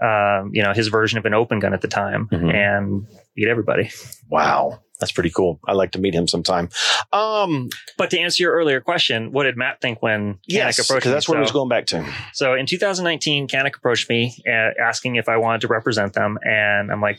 um, 0.03 0.51
you 0.53 0.63
know, 0.63 0.73
his 0.73 0.89
version 0.89 1.19
of 1.19 1.25
an 1.27 1.35
open 1.35 1.59
gun 1.61 1.75
at 1.75 1.81
the 1.81 1.89
time, 1.89 2.29
Mhm. 2.33 2.55
and 2.55 3.07
beat 3.35 3.49
everybody. 3.49 3.91
Wow, 4.29 4.81
that's 5.01 5.13
pretty 5.13 5.31
cool. 5.31 5.59
I'd 5.67 5.73
like 5.75 5.93
to 5.93 5.99
meet 5.99 6.15
him 6.15 6.29
sometime. 6.29 6.69
Um, 7.13 7.69
But 7.99 8.11
to 8.11 8.19
answer 8.19 8.43
your 8.43 8.53
earlier 8.53 8.81
question, 8.81 9.33
what 9.33 9.45
did 9.45 9.57
Matt 9.57 9.81
think 9.81 10.03
when 10.03 10.39
yes, 10.47 10.77
Canik 10.79 10.85
approached 10.85 11.01
because 11.03 11.11
me? 11.11 11.15
that's 11.15 11.29
where 11.29 11.39
I 11.39 11.41
was 11.43 11.53
going 11.53 11.69
back 11.69 11.87
to. 11.87 12.05
So 12.35 12.55
in 12.55 12.67
2019, 12.67 13.49
Canik 13.49 13.77
approached 13.77 14.09
me 14.09 14.35
uh, 14.47 14.71
asking 14.81 15.17
if 15.17 15.29
I 15.29 15.37
wanted 15.37 15.63
to 15.63 15.69
represent 15.69 16.13
them, 16.15 16.39
and 16.45 16.91
I'm 16.93 17.01
like, 17.01 17.19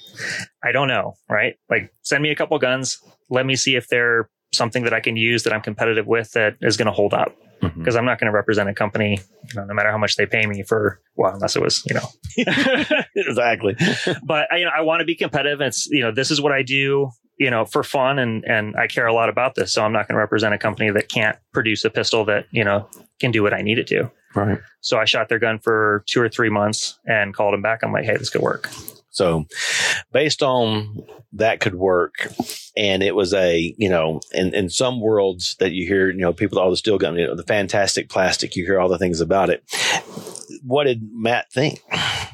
I 0.64 0.72
don't 0.72 0.88
know, 0.88 1.16
right? 1.30 1.56
Like, 1.70 1.92
send 2.04 2.22
me 2.24 2.32
a 2.32 2.36
couple 2.36 2.58
guns, 2.60 3.00
let 3.30 3.46
me 3.46 3.56
see 3.56 3.76
if 3.76 3.88
they're 3.88 4.30
something 4.54 4.84
that 4.84 4.94
I 4.94 5.00
can 5.00 5.16
use 5.16 5.44
that 5.44 5.54
I'm 5.54 5.62
competitive 5.62 6.08
with 6.08 6.32
that 6.32 6.56
is 6.62 6.78
going 6.78 6.88
to 6.88 6.92
hold 6.92 7.14
up. 7.14 7.36
Mm-hmm. 7.62 7.80
Because 7.80 7.96
I'm 7.96 8.04
not 8.04 8.20
going 8.20 8.30
to 8.30 8.36
represent 8.36 8.68
a 8.68 8.74
company, 8.74 9.20
you 9.48 9.56
know, 9.56 9.66
no 9.66 9.74
matter 9.74 9.90
how 9.90 9.98
much 9.98 10.18
they 10.18 10.26
pay 10.26 10.46
me 10.46 10.64
for. 10.64 11.00
Well, 11.16 11.34
unless 11.34 11.56
it 11.56 11.62
was, 11.62 11.82
you 11.86 11.96
know, 11.96 12.06
exactly. 13.16 13.78
but 14.24 14.52
I, 14.52 14.58
you 14.58 14.66
know, 14.66 14.72
I 14.76 14.82
want 14.82 15.00
to 15.00 15.06
be 15.06 15.16
competitive. 15.16 15.62
It's 15.62 15.88
you 15.88 16.02
know, 16.02 16.12
this 16.12 16.30
is 16.30 16.42
what 16.42 16.52
I 16.52 16.62
do, 16.62 17.10
you 17.38 17.50
know, 17.50 17.64
for 17.64 17.82
fun, 17.84 18.20
and 18.20 18.44
and 18.44 18.76
I 18.76 18.88
care 18.88 19.08
a 19.08 19.14
lot 19.14 19.30
about 19.30 19.56
this. 19.56 19.72
So 19.72 19.82
I'm 19.82 19.94
not 19.94 20.10
going 20.10 20.16
to 20.16 20.20
represent 20.20 20.54
a 20.54 20.58
company 20.58 20.92
that 20.92 21.08
can't 21.08 21.38
produce 21.54 21.86
a 21.86 21.90
pistol 21.90 22.26
that 22.26 22.48
you 22.52 22.66
know 22.66 22.90
can 23.22 23.32
do 23.32 23.44
what 23.44 23.54
I 23.54 23.62
need 23.62 23.80
it 23.80 23.88
to. 23.88 24.12
Right. 24.36 24.60
So 24.82 24.98
I 24.98 25.06
shot 25.06 25.30
their 25.30 25.40
gun 25.40 25.60
for 25.60 26.04
two 26.08 26.22
or 26.22 26.30
three 26.30 26.50
months 26.50 27.00
and 27.06 27.34
called 27.34 27.54
them 27.54 27.62
back. 27.62 27.84
I'm 27.84 27.92
like, 27.92 28.06
hey, 28.06 28.18
this 28.18 28.30
could 28.30 28.42
work. 28.42 28.70
So, 29.10 29.46
based 30.12 30.42
on 30.42 31.04
that 31.34 31.60
could 31.60 31.76
work, 31.76 32.28
and 32.76 33.04
it 33.04 33.14
was 33.14 33.32
a 33.32 33.76
you 33.78 33.88
know, 33.88 34.22
in 34.32 34.56
in 34.56 34.70
some 34.72 35.00
worlds 35.00 35.56
that 35.60 35.72
you 35.72 35.86
hear, 35.88 36.10
you 36.10 36.18
know, 36.18 36.34
people 36.34 36.58
all 36.58 36.72
the 36.72 36.78
steel 36.78 36.98
gun, 36.98 37.16
you 37.16 37.28
know, 37.28 37.36
the 37.36 37.44
fantastic 37.44 38.10
plastic, 38.10 38.56
you 38.56 38.66
hear 38.66 38.80
all 38.80 38.90
the 38.90 38.98
things 38.98 39.22
about 39.22 39.52
it. 39.52 39.64
What 40.64 40.86
did 40.86 41.02
Matt 41.14 41.52
think? 41.54 41.80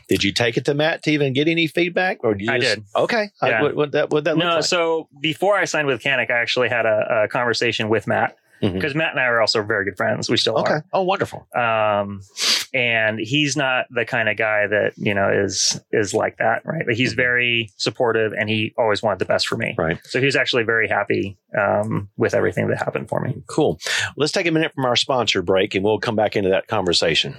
Did 0.08 0.24
you 0.24 0.32
take 0.32 0.56
it 0.56 0.64
to 0.66 0.74
Matt 0.74 1.04
to 1.04 1.12
even 1.12 1.34
get 1.34 1.50
any 1.50 1.68
feedback, 1.68 2.24
or 2.24 2.34
did 2.34 2.46
you 2.46 2.54
I 2.54 2.60
just, 2.60 2.76
did. 2.76 2.86
Okay, 2.96 3.30
Yeah. 3.44 3.62
what, 3.62 3.76
what 3.76 3.92
that 3.92 4.10
what 4.10 4.24
that 4.24 4.38
look 4.38 4.46
No, 4.46 4.56
like? 4.56 4.64
so 4.64 5.10
before 5.20 5.58
I 5.58 5.66
signed 5.66 5.88
with 5.88 6.02
Canik, 6.02 6.32
I 6.32 6.40
actually 6.40 6.70
had 6.70 6.86
a, 6.86 7.24
a 7.26 7.28
conversation 7.28 7.90
with 7.90 8.08
Matt 8.08 8.38
Mhm. 8.62 8.74
because 8.74 8.96
Matt 8.96 9.12
and 9.12 9.20
I 9.20 9.24
are 9.26 9.42
also 9.42 9.62
very 9.64 9.86
good 9.86 9.98
friends. 9.98 10.30
We 10.30 10.38
still 10.38 10.58
okay, 10.60 10.80
oh 10.94 11.04
wonderful. 11.04 11.48
Um, 11.56 12.22
and 12.74 13.20
he's 13.20 13.58
not 13.58 13.86
the 13.90 14.06
kind 14.06 14.30
of 14.30 14.38
guy 14.38 14.68
that 14.68 14.92
you 14.98 15.14
know 15.14 15.30
is 15.32 15.80
is 15.92 16.14
like 16.14 16.38
that, 16.38 16.62
right? 16.66 16.84
But 16.86 16.96
he's 16.96 17.14
very 17.14 17.72
supportive, 17.78 18.34
and 18.34 18.50
he 18.50 18.74
always 18.78 19.02
wanted 19.02 19.20
the 19.20 19.26
best 19.26 19.48
for 19.48 19.58
me. 19.58 19.76
Right. 19.78 19.98
So 20.04 20.20
he 20.20 20.26
was 20.26 20.36
actually 20.36 20.64
very 20.64 20.88
happy 20.88 21.38
um, 21.60 22.10
with 22.18 22.34
everything 22.34 22.68
that 22.68 22.78
happened 22.78 23.10
for 23.10 23.22
me. 23.22 23.42
Cool. 23.48 23.80
Let's 24.18 24.32
take 24.32 24.46
a 24.46 24.52
minute 24.52 24.74
from 24.74 24.86
our 24.86 24.96
sponsor 24.96 25.42
break 25.42 25.74
and 25.76 25.84
we'll 25.84 26.00
come 26.00 26.16
back 26.16 26.36
into 26.36 26.50
that 26.50 26.68
conversation. 26.68 27.36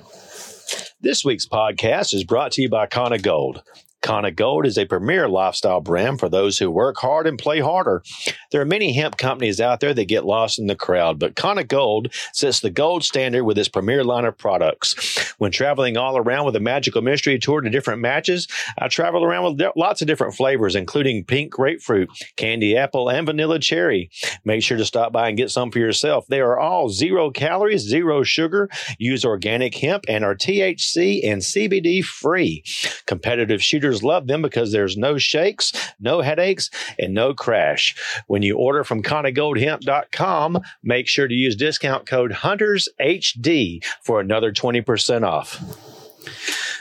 This 1.01 1.25
week's 1.25 1.47
podcast 1.47 2.13
is 2.15 2.25
brought 2.25 2.53
to 2.53 2.63
you 2.63 2.69
by 2.69 2.87
Kona 2.87 3.19
Gold. 3.19 3.63
Kona 4.03 4.31
Gold 4.31 4.67
is 4.67 4.79
a 4.79 4.87
premier 4.87 5.29
lifestyle 5.29 5.81
brand 5.81 6.21
for 6.21 6.29
those 6.29 6.59
who 6.59 6.71
work 6.71 6.97
hard 6.99 7.27
and 7.27 7.39
play 7.39 7.61
harder. 7.61 8.03
There 8.51 8.61
are 8.61 8.67
many 8.67 8.93
hemp 8.93 9.17
companies 9.17 9.61
out 9.61 9.81
there 9.81 9.93
that 9.95 10.07
get 10.07 10.25
lost 10.25 10.59
in 10.59 10.67
the 10.67 10.75
crowd, 10.75 11.19
but 11.19 11.37
Kona 11.37 11.65
Gold 11.65 12.13
sets 12.33 12.61
the 12.61 12.71
gold 12.71 13.05
standard 13.05 13.45
with 13.45 13.59
its 13.59 13.69
premier 13.69 14.03
line 14.03 14.25
of 14.25 14.39
products. 14.39 15.35
When 15.39 15.53
traveling 15.53 15.97
all 15.97 16.17
around 16.17 16.47
with 16.47 16.57
a 16.57 16.61
magical 16.61 17.03
mystery 17.03 17.39
tour 17.39 17.61
to 17.61 17.71
different 17.71 18.01
matches, 18.01 18.49
I 18.79 18.89
travel 18.89 19.25
around 19.25 19.59
with 19.59 19.73
lots 19.77 20.01
of 20.01 20.07
different 20.07 20.35
flavors, 20.35 20.75
including 20.75 21.25
pink 21.25 21.53
grapefruit, 21.53 22.11
candy 22.37 22.77
apple, 22.77 23.11
and 23.11 23.27
vanilla 23.27 23.59
cherry. 23.59 24.11
Make 24.45 24.63
sure 24.63 24.79
to 24.79 24.85
stop 24.85 25.13
by 25.13 25.29
and 25.29 25.37
get 25.37 25.51
some 25.51 25.71
for 25.71 25.79
yourself. 25.79 26.27
They 26.27 26.41
are 26.41 26.59
all 26.59 26.89
zero 26.89 27.31
calories, 27.31 27.83
zero 27.83 28.23
sugar, 28.23 28.69
use 28.99 29.25
organic 29.25 29.75
hemp, 29.75 30.05
and 30.09 30.25
are 30.25 30.35
THC 30.35 31.21
and 31.25 31.43
CBD 31.43 32.05
free. 32.05 32.65
Competitive 33.07 33.63
shooters 33.63 33.90
love 34.03 34.27
them 34.27 34.43
because 34.43 34.73
there's 34.73 34.97
no 34.97 35.19
shakes, 35.19 35.73
no 35.99 36.21
headaches, 36.21 36.71
and 36.99 37.13
no 37.15 37.35
crash. 37.35 37.95
When 38.27 38.43
you 38.43 38.57
order 38.57 38.85
from 38.85 39.03
ConnaGoldHemp.com, 39.03 40.61
make 40.83 41.09
sure 41.09 41.29
to 41.29 41.35
use 41.35 41.57
discount 41.57 42.07
code 42.07 42.33
HuntersHD 42.33 43.85
for 44.03 44.21
another 44.21 44.53
20% 44.53 45.23
off. 45.27 45.61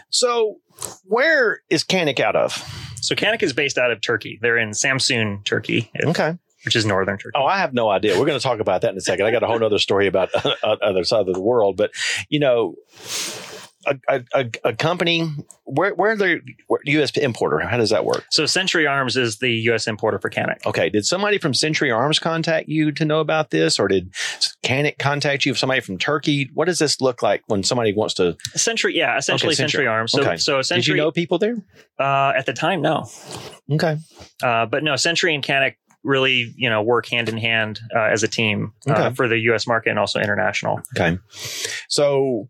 So, 0.10 0.58
where 1.06 1.62
is 1.70 1.84
Canik 1.84 2.20
out 2.20 2.36
of? 2.36 2.54
So 3.02 3.16
Canik 3.16 3.42
is 3.44 3.54
based 3.54 3.78
out 3.78 3.92
of 3.92 4.02
Turkey. 4.02 4.40
They're 4.42 4.58
in 4.58 4.72
Samsun, 4.72 5.44
Turkey, 5.46 5.92
Okay. 6.04 6.38
which 6.66 6.76
is 6.76 6.86
northern 6.86 7.18
Turkey. 7.18 7.34
Oh, 7.36 7.46
I 7.46 7.58
have 7.60 7.74
no 7.74 7.90
idea. 7.90 8.20
We're 8.20 8.26
going 8.26 8.38
to 8.40 8.44
talk 8.44 8.60
about 8.60 8.82
that 8.82 8.92
in 8.92 8.98
a 8.98 9.02
second. 9.02 9.26
I 9.26 9.32
got 9.32 9.44
a 9.44 9.48
whole 9.48 9.64
other 9.64 9.80
story 9.80 10.08
about 10.08 10.30
uh, 10.46 10.76
other 10.82 11.04
side 11.04 11.28
of 11.28 11.34
the 11.34 11.40
world, 11.42 11.78
but 11.78 11.92
you 12.30 12.40
know, 12.40 12.76
a, 13.86 14.24
a, 14.34 14.50
a, 14.64 14.74
company 14.74 15.30
where 15.64 15.94
where 15.96 16.16
the 16.16 16.42
U.S. 16.86 17.16
importer? 17.18 17.60
How 17.60 17.78
does 17.78 17.90
that 17.92 18.04
work? 18.06 18.26
So 18.32 18.46
Century 18.46 18.86
Arms 18.86 19.16
is 19.16 19.38
the 19.40 19.52
U.S. 19.52 19.88
importer 19.88 20.20
for 20.20 20.30
Canik. 20.30 20.66
Okay, 20.66 20.90
did 20.90 21.06
somebody 21.06 21.38
from 21.38 21.54
Century 21.54 21.92
Arms 21.92 22.20
contact 22.20 22.68
you 22.68 22.92
to 22.92 23.06
know 23.06 23.20
about 23.20 23.52
this, 23.52 23.80
or 23.80 23.88
did 23.88 24.14
Canik 24.64 24.98
contact 25.00 25.46
you? 25.46 25.54
Somebody 25.54 25.82
from 25.82 25.98
Turkey? 25.98 26.50
What 26.54 26.66
does 26.66 26.80
this 26.80 27.00
look 27.00 27.22
like 27.24 27.44
when 27.48 27.64
somebody 27.64 27.94
wants 27.94 28.16
to? 28.16 28.36
Century, 28.56 28.98
yeah, 28.98 29.18
essentially 29.18 29.50
Okay, 29.50 29.56
Century. 29.56 29.70
Century 29.70 29.88
Arms. 29.88 30.12
So, 30.12 30.22
Okay. 30.22 30.38
so 30.38 30.58
Did 30.58 30.64
Century, 30.66 30.98
you 30.98 31.02
know 31.04 31.12
people 31.12 31.38
there? 31.38 31.56
uh, 32.00 32.34
at 32.36 32.46
the 32.46 32.54
time, 32.54 32.82
no, 32.82 33.08
Okay, 33.72 33.98
uh, 34.44 34.66
but 34.66 34.84
no, 34.84 34.96
Century 34.96 35.34
and 35.34 35.44
Canik 35.44 35.76
really, 36.04 36.54
you 36.56 36.70
know, 36.70 36.82
work 36.82 37.08
hand 37.08 37.28
in 37.30 37.38
hand 37.38 37.80
uh, 37.96 38.00
as 38.04 38.24
a 38.24 38.28
team 38.28 38.74
uh, 38.88 39.12
for 39.12 39.28
the 39.28 39.38
U.S. 39.40 39.68
market 39.68 39.90
and 39.90 40.00
also 40.00 40.20
international. 40.20 40.80
okay. 40.98 41.18
So 41.88 42.50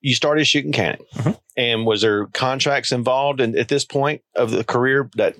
you 0.00 0.14
started 0.14 0.44
shooting 0.46 0.72
Canik, 0.72 1.00
Mhm. 1.16 1.38
and 1.56 1.86
was 1.86 2.00
there 2.02 2.26
contracts 2.26 2.90
involved 2.92 3.40
in, 3.40 3.56
at 3.58 3.68
this 3.68 3.84
point 3.84 4.22
of 4.34 4.50
the 4.50 4.64
career 4.64 5.08
that 5.16 5.36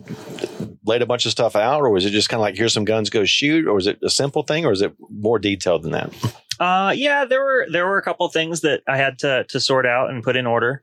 laid 0.85 1.03
a 1.03 1.07
bunch 1.07 1.27
of 1.27 1.33
stuff 1.33 1.57
out, 1.57 1.81
or 1.81 1.91
was 1.91 2.05
it 2.07 2.11
just 2.11 2.29
kind 2.29 2.39
of 2.39 2.43
like 2.43 2.57
here's 2.57 2.73
some 2.73 2.85
guns, 2.85 3.11
go 3.11 3.25
shoot, 3.25 3.67
or 3.67 3.75
was 3.75 3.87
it 3.87 3.99
a 4.03 4.11
simple 4.11 4.43
thing, 4.43 4.65
or 4.67 4.73
is 4.73 4.83
it 4.83 4.95
more 5.11 5.39
detailed 5.39 5.83
than 5.83 5.93
that? 5.93 6.13
Uh, 6.61 6.93
yeah, 6.95 7.25
there 7.25 7.43
were 7.43 7.67
there 7.73 7.87
were 7.87 7.97
a 7.97 8.03
couple 8.03 8.29
things 8.29 8.61
that 8.61 8.83
I 8.87 8.99
had 8.99 9.19
to 9.21 9.45
to 9.49 9.59
sort 9.59 9.87
out 9.87 10.11
and 10.11 10.23
put 10.23 10.37
in 10.37 10.47
order, 10.47 10.83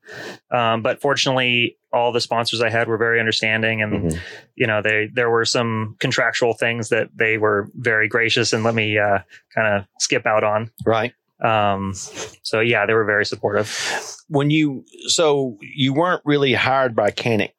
um, 0.52 0.82
but 0.82 1.00
fortunately, 1.00 1.78
all 1.94 2.12
the 2.12 2.20
sponsors 2.20 2.62
I 2.62 2.70
had 2.70 2.88
were 2.88 2.98
very 2.98 3.20
understanding, 3.20 3.84
and 3.84 4.12
Mhm. 4.12 4.20
you 4.56 4.66
know 4.66 4.82
they 4.82 5.08
there 5.13 5.30
were 5.30 5.46
some 5.46 5.96
contractual 6.00 6.54
things 6.56 6.90
that 6.90 7.10
they 7.16 7.38
were 7.38 7.70
very 7.76 8.08
gracious 8.08 8.54
and 8.54 8.63
let 8.63 8.74
me 8.74 8.98
uh, 8.98 9.20
kind 9.54 9.68
of 9.78 9.86
skip 10.00 10.26
out 10.26 10.44
on. 10.44 10.72
Right. 10.84 11.13
Um, 11.44 11.94
so 12.42 12.60
yeah, 12.60 12.88
they 12.88 12.94
were 12.96 13.06
very 13.06 13.26
supportive. 13.26 13.70
when 14.30 14.50
you 14.50 14.84
so 15.06 15.58
you 15.62 15.94
weren't 15.94 16.22
really 16.26 16.54
hired 16.54 16.96
by 16.96 17.12
Canik 17.12 17.52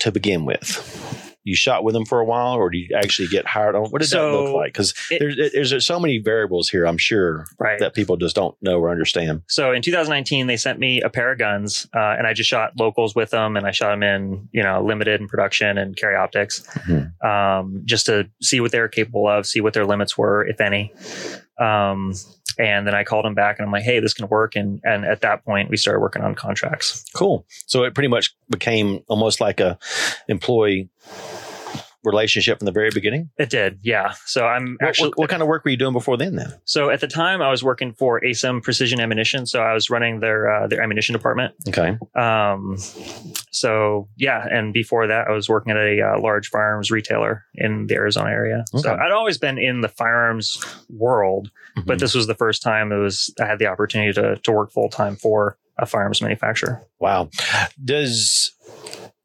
to 0.00 0.10
begin 0.10 0.46
with. 0.46 1.22
You 1.46 1.54
shot 1.54 1.84
with 1.84 1.92
them 1.94 2.04
for 2.04 2.18
a 2.18 2.24
while, 2.24 2.54
or 2.54 2.70
did 2.70 2.78
you 2.90 2.96
actually 2.96 3.28
get 3.28 3.46
hired 3.46 3.76
on? 3.76 3.84
What 3.90 4.02
did 4.02 4.10
that 4.10 4.32
look 4.32 4.52
like? 4.52 4.72
Because 4.72 4.92
there's 5.10 5.52
there's 5.52 5.86
so 5.86 6.00
many 6.00 6.18
variables 6.18 6.68
here. 6.68 6.84
I'm 6.84 6.98
sure 6.98 7.46
Right. 7.56 7.78
that 7.78 7.94
people 7.94 8.16
just 8.16 8.34
don't 8.34 8.56
know 8.60 8.80
or 8.80 8.90
understand. 8.90 9.42
So 9.46 9.70
in 9.72 9.80
2019, 9.80 10.48
they 10.48 10.56
sent 10.56 10.80
me 10.80 11.02
a 11.02 11.08
pair 11.08 11.30
of 11.30 11.38
guns, 11.38 11.86
uh, 11.94 12.16
and 12.18 12.26
I 12.26 12.32
just 12.32 12.50
shot 12.50 12.72
locals 12.76 13.14
with 13.14 13.30
them, 13.30 13.56
and 13.56 13.64
I 13.64 13.70
shot 13.70 13.90
them 13.90 14.02
in, 14.02 14.48
you 14.50 14.64
know, 14.64 14.82
limited 14.84 15.20
and 15.20 15.28
production 15.28 15.78
and 15.78 15.96
carry 15.96 16.16
optics, 16.16 16.66
Mhm. 16.88 17.24
um, 17.24 17.82
just 17.84 18.06
to 18.06 18.28
see 18.42 18.58
what 18.60 18.72
they 18.72 18.80
were 18.80 18.88
capable 18.88 19.28
of, 19.28 19.46
see 19.46 19.60
what 19.60 19.72
their 19.72 19.86
limits 19.86 20.18
were, 20.18 20.44
if 20.46 20.60
any. 20.60 20.92
Um, 21.58 22.14
and 22.58 22.86
then 22.86 22.94
I 22.94 23.04
called 23.04 23.26
him 23.26 23.34
back, 23.34 23.58
and 23.58 23.66
I'm 23.66 23.72
like, 23.72 23.82
"Hey, 23.82 24.00
this 24.00 24.14
can 24.14 24.28
work." 24.28 24.56
And 24.56 24.80
and 24.84 25.04
at 25.04 25.20
that 25.20 25.44
point, 25.44 25.68
we 25.68 25.76
started 25.76 26.00
working 26.00 26.22
on 26.22 26.34
contracts. 26.34 27.04
Cool. 27.14 27.46
So 27.66 27.84
it 27.84 27.94
pretty 27.94 28.08
much 28.08 28.34
became 28.48 29.00
almost 29.08 29.40
like 29.40 29.60
a 29.60 29.78
employee 30.28 30.88
relationship 32.06 32.58
from 32.58 32.66
the 32.66 32.72
very 32.72 32.90
beginning? 32.94 33.28
It 33.38 33.50
did, 33.50 33.78
yeah. 33.82 34.14
So 34.24 34.46
I'm 34.46 34.76
What- 34.80 34.88
actually 34.88 35.08
what, 35.10 35.18
what 35.18 35.30
kind 35.30 35.42
of 35.42 35.48
work 35.48 35.64
were 35.64 35.70
you 35.72 35.76
doing 35.76 35.92
before 35.92 36.16
then? 36.16 36.36
Then 36.36 36.52
so 36.64 36.90
at 36.90 37.00
the 37.00 37.06
time 37.08 37.42
I 37.42 37.50
was 37.50 37.62
working 37.62 37.92
for 37.92 38.20
ASIM 38.20 38.62
Precision 38.62 39.00
Ammunition. 39.00 39.44
So 39.46 39.60
I 39.60 39.72
was 39.74 39.90
running 39.90 40.20
their 40.20 40.50
uh, 40.50 40.66
their 40.66 40.82
ammunition 40.82 41.12
department. 41.12 41.54
okay, 41.68 41.98
Um, 42.14 42.76
so 43.50 44.08
yeah, 44.16 44.46
and 44.50 44.72
before 44.72 45.06
that, 45.06 45.28
I 45.28 45.32
was 45.32 45.48
working 45.48 45.72
at 45.72 45.76
a 45.78 46.00
uh, 46.02 46.20
large 46.20 46.48
firearms 46.48 46.90
retailer 46.90 47.44
in 47.54 47.86
the 47.86 47.94
Arizona 47.94 48.30
area. 48.30 48.64
So 48.76 48.94
I'd 48.94 49.12
always 49.12 49.38
been 49.38 49.58
in 49.58 49.80
the 49.80 49.88
firearms 49.88 50.58
world, 50.88 51.50
but 51.84 51.96
Mhm. 51.96 52.00
this 52.00 52.14
was 52.14 52.26
the 52.26 52.34
first 52.34 52.62
time 52.62 52.92
it 52.92 52.96
was 52.98 53.32
I 53.40 53.46
had 53.46 53.58
the 53.58 53.66
opportunity 53.66 54.12
to 54.14 54.36
to 54.36 54.52
work 54.52 54.70
full 54.72 54.88
time 54.88 55.16
for 55.16 55.58
a 55.78 55.84
firearms 55.86 56.22
manufacturer. 56.22 56.80
wow. 57.00 57.28
Does 57.84 58.52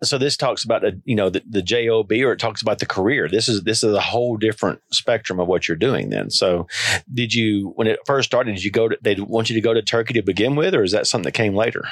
so 0.03 0.17
this 0.17 0.35
talks 0.35 0.63
about 0.63 0.81
the 0.81 0.99
you 1.05 1.15
know 1.15 1.29
the, 1.29 1.41
the 1.49 1.61
job 1.61 2.11
or 2.11 2.31
it 2.33 2.39
talks 2.39 2.61
about 2.61 2.79
the 2.79 2.85
career 2.85 3.27
this 3.29 3.47
is 3.47 3.63
this 3.63 3.83
is 3.83 3.93
a 3.93 4.01
whole 4.01 4.35
different 4.37 4.79
spectrum 4.91 5.39
of 5.39 5.47
what 5.47 5.67
you're 5.67 5.77
doing 5.77 6.09
then 6.09 6.29
so 6.29 6.67
did 7.13 7.33
you 7.33 7.71
when 7.75 7.87
it 7.87 7.99
first 8.05 8.27
started 8.29 8.53
did 8.55 8.63
you 8.63 8.71
go 8.71 8.87
to 8.89 8.97
they 9.01 9.15
want 9.15 9.49
you 9.49 9.53
to 9.55 9.61
go 9.61 9.73
to 9.73 9.81
turkey 9.81 10.13
to 10.13 10.21
begin 10.23 10.55
with 10.55 10.73
or 10.73 10.83
is 10.83 10.91
that 10.91 11.05
something 11.07 11.25
that 11.25 11.33
came 11.33 11.55
later 11.55 11.83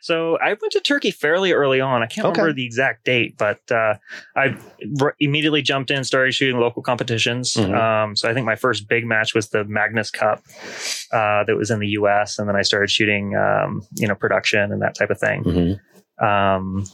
So 0.00 0.38
I 0.38 0.48
went 0.48 0.72
to 0.72 0.80
Turkey 0.80 1.10
fairly 1.10 1.52
early 1.52 1.80
on. 1.80 2.02
I 2.02 2.06
can't 2.06 2.26
Okay. 2.28 2.40
remember 2.40 2.54
the 2.54 2.64
exact 2.64 3.04
date, 3.04 3.36
but 3.36 3.60
uh, 3.70 3.94
I 4.36 4.56
r- 5.00 5.14
immediately 5.20 5.60
jumped 5.60 5.90
in, 5.90 6.02
started 6.04 6.32
shooting 6.32 6.58
local 6.60 6.82
competitions. 6.82 7.54
Mhm. 7.54 7.74
Um, 7.74 8.16
so 8.16 8.30
I 8.30 8.32
think 8.32 8.46
my 8.46 8.54
first 8.54 8.88
big 8.88 9.04
match 9.04 9.34
was 9.34 9.48
the 9.50 9.64
Magnus 9.64 10.10
Cup 10.10 10.42
uh, 11.12 11.44
that 11.44 11.56
was 11.58 11.70
in 11.70 11.80
the 11.80 11.88
U.S., 12.00 12.38
and 12.38 12.48
then 12.48 12.56
I 12.56 12.62
started 12.62 12.90
shooting, 12.90 13.34
um, 13.36 13.82
you 13.96 14.06
know, 14.08 14.14
production 14.14 14.72
and 14.72 14.80
that 14.80 14.94
type 14.94 15.10
of 15.10 15.18
thing. 15.18 15.42
mm-hmm. 15.44 16.24
Um, 16.24 16.84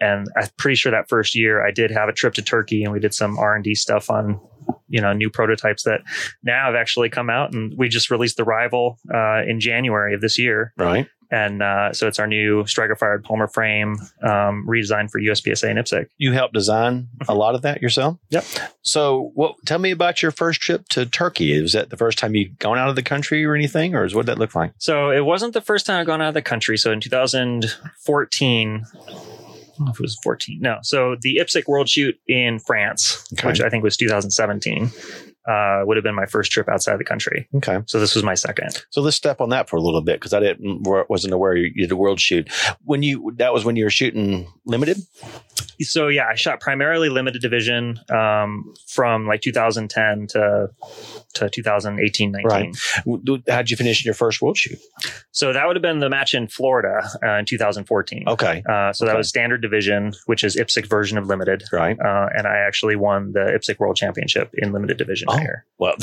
and 0.00 0.28
I'm 0.36 0.48
pretty 0.56 0.76
sure 0.76 0.92
that 0.92 1.08
first 1.08 1.34
year 1.34 1.66
I 1.66 1.70
did 1.70 1.90
have 1.90 2.08
a 2.08 2.12
trip 2.12 2.34
to 2.34 2.42
Turkey, 2.42 2.84
and 2.84 2.92
we 2.92 3.00
did 3.00 3.14
some 3.14 3.38
R 3.38 3.54
and 3.54 3.64
D 3.64 3.74
stuff 3.74 4.10
on, 4.10 4.40
you 4.88 5.00
know, 5.00 5.12
new 5.12 5.30
prototypes 5.30 5.84
that 5.84 6.00
now 6.42 6.66
have 6.66 6.74
actually 6.74 7.08
come 7.08 7.30
out, 7.30 7.52
and 7.52 7.72
we 7.76 7.88
just 7.88 8.10
released 8.10 8.36
the 8.36 8.44
Rival 8.44 8.98
uh, 9.12 9.42
in 9.46 9.60
January 9.60 10.14
of 10.14 10.20
this 10.20 10.38
year. 10.38 10.72
Right. 10.76 11.08
And 11.30 11.62
uh, 11.62 11.92
so 11.92 12.06
it's 12.06 12.18
our 12.18 12.26
new 12.26 12.66
striker 12.66 12.96
fired 12.96 13.24
polymer 13.24 13.52
frame 13.52 13.96
um, 14.22 14.66
redesigned 14.68 15.10
for 15.10 15.20
USPSA 15.20 15.70
and 15.70 15.78
IPSC. 15.78 16.06
you 16.18 16.32
helped 16.32 16.54
design 16.54 17.08
a 17.28 17.34
lot 17.34 17.54
of 17.54 17.62
that 17.62 17.82
yourself? 17.82 18.18
Yep. 18.30 18.44
so 18.82 19.30
what 19.34 19.56
tell 19.64 19.78
me 19.78 19.90
about 19.90 20.22
your 20.22 20.30
first 20.30 20.60
trip 20.60 20.88
to 20.90 21.06
turkey. 21.06 21.60
Was 21.60 21.72
that 21.72 21.90
the 21.90 21.96
first 21.96 22.18
time 22.18 22.34
you'd 22.34 22.58
gone 22.58 22.78
out 22.78 22.88
of 22.88 22.96
the 22.96 23.02
country 23.02 23.44
or 23.44 23.54
anything 23.54 23.94
or 23.94 24.04
is 24.04 24.14
what 24.14 24.26
that 24.26 24.38
look 24.38 24.54
like? 24.54 24.72
So 24.78 25.10
it 25.10 25.24
wasn't 25.24 25.54
the 25.54 25.60
first 25.60 25.86
time 25.86 26.00
I'd 26.00 26.06
gone 26.06 26.22
out 26.22 26.28
of 26.28 26.34
the 26.34 26.42
country. 26.42 26.76
So 26.78 26.92
in 26.92 27.00
2014, 27.00 28.84
I 28.94 29.10
don't 29.10 29.16
know 29.16 29.35
if 29.80 29.94
it 29.94 30.00
was 30.00 30.18
14. 30.22 30.58
No. 30.60 30.78
So 30.82 31.16
the 31.20 31.38
IPSC 31.42 31.66
World 31.66 31.88
Shoot 31.88 32.16
in 32.26 32.58
France, 32.58 33.24
Okay. 33.34 33.46
which 33.48 33.60
I 33.60 33.68
think 33.68 33.82
was 33.84 33.96
2017, 33.96 34.90
uh, 35.48 35.82
would 35.84 35.96
have 35.96 36.04
been 36.04 36.14
my 36.14 36.26
first 36.26 36.50
trip 36.50 36.68
outside 36.68 36.98
the 36.98 37.04
country. 37.04 37.48
okay 37.54 37.78
So 37.86 38.00
this 38.00 38.14
was 38.14 38.24
my 38.24 38.34
second. 38.34 38.84
So 38.90 39.00
let's 39.00 39.16
step 39.16 39.40
on 39.40 39.50
that 39.50 39.68
for 39.68 39.76
a 39.76 39.80
little 39.80 40.00
bit 40.02 40.18
because 40.20 40.32
I 40.34 40.40
didn't 40.40 40.82
wasn't 41.08 41.32
aware 41.34 41.56
you 41.56 41.72
did 41.72 41.92
a 41.92 41.96
world 41.96 42.20
shoot. 42.20 42.50
When 42.84 43.02
you 43.02 43.32
that 43.36 43.52
was 43.52 43.64
when 43.64 43.76
you 43.76 43.84
were 43.84 43.90
shooting 43.90 44.48
limited. 44.64 44.98
So 45.80 46.08
yeah, 46.08 46.26
I 46.30 46.34
shot 46.36 46.60
primarily 46.60 47.08
limited 47.10 47.42
division 47.42 48.00
um, 48.10 48.72
from 48.88 49.26
like 49.26 49.40
2010 49.42 50.26
to 50.28 50.68
to 51.34 51.50
2018, 51.50 52.32
19. 52.32 52.46
Right. 52.48 53.42
How'd 53.48 53.68
you 53.70 53.76
finish 53.76 54.02
your 54.04 54.14
first 54.14 54.40
world 54.40 54.56
shoot? 54.56 54.78
So 55.32 55.52
that 55.52 55.66
would 55.66 55.76
have 55.76 55.82
been 55.82 55.98
the 55.98 56.08
match 56.08 56.32
in 56.32 56.48
Florida 56.48 57.06
uh, 57.22 57.34
in 57.38 57.44
2014. 57.44 58.24
Okay, 58.26 58.62
Uh, 58.66 58.92
so 58.94 59.04
that 59.04 59.16
was 59.16 59.28
standard 59.28 59.60
division, 59.60 60.12
which 60.24 60.42
is 60.44 60.56
IPSC 60.56 60.86
version 60.88 61.18
of 61.18 61.26
limited. 61.26 61.64
right. 61.72 61.98
Uh, 62.00 62.28
and 62.34 62.46
I 62.46 62.56
actually 62.66 62.96
won 62.96 63.32
the 63.32 63.40
IPSC 63.58 63.78
World 63.78 63.96
Championship 63.96 64.50
in 64.54 64.72
limited 64.72 64.96
division 64.96 65.26
Oh. 65.28 65.35
Year. 65.40 65.66
Well, 65.78 65.94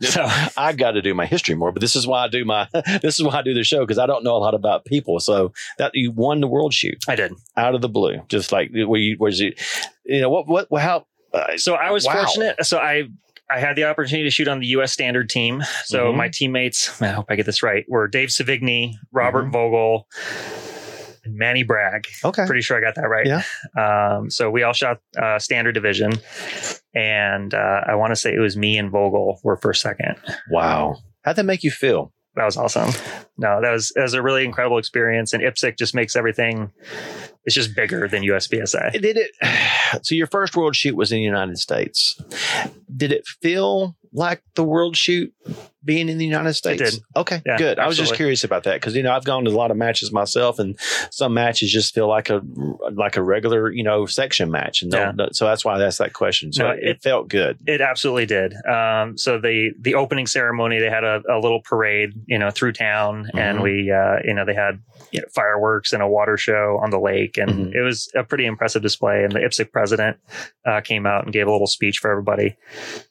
So 0.00 0.22
I 0.56 0.72
got 0.72 0.92
to 0.92 1.02
do 1.02 1.14
my 1.14 1.26
history 1.26 1.54
more, 1.54 1.72
but 1.72 1.80
this 1.80 1.96
is 1.96 2.06
why 2.06 2.24
I 2.24 2.28
do 2.28 2.44
my 2.44 2.68
this 3.02 3.18
is 3.18 3.22
why 3.24 3.38
I 3.38 3.42
do 3.42 3.54
the 3.54 3.64
show 3.64 3.80
because 3.80 3.98
I 3.98 4.06
don't 4.06 4.24
know 4.24 4.36
a 4.36 4.38
lot 4.38 4.54
about 4.54 4.84
people. 4.84 5.20
So 5.20 5.52
that 5.78 5.92
you 5.94 6.10
won 6.12 6.40
the 6.40 6.48
world 6.48 6.74
shoot 6.74 6.98
I 7.08 7.16
did. 7.16 7.32
out 7.56 7.74
of 7.74 7.80
the 7.80 7.88
blue, 7.88 8.20
just 8.28 8.52
like 8.52 8.70
where 8.72 9.00
you 9.00 9.16
was 9.18 9.40
it, 9.40 9.60
you 10.04 10.20
know 10.20 10.28
what 10.30 10.46
what 10.70 10.80
how. 10.80 11.06
Uh, 11.32 11.56
So 11.56 11.74
I 11.74 11.90
was 11.90 12.04
Wow. 12.06 12.12
fortunate. 12.24 12.64
So 12.66 12.78
I 12.78 13.04
I 13.50 13.58
had 13.58 13.76
the 13.76 13.84
opportunity 13.84 14.24
to 14.24 14.30
shoot 14.30 14.48
on 14.48 14.60
the 14.60 14.66
U.S. 14.68 14.92
standard 14.92 15.28
team. 15.28 15.62
So 15.84 16.10
Mhm. 16.12 16.16
my 16.16 16.28
teammates, 16.28 17.00
I 17.02 17.08
hope 17.08 17.26
I 17.28 17.36
get 17.36 17.44
this 17.46 17.62
right, 17.62 17.84
were 17.88 18.08
Dave 18.08 18.28
Sevigny, 18.30 18.94
Robert 19.12 19.42
Mm-hmm. 19.44 19.52
Vogel, 19.52 20.08
and 21.24 21.34
Manny 21.36 21.62
Bragg. 21.62 22.06
okay, 22.24 22.46
Pretty 22.46 22.62
sure 22.62 22.76
I 22.76 22.80
got 22.80 22.94
that 22.96 23.08
right. 23.08 23.26
Yeah. 23.26 23.42
Um, 24.16 24.30
so 24.30 24.50
we 24.50 24.62
all 24.62 24.72
shot 24.72 24.98
uh, 25.20 25.38
standard 25.38 25.72
division, 25.72 26.12
and 26.94 27.54
uh, 27.54 27.80
I 27.86 27.94
want 27.94 28.10
to 28.12 28.16
say 28.16 28.34
it 28.34 28.40
was 28.40 28.56
me 28.56 28.78
and 28.78 28.90
Vogel 28.90 29.40
were 29.44 29.56
first 29.56 29.80
second. 29.82 30.16
wow. 30.50 30.96
How'd 31.24 31.36
that 31.36 31.44
make 31.44 31.62
you 31.62 31.70
feel? 31.70 32.12
that 32.34 32.44
was 32.46 32.56
awesome. 32.56 32.90
No, 33.36 33.60
that 33.60 33.70
was 33.70 33.92
that 33.94 34.02
was 34.02 34.14
a 34.14 34.22
really 34.22 34.44
incredible 34.44 34.78
experience, 34.78 35.32
and 35.32 35.42
IPSC 35.42 35.76
just 35.76 35.94
makes 35.94 36.16
everything. 36.16 36.72
It's 37.44 37.54
just 37.54 37.74
bigger 37.74 38.06
than 38.08 38.22
USPSA. 38.22 38.92
Did 38.92 39.16
it? 39.16 39.30
So 40.02 40.14
your 40.14 40.26
first 40.26 40.56
world 40.56 40.74
shoot 40.74 40.96
was 40.96 41.12
in 41.12 41.18
the 41.18 41.22
United 41.24 41.58
States. 41.58 42.18
Did 42.96 43.12
it 43.12 43.26
feel 43.42 43.94
like 44.14 44.42
the 44.54 44.64
world 44.64 44.96
shoot 44.96 45.34
being 45.84 46.08
in 46.08 46.18
the 46.18 46.24
United 46.26 46.54
States? 46.54 46.92
did. 46.94 47.02
Okay, 47.16 47.42
Yeah, 47.44 47.58
good. 47.58 47.78
I 47.78 47.86
was 47.86 47.96
just 47.96 48.14
curious 48.14 48.44
about 48.44 48.64
that 48.64 48.74
because 48.74 48.94
you 48.94 49.02
know 49.02 49.12
I've 49.12 49.24
gone 49.24 49.44
to 49.44 49.50
a 49.50 49.52
lot 49.52 49.70
of 49.70 49.76
matches 49.76 50.12
myself, 50.12 50.58
and 50.58 50.78
some 51.10 51.34
matches 51.34 51.70
just 51.72 51.94
feel 51.94 52.08
like 52.08 52.30
a 52.30 52.40
like 52.92 53.16
a 53.16 53.22
regular 53.22 53.70
you 53.70 53.82
know 53.82 54.06
section 54.06 54.50
match, 54.50 54.82
and 54.82 54.92
Yeah. 54.92 55.12
so 55.32 55.46
that's 55.46 55.64
why 55.64 55.76
I 55.78 55.82
asked 55.84 55.98
that 55.98 56.12
question. 56.12 56.52
So 56.52 56.64
No, 56.64 56.70
it, 56.70 56.78
it- 56.82 57.02
felt 57.02 57.28
good. 57.28 57.58
It 57.66 57.80
absolutely 57.80 58.26
did. 58.26 58.54
Um, 58.66 59.16
so 59.18 59.38
the 59.38 59.70
the 59.80 59.94
opening 59.94 60.26
ceremony, 60.26 60.78
they 60.78 60.90
had 60.90 61.04
a, 61.04 61.22
a 61.28 61.38
little 61.38 61.60
parade, 61.62 62.12
you 62.26 62.38
know, 62.38 62.50
through 62.50 62.72
town, 62.72 63.30
and 63.34 63.58
Mhm. 63.58 63.62
we, 63.62 63.90
uh, 63.90 64.18
you 64.24 64.34
know, 64.34 64.44
they 64.44 64.54
had 64.54 64.80
you 65.10 65.20
know, 65.20 65.26
fireworks 65.34 65.92
and 65.92 66.02
a 66.02 66.08
water 66.08 66.36
show 66.38 66.78
on 66.82 66.90
the 66.90 66.98
lake, 66.98 67.36
and 67.36 67.50
Mhm. 67.50 67.74
it 67.74 67.82
was 67.82 68.10
a 68.14 68.24
pretty 68.24 68.46
impressive 68.46 68.80
display. 68.82 69.24
And 69.24 69.32
the 69.32 69.40
IPSC 69.40 69.70
president 69.70 70.16
uh, 70.64 70.80
came 70.80 71.06
out 71.06 71.24
and 71.24 71.32
gave 71.32 71.46
a 71.48 71.52
little 71.52 71.66
speech 71.66 71.98
for 71.98 72.10
everybody. 72.10 72.56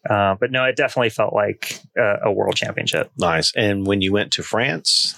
Uh, 0.10 0.36
but 0.40 0.52
no, 0.52 0.64
it 0.66 0.76
definitely 0.76 1.10
felt 1.10 1.34
like 1.34 1.80
a, 1.98 2.16
a 2.26 2.32
world 2.32 2.56
championship. 2.62 3.12
Nice. 3.18 3.52
And 3.56 3.86
when 3.86 4.02
you 4.02 4.12
went 4.14 4.32
to 4.34 4.44
France, 4.44 5.16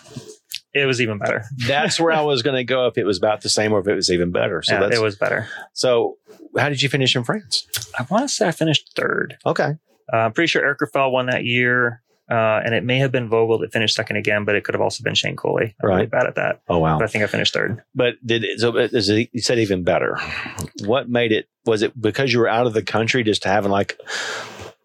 It 0.73 0.85
was 0.87 0.99
even 1.01 1.19
better. 1.19 1.43
that's 1.67 1.99
where 1.99 2.11
I 2.11 2.21
was 2.21 2.41
going 2.41 2.55
to 2.55 2.63
go 2.63 2.87
if 2.87 2.97
it 2.97 3.03
was 3.05 3.17
about 3.19 3.41
the 3.41 3.49
same 3.49 3.73
or 3.73 3.79
if 3.79 3.87
it 3.87 3.93
was 3.95 4.09
even 4.09 4.31
better. 4.31 4.61
So 4.63 4.73
Yeah, 4.73 4.79
that's 4.81 4.95
it 4.97 5.01
was 5.03 5.15
better. 5.15 5.47
so. 5.73 6.17
How 6.57 6.69
did 6.69 6.81
you 6.83 6.89
finish 6.89 7.15
in 7.15 7.23
France? 7.23 7.67
I 7.97 8.05
want 8.11 8.27
to 8.29 8.33
say 8.33 8.47
I 8.47 8.51
finished 8.51 8.91
third. 8.95 9.37
Okay. 9.43 9.71
Uh, 10.11 10.17
I'm 10.17 10.33
pretty 10.33 10.47
sure 10.47 10.63
Eric 10.63 10.77
Grauffel 10.79 11.11
won 11.11 11.25
that 11.27 11.45
year. 11.45 12.01
Uh, 12.29 12.61
and 12.63 12.73
it 12.75 12.83
may 12.83 12.99
have 12.99 13.11
been 13.11 13.27
Vogel 13.27 13.57
that 13.59 13.73
finished 13.73 13.95
second 13.95 14.15
again, 14.17 14.45
but 14.45 14.55
it 14.55 14.63
could 14.63 14.73
have 14.75 14.81
also 14.81 15.03
been 15.03 15.13
Shane 15.15 15.35
Coley. 15.35 15.75
I'm 15.81 15.89
really 15.89 16.05
bad 16.05 16.25
at 16.27 16.35
that. 16.35 16.61
Oh 16.69 16.77
wow. 16.77 16.97
But 16.99 17.05
I 17.05 17.07
think 17.07 17.23
I 17.23 17.27
finished 17.27 17.53
third. 17.53 17.81
But 17.95 18.15
did 18.25 18.43
it, 18.43 18.59
so? 18.59 18.75
Is 18.77 19.09
it, 19.09 19.29
you 19.33 19.41
said 19.41 19.59
even 19.59 19.83
better. 19.83 20.17
What 20.85 21.09
made 21.09 21.31
it? 21.31 21.47
Was 21.65 21.81
it 21.81 21.99
because 21.99 22.31
you 22.31 22.39
were 22.39 22.47
out 22.47 22.65
of 22.67 22.73
the 22.73 22.83
country, 22.83 23.23
just 23.23 23.43
having 23.43 23.71
like? 23.71 23.99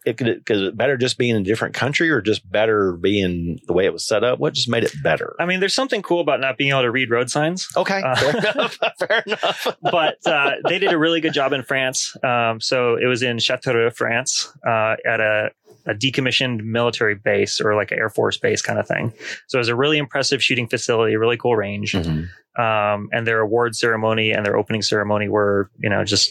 It 0.09 0.17
could 0.17 0.29
it 0.49 0.77
better 0.77 0.97
just 0.97 1.19
being 1.19 1.35
in 1.37 1.43
a 1.43 1.45
different 1.45 1.75
country, 1.75 2.09
or 2.11 2.21
just 2.21 2.51
better 2.51 2.93
being 2.93 3.61
the 3.67 3.73
way 3.73 3.85
it 3.85 3.93
was 3.93 4.07
set 4.07 4.25
up? 4.25 4.39
What 4.39 4.55
just 4.55 4.69
made 4.69 4.85
it 4.85 4.93
better? 5.03 5.37
I 5.39 5.45
mean, 5.47 5.61
there's 5.61 5.75
something 5.75 6.01
cool 6.03 6.21
about 6.21 6.41
not 6.41 6.57
being 6.57 6.71
able 6.71 6.83
to 6.83 6.91
read 6.91 7.11
road 7.11 7.31
signs, 7.31 7.69
Okay, 7.77 8.01
Uh, 8.03 8.15
fair 8.17 8.31
enough. 8.55 8.79
Fair 8.99 9.23
enough. 9.27 9.67
but 9.83 10.27
uh, 10.27 10.53
they 10.69 10.79
did 10.79 10.93
a 10.93 10.99
really 10.99 11.21
good 11.21 11.33
job 11.35 11.53
in 11.53 11.63
France. 11.63 12.17
Um, 12.25 12.61
so 12.61 12.97
it 12.97 13.07
was 13.07 13.23
in 13.23 13.37
Châteauroux, 13.37 13.95
France, 13.95 14.53
uh, 14.67 14.97
at 15.07 15.21
a, 15.21 15.51
a 15.87 15.95
decommissioned 15.95 16.63
military 16.65 17.15
base 17.15 17.61
or 17.61 17.75
like 17.75 17.93
an 17.93 17.99
Air 17.99 18.11
Force 18.11 18.37
base 18.39 18.63
kind 18.63 18.79
of 18.79 18.87
thing. 18.89 19.13
So 19.47 19.59
it 19.59 19.61
was 19.61 19.69
a 19.69 19.77
really 19.77 19.99
impressive 19.99 20.43
shooting 20.43 20.69
facility, 20.69 21.17
really 21.17 21.37
cool 21.37 21.55
range. 21.57 21.93
Mhm. 21.93 22.29
Um, 22.59 23.09
and 23.13 23.27
their 23.27 23.41
award 23.41 23.77
ceremony 23.77 24.33
and 24.33 24.45
their 24.45 24.57
opening 24.57 24.83
ceremony 24.83 25.29
were, 25.29 25.71
you 25.79 25.89
know, 25.91 26.03
just 26.05 26.31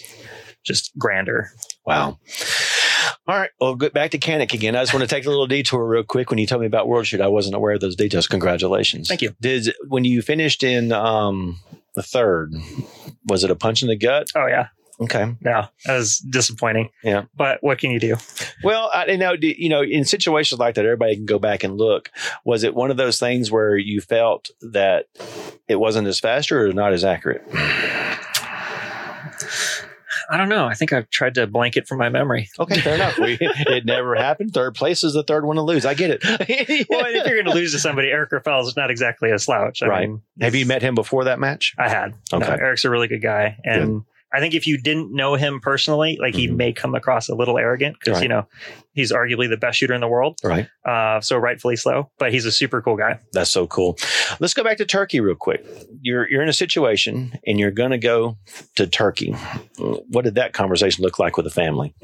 just 0.65 0.91
grander. 0.97 1.49
Wow. 1.85 2.19
All 3.27 3.35
right. 3.37 3.49
Well, 3.59 3.75
get 3.75 3.93
back 3.93 4.11
to 4.11 4.17
Canik 4.17 4.53
again. 4.53 4.75
I 4.75 4.81
just 4.81 4.93
want 4.93 5.07
to 5.07 5.13
take 5.13 5.25
a 5.25 5.29
little 5.29 5.47
detour 5.47 5.85
real 5.85 6.03
quick. 6.03 6.29
When 6.29 6.39
you 6.39 6.47
told 6.47 6.61
me 6.61 6.67
about 6.67 6.87
World 6.87 7.07
Shoot, 7.07 7.19
I 7.21 7.27
wasn't 7.27 7.55
aware 7.55 7.73
of 7.73 7.81
those 7.81 7.95
details. 7.97 8.25
Congratulations. 8.27 9.07
Thank 9.09 9.21
you. 9.21 9.35
Did 9.41 9.73
when 9.87 10.05
you 10.05 10.21
finished 10.21 10.63
in 10.63 10.91
um, 10.93 11.59
the 11.95 12.03
third, 12.03 12.53
was 13.25 13.43
it 13.43 13.51
a 13.51 13.55
punch 13.55 13.81
in 13.81 13.89
the 13.89 13.97
gut? 13.97 14.29
Oh 14.33 14.47
yeah, 14.47 14.67
Okay. 15.01 15.35
no, 15.41 15.67
that 15.85 15.97
was 15.97 16.19
disappointing. 16.19 16.89
Yeah. 17.03 17.25
but 17.35 17.61
what 17.61 17.79
can 17.79 17.91
you 17.91 17.99
do? 17.99 18.15
Well, 18.63 18.89
I 18.93 19.07
you 19.07 19.17
know, 19.17 19.35
you 19.39 19.67
know, 19.69 19.81
in 19.83 20.05
situations 20.05 20.59
like 20.59 20.75
that, 20.75 20.85
everybody 20.85 21.15
can 21.17 21.25
go 21.25 21.37
back 21.37 21.65
and 21.65 21.77
look. 21.77 22.09
Was 22.45 22.63
it 22.63 22.73
one 22.75 22.91
of 22.91 22.97
those 22.97 23.19
things 23.19 23.51
where 23.51 23.75
you 23.75 23.99
felt 23.99 24.49
that 24.61 25.07
it 25.67 25.75
wasn't 25.75 26.07
as 26.07 26.19
fast 26.19 26.49
or 26.51 26.71
not 26.71 26.93
as 26.93 27.03
accurate? 27.03 27.43
I 30.29 30.37
don't 30.37 30.49
know. 30.49 30.65
I 30.65 30.73
think 30.73 30.91
I've 30.93 31.09
tried 31.09 31.35
to 31.35 31.47
blank 31.47 31.77
it 31.77 31.87
from 31.87 31.99
my 31.99 32.09
memory. 32.09 32.49
Okay, 32.59 32.79
fair 32.81 32.95
enough. 32.95 33.17
We, 33.17 33.37
it 33.41 33.85
never 33.85 34.15
happened. 34.15 34.53
Third 34.53 34.75
place 34.75 35.03
is 35.03 35.13
the 35.13 35.23
third 35.23 35.45
one 35.45 35.55
to 35.55 35.61
lose. 35.61 35.85
I 35.85 35.93
get 35.93 36.09
it. 36.11 36.23
Well, 36.89 37.05
if 37.05 37.25
you're 37.27 37.41
going 37.43 37.45
to 37.45 37.53
lose 37.53 37.71
to 37.73 37.79
somebody, 37.79 38.09
Eric 38.09 38.31
Grauffel 38.31 38.67
is 38.67 38.75
not 38.75 38.91
exactly 38.91 39.31
a 39.31 39.39
slouch. 39.39 39.81
I 39.81 39.87
Right. 39.87 40.09
mean, 40.09 40.21
Have 40.41 40.55
you 40.55 40.65
met 40.65 40.81
him 40.81 40.95
before 40.95 41.25
that 41.25 41.39
match? 41.39 41.73
I 41.77 41.89
had. 41.89 42.13
No, 42.31 42.39
Okay. 42.39 42.51
Eric's 42.51 42.83
a 42.85 42.89
really 42.89 43.07
good 43.07 43.21
guy, 43.21 43.57
and 43.63 44.03
I 44.33 44.39
think 44.41 44.53
if 44.53 44.67
you 44.67 44.77
didn't 44.81 45.13
know 45.15 45.35
him 45.35 45.59
personally, 45.61 46.17
like 46.21 46.35
he 46.35 46.47
Mhm. 46.49 46.55
may 46.57 46.73
come 46.73 46.95
across 46.95 47.29
a 47.29 47.35
little 47.35 47.57
arrogant 47.57 47.95
because 48.03 48.21
you 48.21 48.27
know 48.27 48.45
he's 48.93 49.11
arguably 49.11 49.49
the 49.49 49.55
best 49.57 49.77
shooter 49.77 49.93
in 49.93 50.01
the 50.01 50.07
world, 50.07 50.37
Right. 50.43 50.67
uh, 50.85 51.21
so 51.21 51.37
rightfully 51.37 51.75
so. 51.77 52.09
But 52.19 52.33
he's 52.33 52.45
a 52.45 52.51
super 52.51 52.81
cool 52.81 52.97
guy. 52.97 53.19
That's 53.33 53.49
so 53.49 53.67
cool. 53.67 53.97
Let's 54.39 54.53
go 54.53 54.63
back 54.63 54.77
to 54.77 54.85
Turkey 54.85 55.19
real 55.21 55.35
quick. 55.35 55.65
You're 56.01 56.29
you're 56.29 56.41
in 56.43 56.49
a 56.49 56.53
situation 56.53 57.39
and 57.47 57.57
you're 57.59 57.71
going 57.71 57.91
to 57.91 57.97
go 57.97 58.37
to 58.75 58.85
Turkey. 58.87 59.31
What 59.77 60.25
did 60.25 60.35
that 60.35 60.53
conversation 60.53 61.03
look 61.03 61.19
like 61.19 61.37
with 61.37 61.45
the 61.45 61.51
family? 61.51 61.93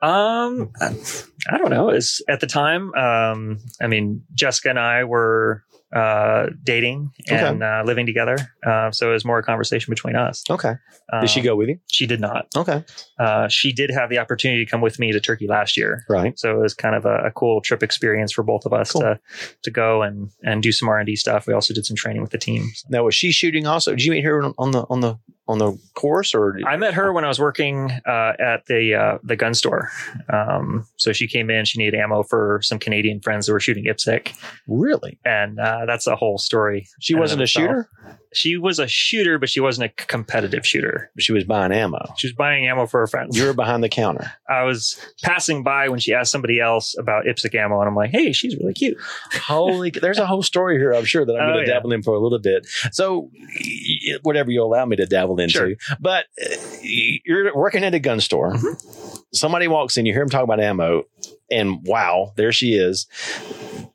Um, 0.00 0.70
I 0.80 1.58
don't 1.58 1.70
know. 1.70 1.90
Is 1.90 2.22
at 2.28 2.38
the 2.38 2.46
time, 2.46 2.94
um, 2.94 3.58
I 3.80 3.88
mean, 3.88 4.22
Jessica 4.32 4.70
and 4.70 4.78
I 4.78 5.02
were 5.02 5.64
uh, 5.94 6.46
dating 6.64 7.10
and 7.30 7.62
uh, 7.62 7.82
living 7.84 8.04
together, 8.06 8.36
uh, 8.66 8.90
so 8.90 9.08
it 9.10 9.12
was 9.12 9.24
more 9.24 9.38
a 9.38 9.42
conversation 9.42 9.90
between 9.90 10.16
us. 10.16 10.44
Okay. 10.50 10.74
Um, 11.12 11.20
Did 11.22 11.30
she 11.30 11.40
go 11.40 11.56
with 11.56 11.68
you? 11.70 11.78
She 11.90 12.06
did 12.06 12.20
not. 12.20 12.46
Okay. 12.54 12.84
Uh, 13.18 13.48
she 13.48 13.72
did 13.72 13.90
have 13.90 14.10
the 14.10 14.18
opportunity 14.18 14.64
to 14.64 14.70
come 14.70 14.80
with 14.82 14.98
me 14.98 15.12
to 15.12 15.20
Turkey 15.20 15.46
last 15.46 15.76
year. 15.76 16.04
Right. 16.08 16.38
So 16.38 16.50
it 16.54 16.58
was 16.60 16.74
kind 16.74 16.94
of 16.94 17.06
a, 17.06 17.26
a 17.26 17.30
cool 17.30 17.60
trip 17.62 17.82
experience 17.82 18.32
for 18.32 18.42
both 18.42 18.66
of 18.66 18.72
us 18.72 18.92
Cool. 18.92 19.00
to 19.02 19.20
to 19.62 19.70
go 19.70 20.02
and 20.02 20.30
and 20.42 20.62
do 20.62 20.72
some 20.72 20.88
R 20.88 20.98
and 20.98 21.06
D 21.06 21.16
stuff. 21.16 21.46
We 21.46 21.54
also 21.54 21.72
did 21.72 21.86
some 21.86 21.96
training 21.96 22.20
with 22.22 22.32
the 22.32 22.38
team. 22.38 22.68
So 22.74 22.86
Now 22.90 23.04
was 23.04 23.14
she 23.14 23.32
shooting 23.32 23.66
also? 23.66 23.92
Did 23.92 24.04
you 24.04 24.10
meet 24.12 24.24
her 24.24 24.42
on 24.58 24.70
the 24.72 24.84
on 24.90 25.00
the 25.00 25.18
on 25.48 25.58
the 25.58 25.78
course 25.94 26.34
or 26.34 26.58
I 26.66 26.76
met 26.76 26.94
her 26.94 27.12
when 27.12 27.24
I 27.24 27.28
was 27.28 27.40
working 27.40 27.90
uh, 28.06 28.34
at 28.38 28.66
the 28.66 28.94
uh, 28.94 29.18
the 29.22 29.34
gun 29.34 29.54
store. 29.54 29.90
Um, 30.32 30.86
so 30.96 31.12
she 31.12 31.26
came 31.26 31.50
in. 31.50 31.64
She 31.64 31.78
needed 31.78 31.98
ammo 31.98 32.22
for 32.22 32.60
some 32.62 32.78
Canadian 32.78 33.20
friends 33.20 33.46
that 33.46 33.52
were 33.52 33.60
shooting 33.60 33.84
IPSC, 33.86 34.34
really? 34.66 35.18
and 35.24 35.58
uh, 35.58 35.86
that's 35.86 36.06
a 36.06 36.16
whole 36.16 36.38
story. 36.38 36.86
She 37.00 37.14
wasn't 37.14 37.40
a 37.40 37.44
itself. 37.44 37.62
shooter. 37.62 37.90
She 38.34 38.56
was 38.56 38.78
a 38.78 38.86
shooter, 38.86 39.38
but 39.38 39.48
she 39.48 39.60
wasn't 39.60 39.90
a 39.90 40.04
competitive 40.04 40.66
shooter. 40.66 41.10
She 41.18 41.32
was 41.32 41.44
buying 41.44 41.72
ammo. 41.72 41.98
She 42.16 42.26
was 42.28 42.34
buying 42.34 42.66
ammo 42.66 42.86
for 42.86 43.00
her 43.00 43.06
friends. 43.06 43.36
You 43.38 43.46
were 43.46 43.52
behind 43.54 43.82
the 43.82 43.88
counter. 43.88 44.32
I 44.48 44.64
was 44.64 45.00
passing 45.22 45.62
by 45.62 45.88
when 45.88 45.98
she 45.98 46.12
asked 46.12 46.30
somebody 46.32 46.60
else 46.60 46.96
about 46.98 47.24
IPSC 47.24 47.54
ammo, 47.54 47.80
and 47.80 47.88
I'm 47.88 47.94
like, 47.96 48.10
"Hey, 48.10 48.32
she's 48.32 48.56
really 48.56 48.74
cute." 48.74 48.98
Holy, 49.32 49.90
there's 49.90 50.18
a 50.18 50.26
whole 50.26 50.42
story 50.42 50.76
here. 50.78 50.92
I'm 50.92 51.04
sure 51.04 51.24
that 51.24 51.32
I'm 51.34 51.48
Oh, 51.50 51.52
going 51.54 51.64
to 51.64 51.70
yeah. 51.70 51.74
dabble 51.78 51.92
in 51.92 52.02
for 52.02 52.14
a 52.14 52.20
little 52.20 52.38
bit. 52.38 52.66
So, 52.92 53.30
whatever 54.22 54.50
you 54.50 54.62
allow 54.62 54.84
me 54.84 54.96
to 54.96 55.06
dabble 55.06 55.40
into. 55.40 55.52
Sure. 55.58 55.72
But 56.00 56.26
uh, 56.42 56.54
you're 56.82 57.56
working 57.56 57.84
at 57.84 57.94
a 57.94 57.98
gun 57.98 58.20
store. 58.20 58.52
Mm-hmm. 58.52 59.17
Somebody 59.32 59.68
walks 59.68 59.96
in. 59.96 60.06
You 60.06 60.12
hear 60.12 60.22
him 60.22 60.30
talk 60.30 60.42
about 60.44 60.58
ammo, 60.60 61.04
and 61.50 61.84
wow, 61.84 62.32
there 62.36 62.50
she 62.52 62.74
is. 62.74 63.06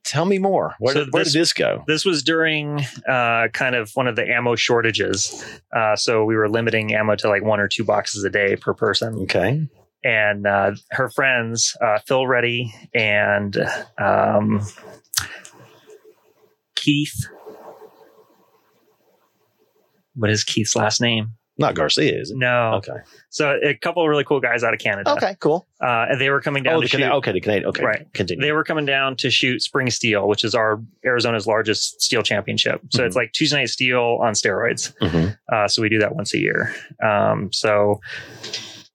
Tell 0.04 0.26
me 0.26 0.38
more. 0.38 0.76
Where, 0.80 0.94
So 0.94 1.06
did, 1.06 1.14
where 1.14 1.24
this- 1.24 1.34
did 1.34 1.42
this 1.42 1.54
go? 1.54 1.84
This 1.88 2.06
was 2.06 2.22
during 2.24 2.82
uh, 3.10 3.48
kind 3.54 3.74
of 3.76 3.92
one 3.96 4.08
of 4.08 4.16
the 4.16 4.28
ammo 4.30 4.56
shortages. 4.56 5.44
Uh, 5.76 5.96
so 5.96 6.24
we 6.26 6.36
were 6.36 6.50
limiting 6.50 6.94
ammo 6.94 7.16
to 7.16 7.30
like 7.30 7.44
one 7.44 7.60
or 7.60 7.68
two 7.68 7.84
boxes 7.84 8.24
a 8.24 8.30
day 8.30 8.56
per 8.56 8.74
person. 8.74 9.16
Okay. 9.24 9.68
And 10.04 10.46
uh, 10.46 10.74
her 10.92 11.10
friends, 11.10 11.76
uh, 11.82 12.00
Phil 12.06 12.28
Reddy 12.28 12.74
and 12.94 13.58
um, 13.98 14.62
Keith. 16.76 17.28
What 20.16 20.30
is 20.30 20.44
Keith's 20.44 20.76
last 20.76 21.02
name? 21.02 21.34
Not 21.64 21.76
Garcia, 21.76 22.20
is 22.20 22.32
it? 22.32 22.38
No. 22.38 22.74
Okay. 22.76 22.98
So 23.30 23.58
a 23.64 23.74
couple 23.76 24.04
of 24.04 24.10
really 24.10 24.24
cool 24.24 24.40
guys 24.40 24.64
out 24.64 24.74
of 24.74 24.80
Canada. 24.80 25.12
Okay. 25.14 25.36
Cool. 25.40 25.66
Uh, 25.82 26.06
and 26.10 26.20
they 26.22 26.30
were 26.30 26.42
coming 26.42 26.62
down 26.64 26.76
Oh, 26.76 26.82
to 26.82 26.88
shoot. 26.88 27.00
Cana- 27.00 27.16
okay. 27.16 27.32
The 27.32 27.40
Canadian. 27.42 27.70
Okay. 27.70 27.84
Right. 27.84 28.14
Continue. 28.14 28.42
They 28.46 28.52
were 28.52 28.64
coming 28.64 28.86
down 28.86 29.16
to 29.18 29.30
shoot 29.32 29.62
Spring 29.62 29.90
Steel, 29.90 30.28
which 30.28 30.44
is 30.44 30.54
our 30.56 30.82
Arizona's 31.06 31.48
largest 31.48 32.02
steel 32.02 32.22
championship. 32.22 32.82
So 32.92 33.02
Mhm. 33.02 33.08
it's 33.08 33.16
like 33.16 33.32
Tuesday 33.32 33.58
night 33.58 33.70
steel 33.70 34.20
on 34.22 34.34
steroids. 34.34 34.94
Mhm. 35.02 35.38
Uh, 35.52 35.68
so 35.68 35.82
we 35.82 35.90
do 35.90 36.00
that 36.00 36.16
once 36.16 36.34
a 36.34 36.40
year. 36.40 36.74
Um, 37.04 37.52
so 37.52 38.00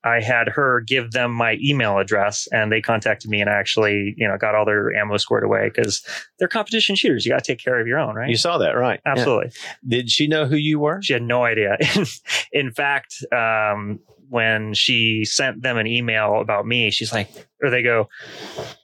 I 0.04 0.20
had 0.20 0.48
her 0.48 0.80
give 0.80 1.10
them 1.10 1.32
my 1.32 1.58
email 1.62 1.98
address 1.98 2.46
and 2.52 2.70
they 2.70 2.80
contacted 2.80 3.30
me 3.30 3.40
and 3.40 3.50
I 3.50 3.54
actually, 3.54 4.14
you 4.16 4.28
know, 4.28 4.36
got 4.38 4.54
all 4.54 4.64
their 4.64 4.94
ammo 4.94 5.16
squared 5.16 5.44
away 5.44 5.70
because 5.74 6.06
they're 6.38 6.48
competition 6.48 6.94
shooters. 6.94 7.26
You 7.26 7.32
got 7.32 7.42
to 7.42 7.52
take 7.52 7.62
care 7.62 7.80
of 7.80 7.86
your 7.86 7.98
own, 7.98 8.14
right? 8.14 8.30
You 8.30 8.36
saw 8.36 8.58
that, 8.58 8.72
right? 8.72 9.00
Yeah. 9.04 9.12
Absolutely. 9.12 9.50
Did 9.86 10.10
she 10.10 10.28
know 10.28 10.46
who 10.46 10.56
you 10.56 10.78
were? 10.78 11.02
She 11.02 11.12
had 11.12 11.22
no 11.22 11.44
idea. 11.44 11.76
In 12.52 12.70
fact, 12.70 13.24
um, 13.32 13.98
when 14.28 14.74
she 14.74 15.24
sent 15.24 15.62
them 15.62 15.78
an 15.78 15.86
email 15.86 16.40
about 16.40 16.66
me, 16.66 16.90
she's 16.90 17.12
like, 17.12 17.30
or 17.62 17.70
they 17.70 17.82
go, 17.82 18.08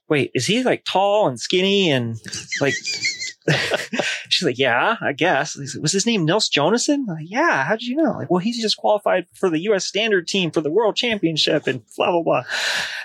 wait, 0.09 0.31
is 0.35 0.47
he 0.47 0.63
like 0.65 0.85
tall 0.85 1.29
and 1.29 1.39
skinny 1.39 1.91
and 1.91 2.17
like, 2.61 2.75
she's 4.35 4.47
like, 4.47 4.59
yeah, 4.59 4.97
I 5.01 5.13
guess. 5.13 5.57
Like, 5.57 5.69
Was 5.81 5.93
his 5.93 6.07
name 6.07 6.25
Nils 6.25 6.51
Jonasson? 6.51 7.07
Like, 7.07 7.27
yeah. 7.29 7.65
How 7.65 7.77
did 7.77 7.85
you 7.85 7.97
know? 7.97 8.13
Like, 8.13 8.31
well, 8.31 8.41
he's 8.41 8.61
just 8.61 8.77
qualified 8.77 9.27
for 9.35 9.49
the 9.49 9.61
U.S. 9.61 9.85
standard 9.85 10.27
team 10.29 10.51
for 10.51 10.61
the 10.61 10.71
world 10.71 10.97
championship 10.97 11.67
and 11.67 11.83
blah, 11.97 12.11
blah, 12.11 12.23
blah. 12.23 12.43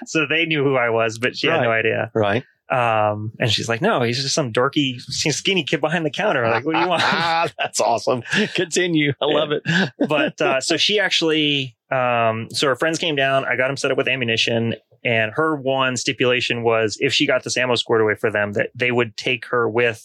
So 0.05 0.25
they 0.27 0.45
knew 0.45 0.63
who 0.63 0.75
I 0.75 0.89
was, 0.89 1.17
but 1.17 1.37
she 1.37 1.47
had 1.47 1.61
no 1.61 1.71
idea. 1.71 2.11
Right. 2.13 2.43
Um, 2.69 3.31
and 3.39 3.51
she's 3.51 3.67
like, 3.67 3.81
no, 3.81 4.03
he's 4.03 4.21
just 4.21 4.35
some 4.35 4.53
dorky, 4.53 5.01
skinny 5.01 5.63
kid 5.63 5.81
behind 5.81 6.05
the 6.05 6.11
counter. 6.11 6.47
Like, 6.47 6.65
what 6.65 6.75
do 6.75 6.81
you 6.81 6.87
want? 6.87 7.01
Ah, 7.03 7.49
that's 7.57 7.79
awesome. 7.79 8.21
Continue. 8.53 9.13
I 9.21 9.25
love 9.25 9.51
it. 9.51 9.63
but 10.07 10.39
uh, 10.39 10.61
so 10.61 10.77
she 10.77 10.99
actually 10.99 11.75
um 11.91 12.47
so 12.51 12.67
her 12.67 12.75
friends 12.75 12.97
came 12.99 13.15
down 13.15 13.45
i 13.45 13.55
got 13.55 13.67
them 13.67 13.77
set 13.77 13.89
up 13.91 13.97
with 13.97 14.07
ammunition 14.07 14.75
and 15.03 15.31
her 15.33 15.55
one 15.55 15.95
stipulation 15.95 16.61
was 16.63 16.97
if 16.99 17.13
she 17.13 17.25
got 17.25 17.43
this 17.43 17.55
ammo 17.57 17.75
squared 17.75 18.01
away 18.01 18.15
for 18.15 18.29
them 18.29 18.53
that 18.53 18.69
they 18.75 18.91
would 18.91 19.15
take 19.17 19.45
her 19.45 19.67
with 19.69 20.03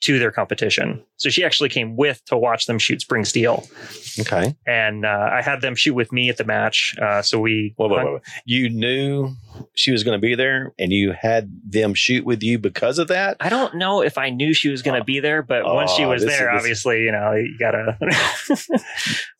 to 0.00 0.18
their 0.18 0.32
competition 0.32 1.00
so 1.16 1.28
she 1.30 1.44
actually 1.44 1.68
came 1.68 1.94
with 1.96 2.24
to 2.24 2.36
watch 2.36 2.66
them 2.66 2.78
shoot 2.78 3.00
spring 3.00 3.24
steel 3.24 3.64
Okay. 4.18 4.56
and 4.66 5.06
uh, 5.06 5.28
i 5.32 5.40
had 5.42 5.60
them 5.60 5.74
shoot 5.76 5.94
with 5.94 6.10
me 6.12 6.28
at 6.28 6.38
the 6.38 6.44
match 6.44 6.94
uh, 7.00 7.22
so 7.22 7.38
we 7.38 7.72
Whoa, 7.76 7.88
whoa, 7.88 8.04
whoa. 8.04 8.20
You 8.44 8.68
knew 8.68 9.30
she 9.74 9.92
was 9.92 10.02
going 10.02 10.18
to 10.18 10.20
be 10.20 10.34
there 10.34 10.72
and 10.78 10.90
you 10.92 11.12
had 11.12 11.52
them 11.64 11.94
shoot 11.94 12.24
with 12.24 12.42
you 12.42 12.58
because 12.58 12.98
of 12.98 13.08
that? 13.08 13.36
I 13.38 13.48
don't 13.50 13.74
know 13.76 14.00
if 14.02 14.16
I 14.18 14.30
knew 14.30 14.54
she 14.54 14.70
was 14.70 14.80
going 14.82 14.98
to 14.98 15.04
be 15.04 15.20
there, 15.20 15.42
but 15.42 15.64
once 15.64 15.90
she 15.92 16.04
Oh, 16.04 16.08
was 16.10 16.24
there, 16.24 16.52
is- 16.54 16.58
obviously, 16.58 17.02
you 17.02 17.12
know, 17.12 17.32
you 17.32 17.56
gotta. 17.58 17.96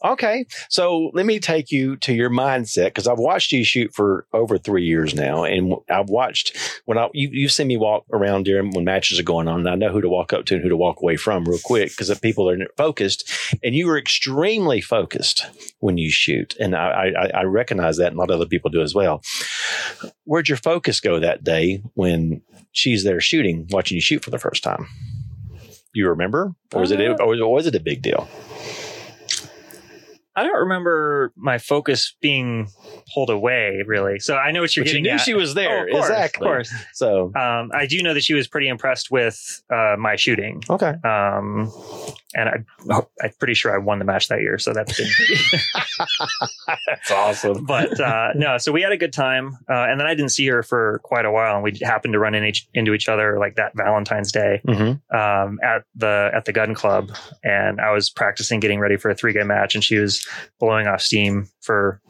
Okay. 0.04 0.46
So 0.68 1.10
let 1.14 1.26
me 1.26 1.38
take 1.38 1.70
you 1.72 1.96
to 1.96 2.12
your 2.12 2.30
mindset 2.30 2.86
because 2.86 3.08
I've 3.08 3.18
watched 3.18 3.52
you 3.52 3.64
shoot 3.64 3.92
for 3.94 4.26
over 4.32 4.58
three 4.58 4.84
years 4.84 5.14
now. 5.14 5.44
And 5.44 5.74
I've 5.90 6.08
watched 6.08 6.56
when 6.84 6.98
I, 6.98 7.08
you, 7.12 7.28
you've 7.32 7.52
seen 7.52 7.66
me 7.66 7.76
walk 7.76 8.04
around 8.12 8.44
during 8.44 8.70
when 8.70 8.84
matches 8.84 9.18
are 9.18 9.24
going 9.24 9.48
on. 9.48 9.60
And 9.60 9.68
I 9.68 9.74
know 9.74 9.90
who 9.90 10.00
to 10.00 10.08
walk 10.08 10.32
up 10.32 10.44
to 10.46 10.54
and 10.54 10.62
who 10.62 10.68
to 10.68 10.76
walk 10.76 11.00
away 11.00 11.16
from 11.16 11.44
real 11.44 11.58
quick 11.64 11.90
because 11.90 12.08
the 12.08 12.16
people 12.16 12.48
are 12.48 12.58
focused. 12.76 13.30
And 13.62 13.74
you 13.74 13.88
are 13.90 13.98
extremely 13.98 14.80
focused 14.80 15.46
when 15.80 15.98
you 15.98 16.10
shoot. 16.10 16.54
And 16.60 16.76
I, 16.76 17.12
I, 17.18 17.40
I 17.40 17.42
recognize 17.44 17.96
that 17.96 18.08
and 18.08 18.16
a 18.16 18.20
lot 18.20 18.30
of 18.30 18.36
other 18.36 18.46
people 18.46 18.70
do 18.70 18.82
as 18.82 18.94
well. 18.94 19.22
Where'd 20.24 20.48
your 20.48 20.58
focus 20.58 21.00
go 21.00 21.18
that 21.18 21.42
day 21.42 21.82
when 21.94 22.42
she's 22.72 23.04
there 23.04 23.20
shooting, 23.20 23.66
watching 23.70 23.96
you 23.96 24.00
shoot 24.02 24.24
for 24.24 24.30
the 24.30 24.38
first 24.38 24.62
time? 24.62 24.86
You 25.94 26.08
remember? 26.08 26.54
Or 26.72 26.80
was 26.80 26.90
it, 26.90 27.00
Uh, 27.00 27.14
or 27.22 27.52
was 27.52 27.66
it 27.66 27.74
a 27.74 27.80
big 27.80 28.02
deal? 28.02 28.28
I 30.34 30.42
don't 30.44 30.60
remember 30.60 31.32
my 31.36 31.58
focus 31.58 32.16
being 32.22 32.68
pulled 33.12 33.28
away, 33.30 33.82
really. 33.86 34.18
So 34.18 34.36
I 34.36 34.50
know 34.52 34.60
what 34.62 34.74
you're 34.74 34.84
But 34.84 34.94
you 34.94 35.02
knew 35.02 35.10
at. 35.10 35.20
she 35.20 35.34
was 35.34 35.54
there. 35.54 35.80
Oh, 35.80 35.84
of 35.84 35.90
course, 35.90 36.04
exactly. 36.08 36.46
Of 36.46 36.52
course. 36.52 36.72
So 36.94 37.32
Um, 37.36 37.70
I 37.74 37.86
do 37.86 38.02
know 38.02 38.14
that 38.14 38.22
she 38.24 38.34
was 38.34 38.48
pretty 38.48 38.68
impressed 38.68 39.10
with 39.10 39.62
uh, 39.70 39.96
my 39.98 40.16
shooting. 40.16 40.62
okay, 40.70 40.94
Um, 41.04 41.70
and 42.34 42.48
I, 42.48 42.54
I'm 43.22 43.30
pretty 43.38 43.52
sure 43.54 43.74
I 43.74 43.78
won 43.78 43.98
the 43.98 44.06
match 44.06 44.28
that 44.28 44.40
year. 44.40 44.58
So 44.58 44.72
that's 44.72 44.96
been 44.96 45.06
that's 46.86 47.10
awesome. 47.10 47.64
but 47.66 47.98
uh, 48.00 48.28
no, 48.34 48.58
so 48.58 48.72
we 48.72 48.82
had 48.82 48.92
a 48.92 48.96
good 48.96 49.12
time. 49.12 49.58
Uh, 49.68 49.84
and 49.88 50.00
then 50.00 50.06
I 50.06 50.14
didn't 50.14 50.30
see 50.30 50.46
her 50.48 50.62
for 50.62 51.00
quite 51.04 51.24
a 51.24 51.30
while. 51.30 51.54
And 51.56 51.62
we 51.64 51.78
happened 51.82 52.12
to 52.14 52.18
run 52.18 52.34
in 52.34 52.44
each, 52.44 52.66
into 52.74 52.94
each 52.94 53.08
other 53.08 53.38
like 53.38 53.56
that 53.56 53.72
Valentine's 53.76 54.32
Day 54.32 54.60
Mm-hmm. 54.66 55.16
um, 55.16 55.58
at 55.62 55.84
the 55.94 56.30
at 56.34 56.44
the 56.44 56.52
gun 56.52 56.74
club. 56.74 57.10
And 57.44 57.80
I 57.80 57.92
was 57.92 58.08
practicing 58.10 58.60
getting 58.60 58.80
ready 58.80 58.96
for 58.96 59.10
a 59.10 59.14
three 59.14 59.32
game 59.32 59.48
match. 59.48 59.74
And 59.74 59.82
she 59.84 59.98
was 59.98 60.21
blowing 60.60 60.86
off 60.86 61.00
steam 61.00 61.48
for 61.60 62.00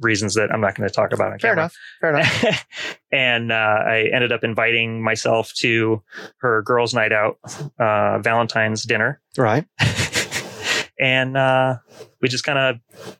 reasons 0.00 0.34
that 0.34 0.50
I'm 0.52 0.60
not 0.60 0.74
going 0.74 0.88
to 0.88 0.94
talk 0.94 1.12
about 1.12 1.32
on 1.32 1.38
Fair 1.38 1.54
camera. 1.54 1.64
enough. 1.64 1.74
Fair 2.00 2.14
enough. 2.50 2.66
and 3.12 3.52
uh, 3.52 3.54
I 3.54 4.10
ended 4.12 4.32
up 4.32 4.44
inviting 4.44 5.02
myself 5.02 5.52
to 5.58 6.02
her 6.38 6.62
girls' 6.62 6.94
night 6.94 7.12
out, 7.12 7.38
uh, 7.78 8.18
Valentine's 8.20 8.84
dinner, 8.84 9.20
right. 9.36 9.64
and 11.00 11.36
uh, 11.36 11.76
we 12.20 12.28
just 12.28 12.44
kind 12.44 12.58
of 12.58 12.76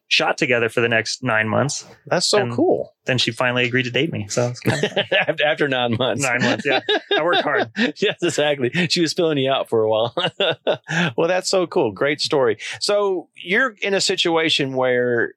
shot 0.09 0.39
together 0.39 0.69
for 0.69 0.81
the 0.81 0.89
next 0.89 1.23
nine 1.23 1.49
months. 1.49 1.87
That's 2.07 2.27
so 2.27 2.39
And- 2.39 2.53
cool. 2.55 2.95
Then 3.09 3.19
she 3.19 3.33
finally 3.33 3.65
agreed 3.65 3.83
to 3.85 3.91
date 3.91 4.13
me. 4.13 4.29
So 4.29 4.53
kind 4.65 4.85
of 4.85 5.41
after, 5.45 5.67
nine 5.67 5.97
months. 5.99 6.23
nine 6.23 6.43
months. 6.43 6.65
Yeah, 6.65 6.81
I 7.17 7.23
worked 7.25 7.43
hard. 7.43 7.71
yes, 7.77 8.23
exactly. 8.23 8.71
She 8.89 9.01
was 9.01 9.13
filling 9.13 9.39
you 9.39 9.51
out 9.51 9.69
for 9.69 9.83
a 9.83 9.89
while. 9.91 10.15
well, 11.17 11.27
that's 11.29 11.51
so 11.51 11.67
cool. 11.67 11.91
Great 11.93 12.21
story. 12.21 12.59
So 12.81 13.29
you're 13.37 13.75
in 13.83 13.95
a 13.95 14.01
situation 14.01 14.75
where 14.75 15.33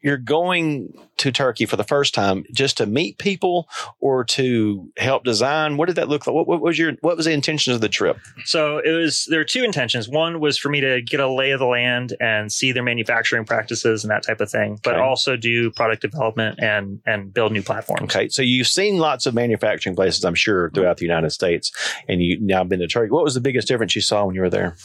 you're 0.00 0.16
going 0.16 0.94
to 1.18 1.32
Turkey 1.32 1.66
for 1.66 1.76
the 1.76 1.82
first 1.84 2.14
time 2.14 2.44
just 2.52 2.76
to 2.76 2.86
meet 2.86 3.18
people 3.18 3.68
or 4.00 4.22
to 4.24 4.90
help 4.96 5.24
design. 5.24 5.76
What 5.76 5.86
did 5.86 5.96
that 5.96 6.08
look 6.08 6.26
like? 6.26 6.34
What, 6.34 6.46
what 6.46 6.60
was 6.60 6.78
your 6.78 6.92
what 7.00 7.16
was 7.16 7.26
the 7.26 7.32
intentions 7.32 7.74
of 7.74 7.80
the 7.80 7.88
trip? 7.88 8.18
So 8.44 8.78
it 8.78 8.92
was 8.92 9.26
there 9.28 9.40
were 9.40 9.44
two 9.44 9.64
intentions. 9.64 10.08
One 10.08 10.38
was 10.38 10.56
for 10.58 10.68
me 10.68 10.80
to 10.82 11.02
get 11.02 11.18
a 11.20 11.28
lay 11.28 11.50
of 11.50 11.58
the 11.58 11.66
land 11.66 12.14
and 12.20 12.52
see 12.52 12.70
their 12.72 12.82
manufacturing 12.84 13.44
practices 13.44 14.04
and 14.04 14.10
that 14.10 14.22
type 14.22 14.40
of 14.40 14.50
thing, 14.50 14.78
but 14.84 14.94
Okay. 14.96 15.02
also 15.02 15.36
do 15.36 15.70
product 15.72 16.02
development 16.02 16.60
and 16.60 17.00
and 17.06 17.15
build 17.24 17.52
new 17.52 17.62
platforms. 17.62 18.02
Okay, 18.14 18.28
so 18.28 18.42
you've 18.42 18.66
seen 18.66 18.98
lots 18.98 19.26
of 19.26 19.34
manufacturing 19.34 19.96
places, 19.96 20.24
I'm 20.24 20.34
sure, 20.34 20.70
throughout 20.70 20.96
the 20.98 21.04
United 21.04 21.30
States, 21.30 21.72
and 22.08 22.22
you 22.22 22.38
now 22.40 22.64
been 22.64 22.80
to 22.80 22.86
Turkey. 22.86 23.10
What 23.10 23.24
was 23.24 23.34
the 23.34 23.40
biggest 23.40 23.68
difference 23.68 23.94
you 23.94 24.02
saw 24.02 24.24
when 24.24 24.34
you 24.34 24.40
were 24.42 24.50
there? 24.50 24.76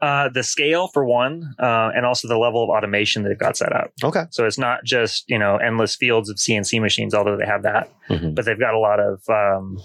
Uh, 0.00 0.28
the 0.28 0.42
scale 0.42 0.88
for 0.88 1.04
one, 1.04 1.54
uh, 1.58 1.90
and 1.94 2.04
also 2.06 2.26
the 2.28 2.36
level 2.38 2.62
of 2.64 2.70
automation 2.70 3.22
that 3.22 3.28
they've 3.30 3.38
got 3.38 3.56
set 3.56 3.72
up. 3.72 3.92
Okay. 4.02 4.24
So 4.30 4.44
it's 4.46 4.58
not 4.58 4.84
just 4.84 5.24
you 5.28 5.38
know 5.38 5.56
endless 5.56 5.96
fields 5.96 6.28
of 6.28 6.36
CNC 6.36 6.80
machines, 6.80 7.14
although 7.14 7.36
they 7.36 7.46
have 7.46 7.62
that, 7.62 7.90
Mhm. 8.10 8.34
but 8.34 8.44
they've 8.44 8.58
got 8.58 8.74
a 8.74 8.78
lot 8.78 8.98
of 9.00 9.20
um, 9.28 9.78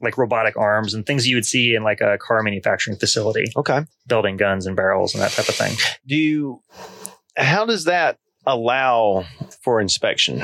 like 0.00 0.16
robotic 0.16 0.56
arms 0.56 0.94
and 0.94 1.04
things 1.06 1.26
you 1.28 1.36
would 1.36 1.46
see 1.46 1.74
in 1.74 1.82
like 1.82 2.00
a 2.00 2.16
car 2.18 2.42
manufacturing 2.42 2.96
facility, 2.96 3.44
Okay. 3.56 3.80
building 4.06 4.36
guns 4.36 4.66
and 4.66 4.74
barrels 4.76 5.14
and 5.14 5.22
that 5.22 5.32
type 5.32 5.48
of 5.48 5.54
thing. 5.54 5.74
do 6.06 6.16
you 6.16 6.62
how 7.36 7.64
does 7.64 7.84
that 7.84 8.18
allow 8.48 9.26
for 9.62 9.80
inspection 9.80 10.40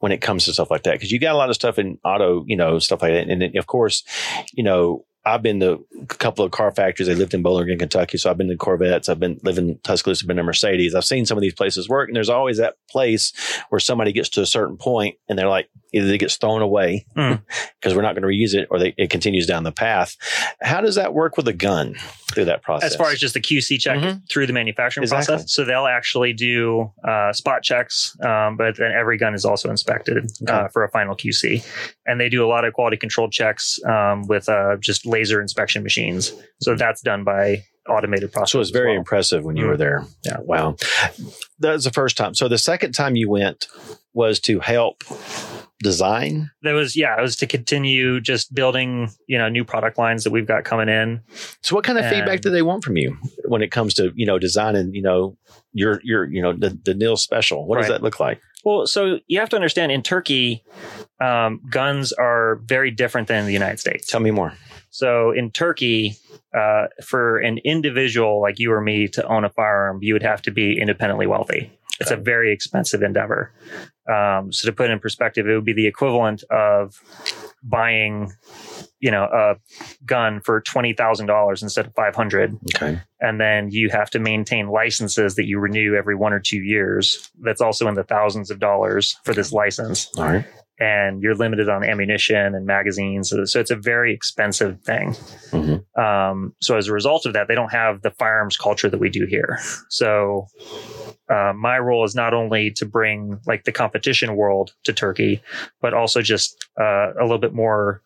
when 0.00 0.12
it 0.12 0.20
comes 0.20 0.44
to 0.44 0.52
stuff 0.52 0.70
like 0.70 0.82
that 0.82 0.94
because 0.94 1.12
you 1.12 1.20
got 1.20 1.34
a 1.34 1.38
lot 1.38 1.48
of 1.48 1.54
stuff 1.54 1.78
in 1.78 1.98
auto 2.04 2.44
you 2.46 2.56
know 2.56 2.78
stuff 2.80 3.00
like 3.00 3.12
that 3.12 3.28
and 3.28 3.40
then, 3.40 3.56
of 3.56 3.66
course 3.66 4.02
you 4.52 4.62
know 4.62 5.04
I've 5.26 5.42
been 5.42 5.60
to 5.60 5.84
a 6.02 6.06
couple 6.06 6.44
of 6.44 6.50
car 6.50 6.70
factories. 6.70 7.08
I 7.08 7.14
lived 7.14 7.32
in 7.32 7.42
Bowling 7.42 7.64
Green, 7.64 7.78
Kentucky, 7.78 8.18
so 8.18 8.30
I've 8.30 8.36
been 8.36 8.48
to 8.48 8.56
Corvettes. 8.56 9.08
I've 9.08 9.20
been 9.20 9.40
living 9.42 9.70
in 9.70 9.78
Tuscaloosa, 9.78 10.22
I've 10.22 10.28
been 10.28 10.36
to 10.36 10.42
Mercedes. 10.42 10.94
I've 10.94 11.04
seen 11.04 11.24
some 11.24 11.38
of 11.38 11.42
these 11.42 11.54
places 11.54 11.88
work, 11.88 12.10
and 12.10 12.16
there's 12.16 12.28
always 12.28 12.58
that 12.58 12.76
place 12.90 13.32
where 13.70 13.80
somebody 13.80 14.12
gets 14.12 14.28
to 14.30 14.42
a 14.42 14.46
certain 14.46 14.76
point 14.76 15.16
and 15.26 15.38
they're 15.38 15.48
like, 15.48 15.70
either 15.94 16.12
it 16.12 16.18
gets 16.18 16.36
thrown 16.36 16.60
away 16.62 17.06
Mm. 17.16 17.42
because 17.80 17.94
we're 17.96 18.02
not 18.02 18.14
going 18.14 18.22
to 18.22 18.28
reuse 18.28 18.54
it, 18.54 18.66
or 18.70 18.78
they, 18.78 18.92
it 18.98 19.08
continues 19.10 19.46
down 19.46 19.62
the 19.62 19.72
path. 19.72 20.16
How 20.60 20.80
does 20.80 20.96
that 20.96 21.14
work 21.14 21.36
with 21.36 21.46
a 21.48 21.52
gun 21.52 21.94
through 22.32 22.46
that 22.46 22.62
process? 22.62 22.90
as 22.92 22.96
far 22.96 23.10
as 23.10 23.18
just 23.20 23.34
the 23.34 23.40
QC 23.40 23.78
check 23.80 23.98
Mhm. 23.98 24.22
through 24.30 24.46
the 24.46 24.52
manufacturing 24.52 25.02
Exactly. 25.04 25.34
process. 25.36 25.52
So 25.52 25.64
they'll 25.64 25.86
actually 25.86 26.32
do 26.32 26.90
uh, 27.06 27.32
spot 27.32 27.62
checks, 27.62 28.16
um, 28.24 28.56
but 28.56 28.76
then 28.76 28.90
every 28.92 29.16
gun 29.18 29.34
is 29.34 29.44
also 29.44 29.70
inspected 29.70 30.30
uh, 30.48 30.68
for 30.68 30.84
a 30.84 30.90
final 30.90 31.14
QC. 31.14 31.64
And 32.06 32.20
they 32.20 32.28
do 32.28 32.44
a 32.44 32.48
lot 32.48 32.64
of 32.64 32.72
quality 32.74 32.96
control 32.96 33.30
checks 33.30 33.78
um, 33.86 34.26
with 34.26 34.48
uh, 34.48 34.76
just 34.80 35.06
laser 35.06 35.40
inspection 35.40 35.82
machines. 35.82 36.32
So 36.60 36.74
that's 36.74 37.00
done 37.00 37.22
by 37.24 37.62
automated 37.88 38.32
process. 38.32 38.52
So 38.52 38.58
it 38.58 38.60
was 38.60 38.70
very 38.70 38.92
well. 38.92 38.98
impressive 38.98 39.44
when 39.44 39.56
you 39.56 39.64
Mhm. 39.64 39.68
were 39.68 39.76
there. 39.76 40.04
Yeah. 40.24 40.38
Wow. 40.40 40.76
That 41.60 41.72
was 41.72 41.84
the 41.84 41.90
first 41.92 42.16
time. 42.16 42.34
So 42.34 42.48
the 42.48 42.58
second 42.58 42.92
time 42.92 43.14
you 43.14 43.28
went 43.28 43.68
was 44.14 44.40
to 44.40 44.60
help 44.60 45.02
design. 45.80 46.50
That 46.62 46.72
was 46.72 46.96
yeah, 46.96 47.18
it 47.18 47.22
was 47.22 47.36
to 47.36 47.46
continue 47.46 48.20
just 48.20 48.54
building 48.54 49.10
you 49.28 49.38
know 49.38 49.48
new 49.48 49.64
product 49.64 49.98
lines 49.98 50.24
that 50.24 50.30
we've 50.30 50.46
got 50.46 50.64
coming 50.64 50.88
in. 50.88 51.20
So 51.62 51.74
what 51.74 51.84
kind 51.84 51.98
of 51.98 52.08
feedback 52.08 52.40
do 52.40 52.50
they 52.50 52.62
want 52.62 52.84
from 52.84 52.96
you 52.96 53.16
when 53.46 53.62
it 53.62 53.70
comes 53.70 53.94
to, 53.94 54.12
you 54.14 54.26
know, 54.26 54.38
designing, 54.38 54.94
you 54.94 55.02
know, 55.02 55.36
your 55.72 56.00
your, 56.02 56.24
you 56.24 56.42
know, 56.42 56.52
the, 56.52 56.78
the 56.84 56.94
Nil 56.94 57.16
special? 57.16 57.66
What 57.66 57.78
does 57.78 57.88
that 57.88 58.02
look 58.02 58.20
like? 58.20 58.40
Well, 58.64 58.86
so 58.86 59.18
you 59.26 59.40
have 59.40 59.50
to 59.50 59.56
understand 59.56 59.92
in 59.92 60.02
Turkey, 60.02 60.64
um, 61.20 61.60
guns 61.68 62.12
are 62.12 62.60
very 62.64 62.90
different 62.90 63.28
than 63.28 63.40
in 63.40 63.46
the 63.46 63.52
United 63.52 63.78
States. 63.78 64.06
Tell 64.06 64.20
me 64.20 64.30
more. 64.30 64.54
So 64.88 65.32
in 65.32 65.50
Turkey, 65.50 66.16
uh, 66.56 66.86
for 67.04 67.38
an 67.38 67.58
individual 67.58 68.40
like 68.40 68.58
you 68.58 68.72
or 68.72 68.80
me 68.80 69.08
to 69.08 69.26
own 69.26 69.44
a 69.44 69.50
firearm, 69.50 69.98
you 70.02 70.14
would 70.14 70.22
have 70.22 70.40
to 70.42 70.50
be 70.50 70.80
independently 70.80 71.26
wealthy. 71.26 71.70
It's 72.00 72.10
a 72.10 72.16
very 72.16 72.52
expensive 72.52 73.02
endeavor. 73.02 73.52
Um, 74.10 74.52
so 74.52 74.68
to 74.68 74.72
put 74.72 74.90
it 74.90 74.92
in 74.92 74.98
perspective, 75.00 75.46
it 75.48 75.54
would 75.54 75.64
be 75.64 75.72
the 75.72 75.86
equivalent 75.86 76.42
of 76.50 77.00
buying, 77.62 78.32
you 79.00 79.10
know, 79.10 79.24
a 79.24 79.54
gun 80.04 80.40
for 80.40 80.60
twenty 80.60 80.92
thousand 80.92 81.26
dollars 81.26 81.62
instead 81.62 81.86
of 81.86 81.94
five 81.94 82.14
hundred, 82.14 82.56
Okay. 82.74 83.00
and 83.20 83.40
then 83.40 83.70
you 83.70 83.88
have 83.90 84.10
to 84.10 84.18
maintain 84.18 84.68
licenses 84.68 85.36
that 85.36 85.46
you 85.46 85.58
renew 85.58 85.94
every 85.94 86.14
one 86.14 86.32
or 86.32 86.40
two 86.40 86.58
years. 86.62 87.30
That's 87.40 87.60
also 87.62 87.88
in 87.88 87.94
the 87.94 88.04
thousands 88.04 88.50
of 88.50 88.58
dollars 88.58 89.16
for 89.24 89.32
this 89.32 89.52
license 89.52 90.10
All 90.18 90.24
right. 90.24 90.44
and 90.78 91.22
you're 91.22 91.34
limited 91.34 91.68
on 91.70 91.82
ammunition 91.84 92.54
and 92.54 92.66
magazines. 92.66 93.30
So, 93.30 93.44
so 93.46 93.60
it's 93.60 93.70
a 93.70 93.76
very 93.76 94.12
expensive 94.12 94.80
thing. 94.82 95.12
Mhm. 95.52 95.84
Um, 95.98 96.54
so 96.60 96.76
as 96.76 96.88
a 96.88 96.92
result 96.92 97.24
of 97.24 97.32
that, 97.34 97.46
they 97.48 97.54
don't 97.54 97.72
have 97.72 98.02
the 98.02 98.10
firearms 98.10 98.56
culture 98.58 98.90
that 98.90 98.98
we 98.98 99.08
do 99.08 99.24
here. 99.26 99.58
So 99.88 100.46
uh, 101.34 101.52
my 101.54 101.78
role 101.78 102.04
is 102.04 102.14
not 102.14 102.32
only 102.34 102.70
to 102.78 102.84
bring 102.86 103.40
like 103.46 103.64
the 103.64 103.72
competition 103.72 104.36
world 104.36 104.72
to 104.84 104.92
Turkey, 104.92 105.42
but 105.80 105.92
also 105.94 106.22
just 106.22 106.64
uh, 106.80 107.12
a 107.20 107.22
little 107.22 107.38
bit 107.46 107.52
more 107.54 108.00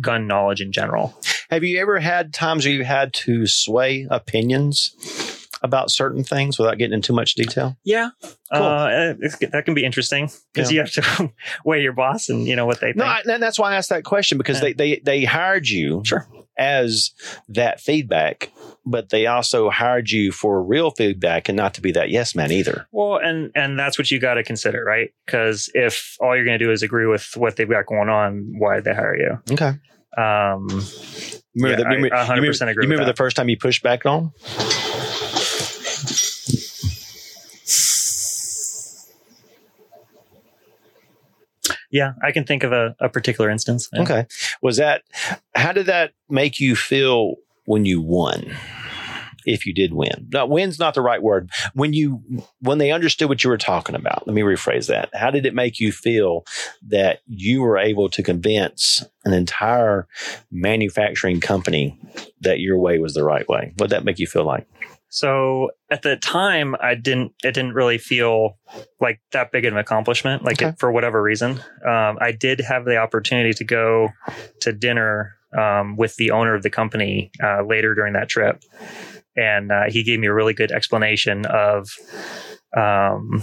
gun 0.00 0.26
knowledge 0.26 0.60
in 0.60 0.70
general. 0.72 1.14
Have 1.50 1.64
you 1.64 1.80
ever 1.80 1.98
had 1.98 2.32
times 2.32 2.64
where 2.64 2.74
you 2.74 2.84
had 2.84 3.12
to 3.24 3.46
sway 3.46 4.06
opinions 4.10 4.94
about 5.60 5.90
certain 5.90 6.22
things 6.22 6.56
without 6.58 6.78
getting 6.78 6.94
into 6.94 7.08
too 7.08 7.12
much 7.14 7.34
detail? 7.34 7.76
Yeah, 7.84 8.10
Cool. 8.54 8.62
uh, 8.62 9.14
that 9.50 9.62
can 9.64 9.74
be 9.74 9.84
interesting 9.84 10.30
because 10.54 10.70
Yeah. 10.70 10.74
you 10.74 10.80
have 10.80 10.92
to 11.18 11.32
weigh 11.64 11.82
your 11.82 11.94
boss 11.94 12.28
and 12.28 12.46
you 12.46 12.54
know 12.54 12.66
what 12.66 12.80
they 12.80 12.88
think. 12.88 12.96
No, 12.98 13.04
I, 13.06 13.22
and 13.28 13.42
that's 13.42 13.58
why 13.58 13.72
I 13.72 13.76
asked 13.76 13.88
that 13.90 14.04
question 14.04 14.38
because 14.38 14.58
Yeah. 14.58 14.70
they, 14.70 14.72
they 14.74 15.00
they 15.04 15.24
hired 15.24 15.68
you 15.68 16.02
Sure. 16.04 16.26
As 16.58 17.12
that 17.48 17.80
feedback, 17.80 18.52
but 18.84 19.10
they 19.10 19.26
also 19.26 19.70
hired 19.70 20.10
you 20.10 20.32
for 20.32 20.62
real 20.62 20.90
feedback 20.90 21.48
and 21.48 21.56
not 21.56 21.74
to 21.74 21.80
be 21.80 21.92
that 21.92 22.10
yes 22.10 22.34
man 22.34 22.50
either. 22.50 22.86
Well, 22.92 23.16
and 23.16 23.50
and 23.54 23.78
that's 23.78 23.98
what 23.98 24.10
you 24.10 24.18
got 24.18 24.34
to 24.34 24.42
consider, 24.42 24.84
right? 24.84 25.10
Because 25.24 25.70
if 25.74 26.16
all 26.20 26.34
you're 26.34 26.44
going 26.44 26.58
to 26.58 26.64
do 26.64 26.72
is 26.72 26.82
agree 26.82 27.06
with 27.06 27.32
what 27.36 27.56
they've 27.56 27.68
got 27.68 27.86
going 27.86 28.08
on, 28.08 28.52
why 28.58 28.80
they 28.80 28.94
hire 28.94 29.16
you? 29.16 29.54
Okay. 29.54 29.72
Um, 30.16 30.66
Remember, 31.54 31.82
Yeah, 31.82 32.08
the, 32.08 32.14
I 32.14 32.24
100% 32.24 32.28
you 32.28 32.34
remember, 32.34 32.50
agree 32.50 32.72
you 32.72 32.90
remember 32.90 33.04
the 33.04 33.16
first 33.16 33.36
time 33.36 33.48
you 33.48 33.56
pushed 33.56 33.82
back 33.82 34.06
on? 34.06 34.32
Yeah, 41.90 42.12
I 42.22 42.32
can 42.32 42.44
think 42.44 42.64
of 42.64 42.72
a, 42.72 42.94
a 43.00 43.08
particular 43.08 43.50
instance. 43.50 43.88
Yeah. 43.92 44.02
Okay. 44.02 44.26
Was 44.62 44.76
that, 44.76 45.02
how 45.54 45.72
did 45.72 45.86
that 45.86 46.12
make 46.28 46.60
you 46.60 46.76
feel 46.76 47.34
when 47.64 47.84
you 47.84 48.00
won? 48.00 48.54
If 49.46 49.64
you 49.64 49.72
did 49.72 49.94
win, 49.94 50.28
now 50.30 50.44
win's 50.44 50.78
not 50.78 50.92
the 50.92 51.00
right 51.00 51.22
word. 51.22 51.48
When 51.72 51.94
you, 51.94 52.22
when 52.60 52.76
they 52.76 52.90
understood 52.90 53.30
what 53.30 53.42
you 53.42 53.48
were 53.48 53.56
talking 53.56 53.94
about, 53.94 54.26
let 54.26 54.34
me 54.34 54.42
rephrase 54.42 54.88
that. 54.88 55.08
How 55.14 55.30
did 55.30 55.46
it 55.46 55.54
make 55.54 55.80
you 55.80 55.90
feel 55.90 56.44
that 56.88 57.20
you 57.26 57.62
were 57.62 57.78
able 57.78 58.10
to 58.10 58.22
convince 58.22 59.02
an 59.24 59.32
entire 59.32 60.06
manufacturing 60.50 61.40
company 61.40 61.98
that 62.42 62.60
your 62.60 62.76
way 62.78 62.98
was 62.98 63.14
the 63.14 63.24
right 63.24 63.48
way? 63.48 63.72
What 63.78 63.88
did 63.88 63.96
that 63.96 64.04
make 64.04 64.18
you 64.18 64.26
feel 64.26 64.44
like? 64.44 64.66
So 65.10 65.70
at 65.90 66.02
the 66.02 66.16
time, 66.16 66.74
I 66.80 66.94
didn't. 66.94 67.32
It 67.42 67.52
didn't 67.52 67.72
really 67.74 67.98
feel 67.98 68.58
like 69.00 69.20
that 69.32 69.50
big 69.52 69.64
of 69.64 69.72
an 69.72 69.78
accomplishment. 69.78 70.44
Like 70.44 70.60
Okay. 70.60 70.70
it, 70.70 70.78
for 70.78 70.92
whatever 70.92 71.22
reason, 71.22 71.60
um, 71.86 72.18
I 72.20 72.32
did 72.38 72.60
have 72.60 72.84
the 72.84 72.96
opportunity 72.98 73.52
to 73.54 73.64
go 73.64 74.10
to 74.60 74.72
dinner 74.72 75.34
um, 75.56 75.96
with 75.96 76.16
the 76.16 76.30
owner 76.30 76.54
of 76.54 76.62
the 76.62 76.70
company 76.70 77.30
uh, 77.42 77.62
later 77.62 77.94
during 77.94 78.12
that 78.12 78.28
trip, 78.28 78.62
and 79.36 79.72
uh, 79.72 79.84
he 79.88 80.02
gave 80.02 80.20
me 80.20 80.26
a 80.26 80.34
really 80.34 80.52
good 80.54 80.70
explanation 80.72 81.46
of 81.46 81.88
um, 82.76 83.42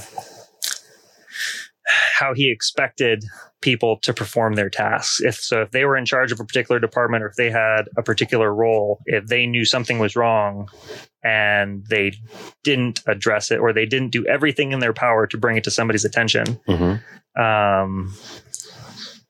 how 1.88 2.33
he 2.33 2.49
expected 2.51 3.23
people 3.61 3.97
to 4.01 4.13
perform 4.13 4.53
their 4.55 4.69
tasks. 4.69 5.21
If 5.21 5.36
so, 5.36 5.61
if 5.61 5.71
they 5.71 5.86
were 5.86 5.95
in 5.97 6.05
charge 6.05 6.31
of 6.31 6.39
a 6.39 6.45
particular 6.45 6.79
department 6.79 7.23
or 7.23 7.27
if 7.27 7.36
they 7.36 7.49
had 7.51 7.83
a 7.97 8.03
particular 8.03 8.53
role, 8.53 8.99
if 9.05 9.27
they 9.27 9.45
knew 9.45 9.65
something 9.65 9.99
was 9.99 10.15
wrong 10.15 10.67
and 11.23 11.86
they 11.89 12.13
didn't 12.63 13.01
address 13.07 13.51
it 13.51 13.59
or 13.59 13.73
they 13.73 13.86
didn't 13.86 14.09
do 14.11 14.25
everything 14.27 14.71
in 14.71 14.79
their 14.79 14.93
power 14.93 15.27
to 15.27 15.38
bring 15.38 15.57
it 15.57 15.63
to 15.65 15.71
somebody's 15.71 16.05
attention, 16.05 16.59
Mm-hmm. 16.67 17.41
um, 17.41 18.13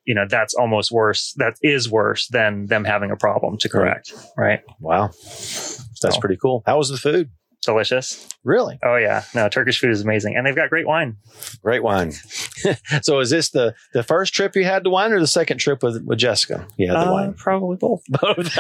you 0.06 0.14
know, 0.14 0.26
that's 0.30 0.54
almost 0.54 0.92
worse. 0.92 1.34
That 1.38 1.56
is 1.64 1.90
worse 1.90 2.28
than 2.28 2.68
them 2.68 2.84
having 2.86 3.10
a 3.12 3.16
problem 3.18 3.58
to 3.58 3.70
correct. 3.70 4.14
Right? 4.38 4.62
Wow. 4.80 5.08
That's 5.08 5.88
So- 5.96 6.20
pretty 6.20 6.38
cool. 6.38 6.62
How 6.66 6.78
was 6.78 6.90
the 6.90 6.98
food? 6.98 7.32
Delicious. 7.66 8.28
Really? 8.44 8.80
Oh 8.84 8.96
yeah. 8.96 9.24
No, 9.34 9.50
Turkish 9.50 9.80
food 9.80 9.90
is 9.92 10.02
amazing, 10.02 10.36
and 10.36 10.46
they've 10.46 10.56
got 10.56 10.70
great 10.70 10.88
wine. 10.88 11.18
Great 11.64 11.84
wine. 11.84 12.12
so 13.02 13.20
is 13.20 13.30
this 13.30 13.50
the, 13.50 13.74
the 13.94 14.04
first 14.04 14.34
trip 14.34 14.56
you 14.56 14.64
had 14.64 14.84
to 14.84 14.90
wine 14.90 15.12
or 15.12 15.20
the 15.20 15.28
second 15.28 15.58
trip 15.58 15.82
with, 15.84 16.04
with 16.06 16.20
Jessica? 16.20 16.68
Yeah, 16.78 16.94
the 16.94 17.00
Uh, 17.00 17.12
wine. 17.12 17.34
probably 17.34 17.78
both. 17.78 18.04
both. 18.10 18.56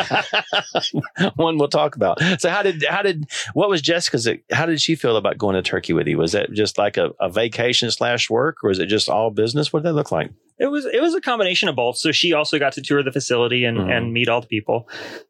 One 1.36 1.58
we'll 1.58 1.68
talk 1.68 1.95
about. 1.95 2.20
So 2.39 2.49
how 2.49 2.64
did 2.64 2.84
how 2.89 3.01
did 3.01 3.26
what 3.53 3.70
was 3.70 3.82
Jessica's? 3.82 4.28
How 4.51 4.66
did 4.66 4.82
she 4.82 4.95
feel 4.95 5.18
about 5.18 5.38
going 5.38 5.56
to 5.56 5.62
Turkey 5.62 5.93
with 5.93 6.08
you? 6.08 6.18
Was 6.18 6.32
that 6.34 6.51
just 6.51 6.78
like 6.78 6.97
a, 6.97 7.12
a 7.20 7.30
vacation 7.30 7.91
slash 7.91 8.30
work, 8.30 8.58
or 8.64 8.72
is 8.72 8.80
it 8.80 8.88
just 8.88 9.10
all 9.10 9.30
business? 9.32 9.72
What 9.72 9.84
did 9.84 9.89
that 9.89 9.93
look 9.93 10.12
like? 10.12 10.32
It 10.58 10.68
was 10.68 10.86
it 10.86 11.01
was 11.01 11.14
a 11.14 11.20
combination 11.22 11.68
of 11.68 11.76
both. 11.76 11.97
So 11.97 12.12
she 12.14 12.32
also 12.34 12.58
got 12.60 12.74
to 12.74 12.82
tour 12.82 13.03
the 13.03 13.12
facility 13.12 13.66
and, 13.66 13.78
Mhm. 13.78 13.91
and 13.91 14.14
meet 14.14 14.30
all 14.30 14.39
the 14.41 14.47
people, 14.47 14.88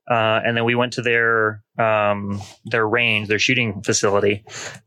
uh, 0.09 0.39
and 0.45 0.55
then 0.55 0.65
we 0.65 0.75
went 0.75 0.93
to 0.93 1.01
their 1.01 1.63
um, 1.79 2.39
their 2.65 2.87
range, 2.87 3.27
their 3.27 3.39
shooting 3.39 3.81
facility, 3.81 4.43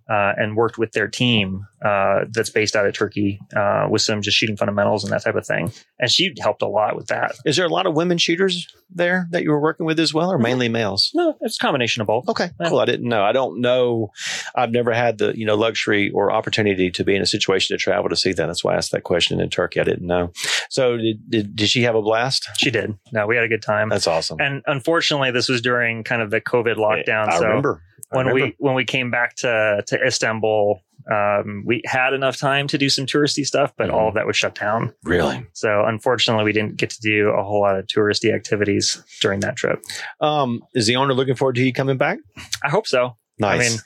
uh, 0.09 0.33
and 0.37 0.57
worked 0.57 0.79
with 0.79 0.93
their 0.93 1.09
team 1.09 1.67
uh, 1.85 2.21
that's 2.31 2.51
based 2.51 2.77
out 2.77 2.87
of 2.87 2.95
Turkey 2.95 3.41
uh, 3.57 3.89
with 3.91 4.01
some 4.03 4.23
just 4.23 4.37
shooting 4.37 4.57
fundamentals 4.57 5.03
and 5.05 5.13
that 5.13 5.23
type 5.25 5.35
of 5.35 5.47
thing. 5.47 5.73
And 5.99 6.11
she 6.11 6.33
helped 6.41 6.63
a 6.63 6.69
lot 6.69 6.95
with 6.97 7.09
that. 7.09 7.35
Is 7.45 7.57
there 7.57 7.67
a 7.67 7.69
lot 7.69 7.87
of 7.87 7.95
women 7.95 8.17
shooters 8.17 8.67
there 8.91 9.29
that 9.31 9.43
you 9.43 9.51
were 9.51 9.61
working 9.61 9.87
with 9.87 10.01
as 10.01 10.13
well, 10.15 10.31
or 10.31 10.37
mm-hmm. 10.37 10.45
mainly 10.45 10.69
males? 10.69 11.11
No, 11.15 11.37
it's 11.41 11.57
a 11.57 11.59
combination 11.59 12.01
of 12.01 12.07
both. 12.07 12.29
Okay, 12.29 12.51
Yeah. 12.61 12.69
cool. 12.69 12.79
I 12.81 12.85
didn't 12.85 13.09
know. 13.09 13.23
I 13.23 13.33
don't 13.33 13.61
know. 13.61 14.11
I've 14.55 14.71
never 14.71 14.93
had 14.93 15.19
the 15.19 15.37
you 15.39 15.45
know 15.47 15.55
luxury 15.55 16.11
or 16.11 16.33
opportunity 16.33 16.91
to 16.91 17.05
be 17.05 17.15
in 17.15 17.23
a 17.23 17.27
situation 17.27 17.77
to 17.77 17.83
travel 17.83 18.09
to 18.09 18.17
see 18.17 18.33
that. 18.33 18.47
That's 18.47 18.65
why 18.65 18.75
I 18.75 18.77
asked 18.77 18.93
that 18.93 19.05
question 19.05 19.41
in 19.41 19.51
Turkey. 19.51 19.81
I 19.81 19.85
didn't 19.85 20.07
know. 20.07 20.33
So 20.71 20.97
did 20.97 21.31
did, 21.31 21.57
did 21.57 21.69
she 21.69 21.83
have 21.83 21.95
a 21.95 22.03
blast? 22.03 22.49
She 22.59 22.71
did. 22.71 22.99
No, 23.13 23.27
we 23.27 23.37
had 23.37 23.45
a 23.45 23.49
good 23.49 23.63
time. 23.63 23.89
That's 23.89 24.07
awesome. 24.07 24.41
And 24.41 24.63
unfortunately, 24.67 25.31
this 25.31 25.49
was 25.49 25.61
during 25.61 26.05
kind 26.05 26.23
of 26.23 26.31
the 26.31 26.41
COVID 26.41 26.77
lockdown. 26.77 27.29
I 27.29 27.39
so 27.39 27.47
remember 27.47 27.83
I 28.13 28.17
when 28.17 28.27
remember. 28.27 28.47
we 28.47 28.55
when 28.59 28.75
we 28.75 28.85
came 28.85 29.11
back 29.11 29.37
to 29.37 29.83
to 29.87 30.07
Istanbul, 30.07 30.81
um, 31.11 31.63
we 31.67 31.83
had 31.87 32.13
enough 32.13 32.37
time 32.37 32.67
to 32.69 32.79
do 32.79 32.89
some 32.89 33.07
touristy 33.07 33.45
stuff, 33.45 33.73
but 33.77 33.91
all 33.91 34.09
of 34.09 34.15
that 34.15 34.27
was 34.27 34.37
shut 34.37 34.55
down. 34.55 34.93
really. 35.05 35.47
So 35.55 35.85
unfortunately, 35.87 36.45
we 36.45 36.53
didn't 36.53 36.77
get 36.77 36.91
to 36.91 37.01
do 37.01 37.31
a 37.31 37.43
whole 37.43 37.61
lot 37.61 37.79
of 37.79 37.87
touristy 37.87 38.35
activities 38.35 39.03
during 39.21 39.41
that 39.41 39.57
trip. 39.57 39.83
Um, 40.21 40.63
is 40.75 40.87
the 40.87 40.97
owner 40.97 41.15
looking 41.15 41.35
forward 41.35 41.57
to 41.57 41.63
you 41.63 41.73
coming 41.73 41.97
back? 41.97 42.19
I 42.63 42.69
hope 42.69 42.87
so. 42.87 43.17
Nice. 43.41 43.61
I 43.61 43.69
mean, 43.71 43.79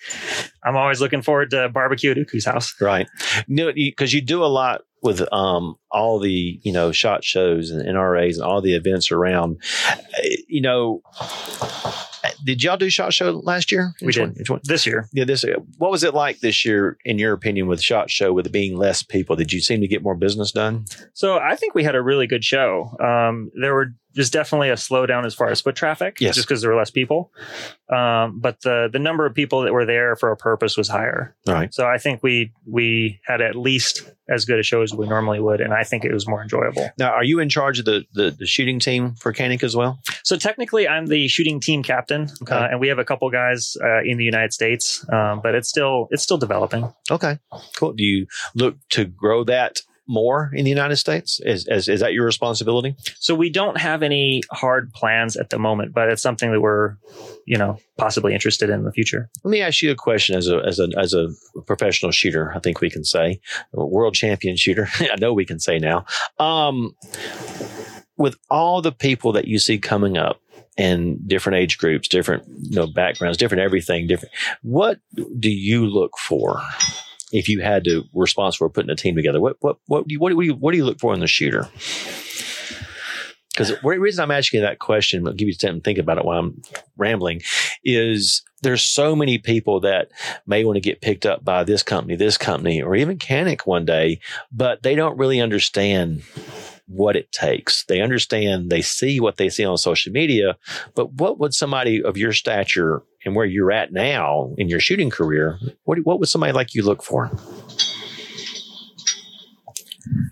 I'm 0.65 0.77
always 0.77 1.01
looking 1.01 1.21
forward 1.23 1.51
to 1.51 1.69
barbecue 1.69 2.11
at 2.11 2.17
Utku's 2.17 2.47
house. 2.47 2.75
Right. 2.81 3.07
No, 3.49 3.71
because 3.73 4.13
you, 4.15 4.23
do 4.23 4.43
a 4.43 4.47
lot 4.47 4.81
with 5.03 5.21
um, 5.33 5.75
all 5.91 6.19
the 6.19 6.59
you 6.63 6.73
know 6.73 6.91
shot 6.91 7.23
shows 7.23 7.71
and 7.71 7.83
NRAs 7.87 8.35
and 8.35 8.43
all 8.43 8.63
the 8.63 8.75
events 8.75 9.13
around. 9.13 9.61
Uh, 9.89 9.97
You 10.49 10.63
know, 10.63 11.03
did 12.45 12.63
y'all 12.63 12.77
do 12.77 12.91
shot 12.91 13.13
show 13.13 13.31
last 13.45 13.71
year? 13.73 13.95
We 14.01 14.07
Which 14.07 14.17
did. 14.17 14.23
one? 14.23 14.35
Which 14.37 14.51
one? 14.51 14.61
This 14.65 14.87
year, 14.87 15.09
Yeah, 15.13 15.25
this. 15.25 15.45
What 15.79 15.91
was 15.91 16.05
it 16.05 16.15
like 16.15 16.41
this 16.41 16.65
year, 16.65 16.97
in 17.05 17.19
your 17.19 17.33
opinion, 17.33 17.67
with 17.69 17.83
shot 17.83 18.11
show 18.11 18.33
with 18.33 18.47
it 18.47 18.53
being 18.53 18.77
less 18.77 19.03
people? 19.03 19.37
Did 19.37 19.53
you 19.53 19.61
seem 19.61 19.81
to 19.81 19.89
get 19.89 20.03
more 20.03 20.15
business 20.15 20.53
done? 20.53 20.85
so 21.15 21.39
I 21.39 21.57
think 21.57 21.75
we 21.75 21.85
had 21.85 21.95
a 21.95 22.03
really 22.03 22.27
good 22.27 22.45
show. 22.45 22.97
Um, 23.01 23.51
there 23.61 23.75
were 23.75 23.95
there's 24.15 24.31
definitely 24.31 24.71
a 24.71 24.75
slowdown 24.75 25.25
as 25.27 25.35
far 25.35 25.49
as 25.51 25.61
foot 25.61 25.75
traffic, 25.77 26.19
Yes. 26.21 26.35
just 26.35 26.47
because 26.49 26.61
there 26.63 26.71
were 26.71 26.77
less 26.77 26.91
people. 26.91 27.33
Um, 27.89 28.39
but 28.41 28.61
the 28.63 28.89
the 28.93 28.99
number 28.99 29.27
of 29.27 29.35
people 29.35 29.63
that 29.63 29.73
were 29.73 29.85
there 29.85 30.17
for 30.17 30.31
a 30.31 30.37
purpose 30.37 30.77
was 30.77 30.89
higher. 30.89 31.35
All 31.47 31.55
right. 31.55 31.73
So 31.75 31.87
I 31.87 31.99
think 31.99 32.23
we 32.23 32.53
we 32.67 33.21
had 33.27 33.41
at 33.41 33.55
least 33.55 34.03
as 34.29 34.45
good 34.45 34.59
a 34.59 34.63
show 34.63 34.81
as 34.83 34.95
we 34.95 35.07
normally 35.07 35.41
would, 35.41 35.61
and 35.61 35.75
I 35.75 35.83
think 35.85 36.05
it 36.05 36.13
was 36.13 36.27
more 36.27 36.41
enjoyable. 36.43 36.89
Now, 36.99 37.11
are 37.13 37.25
you 37.25 37.39
in 37.41 37.49
charge 37.49 37.79
of 37.79 37.85
the 37.85 38.05
the, 38.15 38.31
the 38.31 38.47
shooting 38.47 38.79
team 38.79 39.15
for 39.15 39.33
Canik 39.33 39.63
as 39.63 39.77
well? 39.77 39.99
So 40.25 40.37
technically, 40.37 40.89
I'm 40.89 41.07
the 41.07 41.29
shooting 41.29 41.61
team 41.61 41.83
captain, 41.83 42.29
Okay. 42.43 42.55
uh, 42.55 42.69
and 42.69 42.81
we 42.81 42.89
have 42.89 42.99
a 42.99 43.05
couple 43.05 43.29
guys 43.31 43.77
uh, 43.83 44.03
in 44.05 44.17
the 44.17 44.25
United 44.25 44.53
States, 44.53 45.05
um, 45.13 45.41
but 45.43 45.55
it's 45.55 45.69
still 45.69 46.09
it's 46.11 46.23
still 46.23 46.39
developing. 46.39 46.93
Okay, 47.11 47.39
cool. 47.77 47.93
Do 47.93 48.05
you 48.05 48.27
look 48.55 48.77
to 48.91 49.05
grow 49.05 49.45
that 49.45 49.83
more 50.07 50.51
in 50.55 50.65
the 50.65 50.71
United 50.71 50.97
States? 50.97 51.41
Is, 51.45 51.67
is, 51.69 51.89
is 51.89 52.01
that 52.01 52.13
your 52.13 52.25
responsibility? 52.25 52.95
So 53.19 53.35
we 53.35 53.51
don't 53.51 53.79
have 53.79 54.03
any 54.03 54.43
hard 54.51 54.93
plans 54.93 55.37
at 55.37 55.51
the 55.51 55.59
moment, 55.59 55.95
but 55.95 56.09
it's 56.09 56.23
something 56.23 56.53
that 56.53 56.61
we're, 56.61 56.97
you 57.47 57.57
know, 57.57 57.79
possibly 57.97 58.35
interested 58.35 58.69
in 58.69 58.83
in 58.83 58.85
the 58.85 58.93
future. 58.93 59.31
Let 59.45 59.51
me 59.51 59.63
ask 59.63 59.83
you 59.83 59.91
a 59.91 59.97
question 59.97 60.37
as 60.37 60.49
a 60.49 60.59
as 60.59 60.79
a 60.79 60.89
as 60.99 61.15
a 61.15 61.29
professional 61.67 62.13
shooter. 62.13 62.53
I 62.55 62.59
think 62.59 62.81
we 62.81 62.91
can 62.91 63.05
say 63.05 63.41
world 63.73 64.15
champion 64.15 64.57
shooter. 64.57 64.89
I 65.01 65.17
know 65.19 65.33
we 65.33 65.45
can 65.45 65.61
say 65.61 65.79
now. 65.79 66.05
Um, 66.39 66.95
with 68.17 68.37
all 68.51 68.83
the 68.83 68.93
people 68.93 69.33
that 69.33 69.47
you 69.47 69.59
see 69.59 69.79
coming 69.79 70.17
up 70.17 70.41
in 70.77 71.21
different 71.27 71.59
age 71.59 71.79
groups, 71.79 72.09
different 72.09 72.45
you 72.47 72.77
know 72.77 72.87
backgrounds, 72.87 73.39
different 73.39 73.63
everything, 73.63 74.07
different. 74.07 74.35
What 74.63 74.99
do 75.39 75.51
you 75.51 75.87
look 75.87 76.19
for? 76.19 76.61
If 77.33 77.49
you 77.49 77.61
had 77.61 77.85
to 77.85 78.05
responsible 78.15 78.69
for 78.69 78.73
putting 78.73 78.91
a 78.91 78.97
team 78.97 79.17
together, 79.17 79.41
what 79.41 79.57
what 79.61 79.79
what 79.87 80.07
do 80.07 80.13
you 80.13 80.21
what 80.21 80.31
do 80.31 80.41
you 80.41 80.55
what 80.55 80.73
do 80.73 80.77
you 80.79 80.85
look 80.85 81.01
for 81.01 81.15
in 81.15 81.21
the 81.21 81.27
shooter? 81.27 81.69
Because 83.53 83.69
the 83.69 83.79
reason 83.83 84.23
I'm 84.23 84.31
asking 84.31 84.61
you 84.61 84.67
that 84.67 84.79
question, 84.79 85.27
I'll 85.27 85.35
give 85.35 85.47
you 85.47 85.55
time 85.55 85.75
to 85.75 85.81
think 85.83 85.99
about 85.99 86.17
it 86.17 86.25
while 86.25 86.39
I'm 86.39 86.63
rambling, 86.97 87.43
is 87.85 88.43
there's 88.63 88.83
so 88.83 89.15
many 89.15 89.37
people 89.37 89.81
that 89.81 90.11
may 90.47 90.65
want 90.65 90.77
to 90.77 90.81
get 90.81 91.03
picked 91.03 91.27
up 91.27 91.45
by 91.45 91.63
this 91.63 91.83
company, 91.83 92.17
this 92.17 92.39
company, 92.39 92.81
or 92.81 92.97
even 92.97 93.19
Canik 93.19 93.67
one 93.67 93.85
day, 93.85 94.21
but 94.51 94.83
they 94.83 94.95
don't 94.95 95.19
really 95.19 95.39
understand 95.39 96.23
what 96.93 97.17
it 97.17 97.33
takes. 97.33 97.85
They 97.85 98.01
understand, 98.01 98.71
they 98.71 98.83
see 98.83 99.21
what 99.21 99.37
they 99.37 99.49
see 99.49 99.65
on 99.65 99.79
social 99.79 100.13
media, 100.13 100.57
but 100.95 101.13
what 101.15 101.39
would 101.39 101.55
somebody 101.55 102.03
of 102.03 102.17
your 102.17 102.33
stature 102.33 103.03
and 103.25 103.35
where 103.35 103.47
you're 103.47 103.73
at 103.73 103.93
now 103.93 104.55
in 104.59 104.69
your 104.69 104.81
shooting 104.81 105.11
career, 105.11 105.59
what, 105.85 105.99
what 106.05 106.19
would 106.19 106.29
somebody 106.29 106.53
like 106.53 106.75
you 106.75 106.83
look 106.83 107.03
for? 107.03 107.31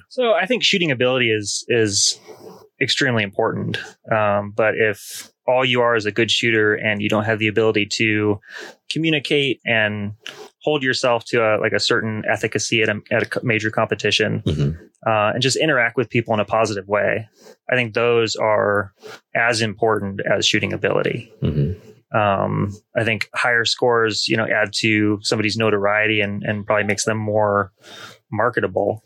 So 0.08 0.32
I 0.32 0.44
think 0.44 0.62
shooting 0.62 0.90
ability 0.90 1.30
is 1.30 1.64
is 1.68 2.20
extremely 2.80 3.22
important. 3.22 3.78
Um, 4.10 4.52
but 4.54 4.74
if 4.76 5.30
all 5.46 5.64
you 5.64 5.80
are 5.80 5.96
is 5.96 6.04
a 6.04 6.12
good 6.12 6.30
shooter 6.30 6.74
and 6.74 7.00
you 7.00 7.08
don't 7.08 7.24
have 7.24 7.38
the 7.38 7.48
ability 7.48 7.86
to 7.86 8.40
communicate 8.90 9.60
and 9.64 10.14
hold 10.62 10.82
yourself 10.82 11.24
to 11.26 11.38
a, 11.42 11.58
like 11.60 11.72
a 11.72 11.80
certain 11.80 12.22
efficacy 12.30 12.82
at 12.82 12.88
a, 12.88 13.00
at 13.10 13.36
a 13.36 13.40
major 13.44 13.70
competition 13.70 14.42
Mhm. 14.46 14.76
uh, 15.06 15.32
and 15.34 15.42
just 15.42 15.56
interact 15.56 15.96
with 15.96 16.10
people 16.10 16.34
in 16.34 16.40
a 16.40 16.44
positive 16.44 16.86
way, 16.86 17.28
I 17.70 17.76
think 17.76 17.94
those 17.94 18.36
are 18.36 18.92
as 19.34 19.62
important 19.62 20.20
as 20.20 20.46
shooting 20.46 20.72
ability. 20.72 21.32
Mhm. 21.42 21.76
Um, 22.12 22.76
I 22.96 23.04
think 23.04 23.28
higher 23.34 23.64
scores, 23.64 24.26
you 24.28 24.36
know, 24.36 24.44
add 24.44 24.72
to 24.78 25.18
somebody's 25.22 25.56
notoriety 25.56 26.20
and, 26.20 26.42
and 26.42 26.66
probably 26.66 26.84
makes 26.84 27.04
them 27.04 27.16
more 27.18 27.72
marketable. 28.32 29.04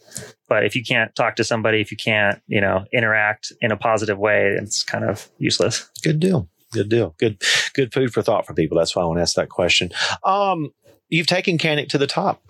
But 0.48 0.64
if 0.64 0.74
you 0.74 0.82
can't 0.82 1.14
talk 1.14 1.36
to 1.36 1.44
somebody, 1.44 1.80
if 1.80 1.90
you 1.90 1.96
can't, 1.98 2.40
you 2.46 2.60
know, 2.60 2.84
interact 2.92 3.52
in 3.60 3.72
a 3.72 3.76
positive 3.76 4.18
way, 4.18 4.56
it's 4.58 4.82
kind 4.82 5.04
of 5.04 5.28
useless. 5.38 5.90
Good 6.02 6.18
deal. 6.18 6.48
Good 6.72 6.88
deal. 6.88 7.14
Good, 7.18 7.42
good 7.74 7.92
food 7.92 8.12
for 8.12 8.22
thought 8.22 8.46
for 8.46 8.54
people. 8.54 8.76
That's 8.78 8.96
why 8.96 9.02
I 9.02 9.04
want 9.04 9.18
to 9.18 9.22
ask 9.22 9.36
that 9.36 9.48
question. 9.50 9.90
Um, 10.24 10.70
you've 11.14 11.26
taken 11.28 11.58
Canik 11.58 11.88
to 11.88 11.98
the 11.98 12.08
top 12.08 12.42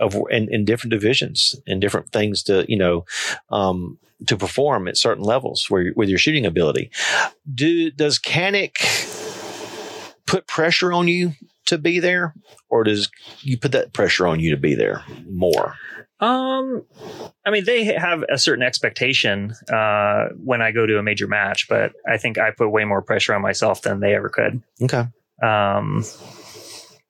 of 0.00 0.14
in, 0.30 0.52
in 0.52 0.64
different 0.66 0.90
divisions 0.90 1.56
and 1.66 1.80
different 1.80 2.12
things 2.12 2.42
to 2.44 2.66
you 2.68 2.76
know 2.76 3.04
um, 3.50 3.98
to 4.26 4.36
perform 4.36 4.86
at 4.86 4.98
certain 4.98 5.24
levels 5.24 5.70
where 5.70 5.92
with 5.96 6.08
your 6.08 6.18
shooting 6.18 6.44
ability. 6.44 6.90
Do 7.52 7.90
does 7.90 8.18
Canik 8.18 8.76
put 10.26 10.46
pressure 10.46 10.92
on 10.92 11.08
you 11.08 11.32
to 11.66 11.78
be 11.78 11.98
there, 11.98 12.34
or 12.68 12.84
does 12.84 13.08
you 13.40 13.58
put 13.58 13.72
that 13.72 13.92
pressure 13.92 14.26
on 14.26 14.40
you 14.40 14.50
to 14.50 14.56
be 14.56 14.74
there 14.74 15.02
more? 15.28 15.74
Um, 16.18 16.82
I 17.44 17.50
mean, 17.50 17.64
they 17.64 17.84
have 17.84 18.24
a 18.30 18.38
certain 18.38 18.62
expectation 18.62 19.52
uh, 19.70 20.28
when 20.42 20.62
I 20.62 20.70
go 20.70 20.86
to 20.86 20.98
a 20.98 21.02
major 21.02 21.26
match, 21.26 21.68
but 21.68 21.92
I 22.08 22.16
think 22.16 22.38
I 22.38 22.52
put 22.52 22.70
way 22.70 22.84
more 22.84 23.02
pressure 23.02 23.34
on 23.34 23.42
myself 23.42 23.82
than 23.82 24.00
they 24.00 24.14
ever 24.14 24.30
could. 24.30 24.62
Okay. 24.80 25.06
Um, 25.42 26.04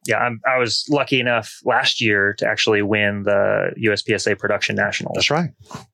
yeah, 0.06 0.18
I'm, 0.18 0.40
I 0.46 0.58
was 0.58 0.84
lucky 0.90 1.20
enough 1.20 1.52
last 1.64 2.00
year 2.00 2.34
to 2.38 2.46
actually 2.46 2.82
win 2.82 3.22
the 3.24 3.70
USPSA 3.78 4.38
Production 4.38 4.76
Nationals. 4.76 5.14
That's 5.14 5.30
right. 5.30 5.50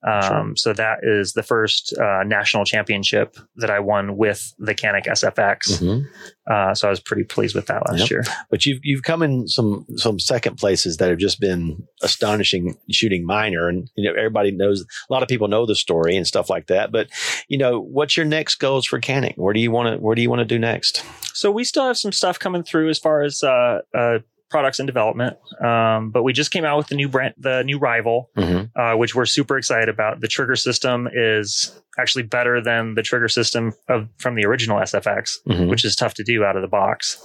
Um, 0.06 0.56
So 0.56 0.72
that 0.72 0.98
is 1.02 1.32
the 1.32 1.42
first 1.42 1.94
uh, 1.98 2.22
national 2.24 2.64
championship 2.64 3.36
that 3.56 3.70
I 3.70 3.80
won 3.80 4.16
with 4.16 4.52
the 4.58 4.74
Canik 4.74 5.06
SFX. 5.06 5.78
Mhm. 5.80 6.04
Uh, 6.50 6.74
so 6.74 6.88
I 6.88 6.90
was 6.90 6.98
pretty 7.00 7.22
pleased 7.24 7.54
with 7.54 7.66
that 7.66 7.82
last 7.88 8.00
Yep. 8.00 8.10
year. 8.10 8.24
But 8.50 8.66
you've 8.66 8.80
you've 8.82 9.02
come 9.04 9.22
in 9.22 9.46
some 9.48 9.86
some 9.96 10.18
second 10.18 10.56
places 10.56 10.96
that 10.96 11.08
have 11.08 11.18
just 11.18 11.38
been 11.40 11.82
astonishing 12.02 12.76
shooting 12.90 13.24
minor, 13.24 13.68
and 13.68 13.88
you 13.96 14.04
know 14.08 14.16
everybody 14.18 14.50
knows 14.50 14.82
a 14.82 15.12
lot 15.12 15.22
of 15.22 15.28
people 15.28 15.46
know 15.48 15.66
the 15.66 15.74
story 15.76 16.16
and 16.16 16.26
stuff 16.26 16.50
like 16.50 16.66
that. 16.66 16.90
But 16.92 17.08
you 17.48 17.56
know, 17.58 17.80
what's 17.80 18.16
your 18.16 18.26
next 18.26 18.56
goals 18.56 18.86
for 18.86 19.00
Canik? 19.00 19.34
Where 19.36 19.54
do 19.54 19.60
you 19.60 19.70
want 19.70 19.94
to 19.96 20.02
Where 20.02 20.14
do 20.16 20.22
you 20.22 20.30
want 20.30 20.40
to 20.40 20.44
do 20.44 20.58
next? 20.58 21.04
So 21.34 21.50
we 21.50 21.64
still 21.64 21.86
have 21.86 21.98
some 21.98 22.12
stuff 22.12 22.38
coming 22.38 22.62
through 22.62 22.88
as 22.90 22.98
far 22.98 23.22
as 23.22 23.42
uh, 23.42 23.80
uh, 23.94 24.18
products 24.50 24.78
in 24.80 24.86
development. 24.86 25.36
Um, 25.64 26.10
but 26.10 26.22
we 26.24 26.32
just 26.32 26.50
came 26.50 26.64
out 26.64 26.76
with 26.76 26.88
the 26.88 26.94
new 26.94 27.08
brand, 27.08 27.34
the 27.38 27.62
new 27.64 27.78
rival, 27.78 28.30
Mm-hmm. 28.36 28.78
uh, 28.78 28.96
which 28.96 29.14
we're 29.14 29.24
super 29.26 29.56
excited 29.56 29.88
about. 29.88 30.20
The 30.20 30.28
trigger 30.28 30.56
system 30.56 31.08
is 31.12 31.78
actually 31.98 32.24
better 32.24 32.60
than 32.62 32.94
the 32.94 33.02
trigger 33.02 33.28
system 33.28 33.72
of 33.88 34.08
from 34.18 34.34
the 34.34 34.44
original 34.44 34.78
SFX, 34.78 35.36
Mm-hmm. 35.48 35.68
which 35.68 35.84
is 35.84 35.96
tough 35.96 36.14
to 36.14 36.24
do 36.24 36.44
out 36.44 36.56
of 36.56 36.62
the 36.62 36.68
box. 36.68 37.16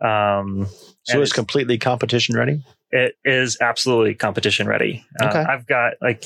Um, 0.00 0.66
So 1.04 1.14
and 1.14 1.22
it's 1.22 1.32
completely 1.32 1.78
competition 1.78 2.36
ready. 2.36 2.64
it 2.92 3.16
is 3.24 3.56
absolutely 3.60 4.14
competition 4.14 4.68
ready. 4.68 5.04
Uh, 5.20 5.44
I've 5.48 5.66
got 5.66 5.94
like 6.02 6.24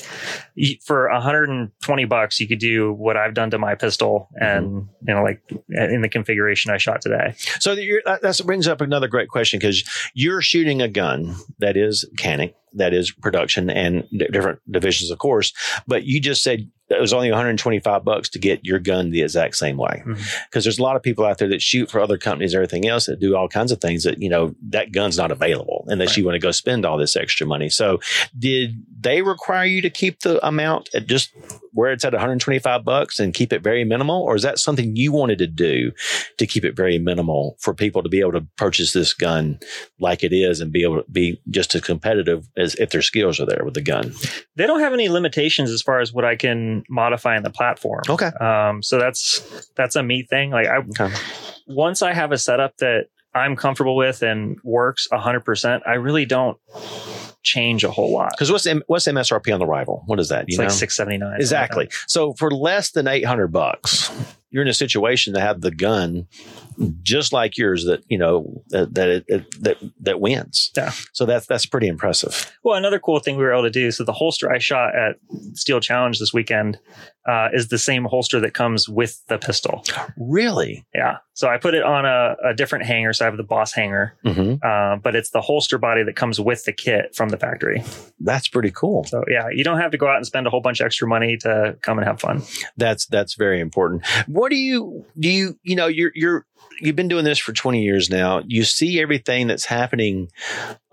for 0.85 1.09
120 1.09 2.05
bucks, 2.05 2.39
you 2.39 2.47
could 2.47 2.59
do 2.59 2.91
what 2.91 3.15
I've 3.15 3.33
done 3.33 3.49
to 3.51 3.57
my 3.57 3.73
pistol, 3.73 4.27
and 4.35 4.87
you 5.07 5.13
know, 5.13 5.23
like 5.23 5.41
in 5.69 6.01
the 6.01 6.09
configuration 6.09 6.71
I 6.71 6.77
shot 6.77 7.01
today. 7.01 7.35
So 7.59 7.73
that 7.73 7.83
you're, 7.83 8.01
that 8.05 8.21
that's, 8.21 8.41
brings 8.41 8.67
up 8.67 8.81
another 8.81 9.07
great 9.07 9.29
question 9.29 9.59
because 9.59 9.83
you're 10.13 10.41
shooting 10.41 10.81
a 10.81 10.89
gun 10.89 11.35
that 11.59 11.77
is 11.77 12.05
Canik, 12.17 12.53
that 12.73 12.93
is 12.93 13.11
production 13.11 13.69
and 13.69 14.07
d- 14.11 14.27
different 14.31 14.59
divisions, 14.69 15.09
of 15.09 15.19
course. 15.19 15.53
But 15.87 16.03
you 16.03 16.19
just 16.19 16.43
said 16.43 16.69
it 16.89 17.01
was 17.01 17.11
only 17.13 17.29
125 17.29 18.03
bucks 18.05 18.29
to 18.29 18.39
get 18.39 18.63
your 18.65 18.79
gun 18.79 19.11
the 19.11 19.21
exact 19.21 19.55
same 19.57 19.77
way. 19.77 20.03
Mhm. 20.05 20.17
Because 20.49 20.63
there's 20.63 20.79
a 20.79 20.83
lot 20.83 20.95
of 20.95 21.03
people 21.03 21.25
out 21.25 21.37
there 21.37 21.49
that 21.49 21.61
shoot 21.61 21.91
for 21.91 21.99
other 21.99 22.17
companies, 22.17 22.53
and 22.53 22.57
everything 22.63 22.87
else 22.87 23.07
that 23.07 23.19
do 23.19 23.35
all 23.35 23.47
kinds 23.49 23.71
of 23.71 23.81
things 23.81 24.03
that, 24.03 24.21
you 24.21 24.29
know, 24.29 24.55
that 24.69 24.91
gun's 24.91 25.17
not 25.17 25.31
available 25.31 25.83
unless 25.87 26.09
Right. 26.11 26.17
you 26.17 26.25
want 26.25 26.35
to 26.35 26.39
go 26.39 26.51
spend 26.51 26.85
all 26.85 26.97
this 26.97 27.15
extra 27.15 27.45
money. 27.45 27.69
So 27.69 27.99
did 28.37 28.75
they 28.99 29.21
require 29.21 29.65
you 29.65 29.81
to 29.81 29.89
keep 29.89 30.21
the 30.21 30.45
amount 30.45 30.89
at 30.93 31.07
just 31.07 31.31
where 31.73 31.91
it's 31.91 32.03
at 32.03 32.13
125 32.13 32.83
bucks 32.83 33.19
and 33.19 33.33
keep 33.33 33.53
it 33.53 33.61
very 33.61 33.83
minimal? 33.83 34.23
Or 34.23 34.35
is 34.35 34.41
that 34.41 34.57
something 34.57 34.95
you 34.95 35.11
wanted 35.11 35.37
to 35.37 35.47
do 35.47 35.91
to 36.37 36.47
keep 36.47 36.65
it 36.65 36.75
very 36.75 36.97
minimal 36.97 37.57
for 37.59 37.73
people 37.73 38.01
to 38.01 38.09
be 38.09 38.19
able 38.19 38.31
to 38.31 38.47
purchase 38.57 38.93
this 38.93 39.13
gun 39.13 39.59
like 39.99 40.23
it 40.23 40.33
is 40.33 40.61
and 40.61 40.71
be 40.71 40.83
able 40.83 41.03
to 41.03 41.11
be 41.11 41.39
just 41.49 41.75
as 41.75 41.81
competitive 41.81 42.47
as 42.57 42.73
if 42.75 42.89
their 42.89 43.03
skills 43.03 43.39
are 43.39 43.45
there 43.45 43.63
with 43.63 43.75
the 43.75 43.81
gun? 43.81 44.13
They 44.55 44.65
don't 44.65 44.79
have 44.79 44.93
any 44.93 45.09
limitations 45.09 45.69
as 45.69 45.81
far 45.83 45.99
as 45.99 46.11
what 46.11 46.25
I 46.25 46.35
can 46.35 46.83
modify 46.89 47.37
in 47.37 47.43
the 47.43 47.51
platform. 47.51 48.01
Okay. 48.09 48.31
Um, 48.41 48.81
so 48.81 48.97
that's 48.97 49.69
that's 49.75 49.95
a 49.95 50.01
me 50.01 50.23
thing. 50.23 50.49
Like 50.51 50.67
I 50.67 50.77
Okay. 50.77 51.13
once 51.67 52.01
I 52.01 52.13
have 52.13 52.31
a 52.31 52.37
setup 52.37 52.77
that 52.77 53.05
I'm 53.35 53.55
comfortable 53.55 53.95
with 53.95 54.23
and 54.23 54.57
works 54.63 55.07
100%, 55.11 55.81
I 55.85 55.93
really 55.95 56.25
don't 56.25 56.57
change 57.47 57.83
a 57.83 57.91
whole 57.91 58.11
lot. 58.11 58.31
Because 58.31 58.51
what's 58.51 58.65
M- 58.65 58.83
what's 58.87 59.07
MSRP 59.07 59.53
on 59.53 59.59
the 59.59 59.65
rival? 59.65 60.03
What 60.05 60.19
is 60.19 60.29
that? 60.29 60.43
It's 60.47 60.57
You 60.57 60.63
like 60.63 60.71
679. 60.71 61.39
Exactly. 61.39 61.89
So 62.07 62.33
for 62.33 62.51
less 62.51 62.91
than 62.91 63.07
800 63.07 63.47
bucks, 63.47 64.11
you're 64.49 64.61
in 64.63 64.69
a 64.69 64.73
situation 64.73 65.33
to 65.33 65.39
have 65.39 65.61
the 65.61 65.71
gun 65.71 66.27
just 67.01 67.33
like 67.33 67.57
yours 67.57 67.85
that, 67.85 68.03
you 68.07 68.17
know, 68.17 68.63
that 68.69 68.93
that 68.93 69.09
it, 69.09 69.25
it- 69.27 69.63
that 69.63 69.77
that 70.01 70.19
wins. 70.21 70.71
Yeah. 70.77 70.91
So 71.13 71.25
that's 71.25 71.47
that's 71.47 71.65
pretty 71.65 71.87
impressive. 71.87 72.55
Well, 72.63 72.75
another 72.75 72.99
cool 72.99 73.19
thing 73.19 73.35
we 73.37 73.43
were 73.43 73.53
able 73.53 73.63
to 73.63 73.69
do. 73.71 73.89
So 73.91 74.03
the 74.03 74.13
holster 74.13 74.51
I 74.51 74.59
shot 74.59 74.95
at 74.95 75.15
Steel 75.53 75.79
Challenge 75.79 76.19
this 76.19 76.33
weekend 76.33 76.77
uh, 77.27 77.49
is 77.53 77.67
the 77.69 77.77
same 77.79 78.05
holster 78.05 78.39
that 78.39 78.53
comes 78.53 78.87
with 78.87 79.21
the 79.27 79.37
pistol. 79.37 79.83
Really? 80.17 80.85
Yeah. 80.93 81.17
So 81.33 81.47
I 81.49 81.57
put 81.57 81.73
it 81.73 81.83
on 81.83 82.05
a, 82.05 82.35
a 82.49 82.53
different 82.53 82.85
hanger. 82.85 83.11
So 83.13 83.25
I 83.25 83.29
have 83.29 83.37
the 83.37 83.43
Boss 83.43 83.73
hanger, 83.73 84.15
hmm 84.23 84.55
uh, 84.63 84.97
but 84.97 85.15
it's 85.15 85.31
the 85.31 85.41
holster 85.41 85.77
body 85.77 86.03
that 86.03 86.15
comes 86.15 86.39
with 86.39 86.63
the 86.65 86.71
kit 86.73 87.15
from 87.15 87.29
the 87.29 87.37
factory. 87.37 87.83
That's 88.19 88.47
pretty 88.47 88.71
cool. 88.71 89.03
So 89.05 89.23
yeah, 89.29 89.47
you 89.51 89.63
don't 89.63 89.79
have 89.79 89.91
to 89.91 89.97
go 89.97 90.07
out 90.07 90.17
and 90.17 90.25
spend 90.25 90.47
a 90.47 90.49
whole 90.49 90.61
bunch 90.61 90.79
of 90.79 90.85
extra 90.85 91.07
money 91.07 91.37
to 91.37 91.75
come 91.81 91.97
and 91.97 92.07
have 92.07 92.19
fun. 92.19 92.43
That's 92.77 93.05
that's 93.07 93.33
very 93.35 93.59
important. 93.59 94.03
What 94.37 94.51
do 94.51 94.55
you 94.57 95.03
do 95.19 95.29
you 95.29 95.57
you 95.63 95.75
know 95.75 95.87
you're 95.87 96.11
you're 96.15 96.45
you've 96.79 96.95
been 96.95 97.07
doing 97.07 97.25
this 97.25 97.39
for 97.39 97.53
20 97.53 97.83
years 97.83 98.09
now. 98.09 98.41
You 98.45 98.63
see 98.63 98.99
everything 99.01 99.47
that's 99.47 99.65
happening 99.65 100.29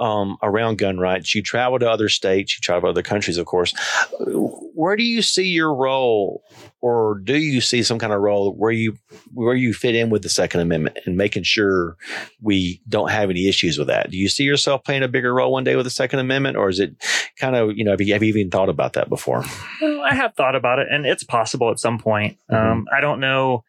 um, 0.01 0.37
around 0.43 0.79
gun 0.79 0.99
rights. 0.99 1.35
You 1.35 1.43
travel 1.43 1.79
to 1.79 1.91
other 1.91 2.09
states, 2.09 2.57
you 2.57 2.61
travel 2.61 2.89
to 2.89 2.91
other 2.91 3.03
countries, 3.03 3.39
of 3.39 3.47
course. 3.47 3.75
Where 4.19 4.97
do 4.97 5.05
you 5.05 5.23
see 5.23 5.49
your 5.49 5.73
role, 5.75 6.43
or 6.81 7.21
do 7.23 7.39
you 7.39 7.61
see 7.61 7.83
some 7.83 7.99
kind 7.99 8.13
of 8.13 8.21
role 8.21 8.53
where 8.53 8.73
you 8.73 8.97
where 9.33 9.55
you 9.55 9.73
fit 9.73 9.95
in 9.95 10.11
with 10.11 10.23
the 10.23 10.29
Second 10.29 10.61
Amendment 10.61 10.99
and 11.07 11.17
making 11.17 11.45
sure 11.45 11.97
we 12.43 12.83
don't 12.89 13.11
have 13.11 13.31
any 13.31 13.49
issues 13.49 13.79
with 13.79 13.87
that? 13.87 14.11
Do 14.11 14.19
you 14.19 14.29
see 14.29 14.45
yourself 14.45 14.83
playing 14.85 15.03
a 15.05 15.09
bigger 15.09 15.33
role 15.33 15.53
one 15.53 15.65
day 15.65 15.77
with 15.77 15.87
the 15.87 15.91
Second 15.91 16.19
Amendment, 16.19 16.57
or 16.57 16.69
is 16.69 16.81
it 16.81 16.97
kind 17.39 17.55
of 17.55 17.77
you 17.77 17.85
know 17.85 17.93
have 17.93 18.01
you, 18.01 18.13
have 18.13 18.23
you 18.23 18.31
even 18.31 18.51
thought 18.51 18.69
about 18.69 18.95
that 18.95 19.09
before? 19.09 19.45
Well, 19.81 20.03
I 20.03 20.15
have 20.15 20.35
thought 20.35 20.57
about 20.57 20.81
it, 20.81 20.89
and 20.91 21.07
it's 21.07 21.23
possible 21.23 21.71
at 21.71 21.79
some 21.79 21.99
point. 21.99 22.37
Mhm. 22.51 22.73
Um, 22.73 22.87
I 22.95 23.01
don't 23.01 23.21
know 23.21 23.63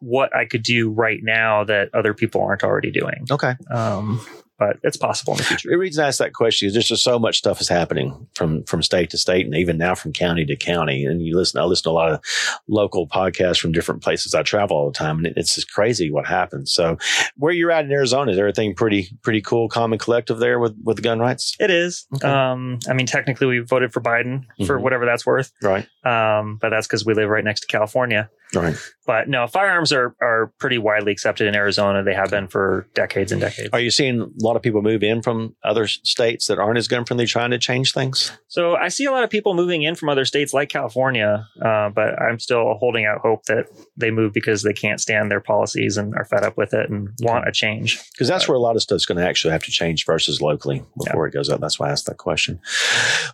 what 0.00 0.34
I 0.34 0.46
could 0.46 0.62
do 0.62 0.90
right 0.90 1.20
now 1.22 1.35
that 1.66 1.90
other 1.94 2.14
people 2.14 2.42
aren't 2.42 2.62
already 2.62 2.90
doing, 2.90 3.26
Okay. 3.30 3.54
um, 3.70 4.20
but 4.58 4.78
it's 4.82 4.96
possible 4.96 5.34
in 5.34 5.36
the 5.36 5.44
future. 5.44 5.68
The 5.68 5.76
reason 5.76 6.02
I 6.02 6.08
ask 6.08 6.18
that 6.18 6.32
question 6.32 6.66
is 6.66 6.72
there's 6.72 6.88
just 6.88 7.04
so 7.04 7.18
much 7.18 7.36
stuff 7.36 7.60
is 7.60 7.68
happening 7.68 8.26
from 8.34 8.64
from 8.64 8.82
state 8.82 9.10
to 9.10 9.18
state, 9.18 9.44
and 9.44 9.54
even 9.54 9.76
now 9.76 9.94
from 9.94 10.14
county 10.14 10.46
to 10.46 10.56
county. 10.56 11.04
And 11.04 11.20
you 11.20 11.36
listen, 11.36 11.60
I 11.60 11.64
listen 11.64 11.84
to 11.84 11.90
a 11.90 11.92
lot 11.92 12.10
of 12.12 12.20
local 12.66 13.06
podcasts 13.06 13.60
from 13.60 13.72
different 13.72 14.02
places. 14.02 14.34
I 14.34 14.42
travel 14.42 14.74
all 14.78 14.86
the 14.90 14.96
time, 14.96 15.18
and 15.18 15.36
it's 15.36 15.54
just 15.56 15.70
crazy 15.70 16.10
what 16.10 16.26
happens. 16.26 16.72
So, 16.72 16.96
where 17.36 17.52
you're 17.52 17.70
at 17.70 17.84
in 17.84 17.92
Arizona, 17.92 18.32
is 18.32 18.38
everything 18.38 18.74
pretty 18.74 19.10
pretty 19.22 19.42
cool, 19.42 19.68
common, 19.68 19.98
collective 19.98 20.38
there 20.38 20.58
with 20.58 20.74
with 20.82 20.96
the 20.96 21.02
gun 21.02 21.18
rights? 21.18 21.54
It 21.60 21.70
is. 21.70 22.06
Okay. 22.14 22.26
Um, 22.26 22.78
I 22.88 22.94
mean, 22.94 23.04
technically, 23.06 23.46
we 23.48 23.58
voted 23.58 23.92
for 23.92 24.00
Biden 24.00 24.44
for 24.66 24.78
Mhm. 24.78 24.82
whatever 24.82 25.04
that's 25.04 25.26
worth, 25.26 25.52
Right, 25.62 25.86
um, 26.06 26.56
but 26.62 26.70
that's 26.70 26.86
because 26.86 27.04
we 27.04 27.12
live 27.12 27.28
right 27.28 27.44
next 27.44 27.60
to 27.60 27.66
California. 27.66 28.30
right. 28.54 28.76
But 29.06 29.28
no, 29.28 29.46
firearms 29.46 29.92
are 29.92 30.16
are 30.20 30.52
pretty 30.58 30.78
widely 30.78 31.12
accepted 31.12 31.46
in 31.46 31.54
Arizona. 31.54 32.02
They 32.02 32.14
have 32.14 32.30
been 32.30 32.48
for 32.48 32.88
decades 32.94 33.32
and 33.32 33.40
decades. 33.40 33.70
Are 33.72 33.80
you 33.80 33.90
seeing 33.90 34.20
a 34.20 34.44
lot 34.44 34.56
of 34.56 34.62
people 34.62 34.82
move 34.82 35.02
in 35.02 35.22
from 35.22 35.54
other 35.62 35.86
states 35.86 36.48
that 36.48 36.58
aren't 36.58 36.78
as 36.78 36.88
gun 36.88 37.04
friendly, 37.04 37.26
trying 37.26 37.50
to 37.50 37.58
change 37.58 37.92
things? 37.92 38.32
So 38.48 38.76
I 38.76 38.88
see 38.88 39.04
a 39.04 39.12
lot 39.12 39.24
of 39.24 39.30
people 39.30 39.54
moving 39.54 39.82
in 39.82 39.94
from 39.94 40.08
other 40.08 40.24
states 40.24 40.52
like 40.52 40.68
California, 40.68 41.46
uh, 41.64 41.90
but 41.90 42.20
I'm 42.20 42.38
still 42.38 42.74
holding 42.74 43.06
out 43.06 43.20
hope 43.20 43.44
that 43.44 43.66
they 43.96 44.10
move 44.10 44.32
because 44.32 44.62
they 44.62 44.72
can't 44.72 45.00
stand 45.00 45.30
their 45.30 45.40
policies 45.40 45.96
and 45.96 46.14
are 46.14 46.24
fed 46.24 46.42
up 46.42 46.56
with 46.56 46.74
it 46.74 46.90
and 46.90 47.10
want 47.20 47.48
a 47.48 47.52
change. 47.52 48.00
Because 48.12 48.28
that's 48.28 48.48
where 48.48 48.56
a 48.56 48.60
lot 48.60 48.76
of 48.76 48.82
stuff's 48.82 49.06
going 49.06 49.18
to 49.18 49.26
actually 49.26 49.52
have 49.52 49.62
to 49.64 49.70
change 49.70 50.04
versus 50.04 50.40
locally 50.40 50.82
before 50.98 51.26
it 51.26 51.32
goes 51.32 51.48
up. 51.48 51.60
That's 51.60 51.78
why 51.78 51.88
I 51.88 51.92
asked 51.92 52.06
that 52.06 52.16
question. 52.16 52.60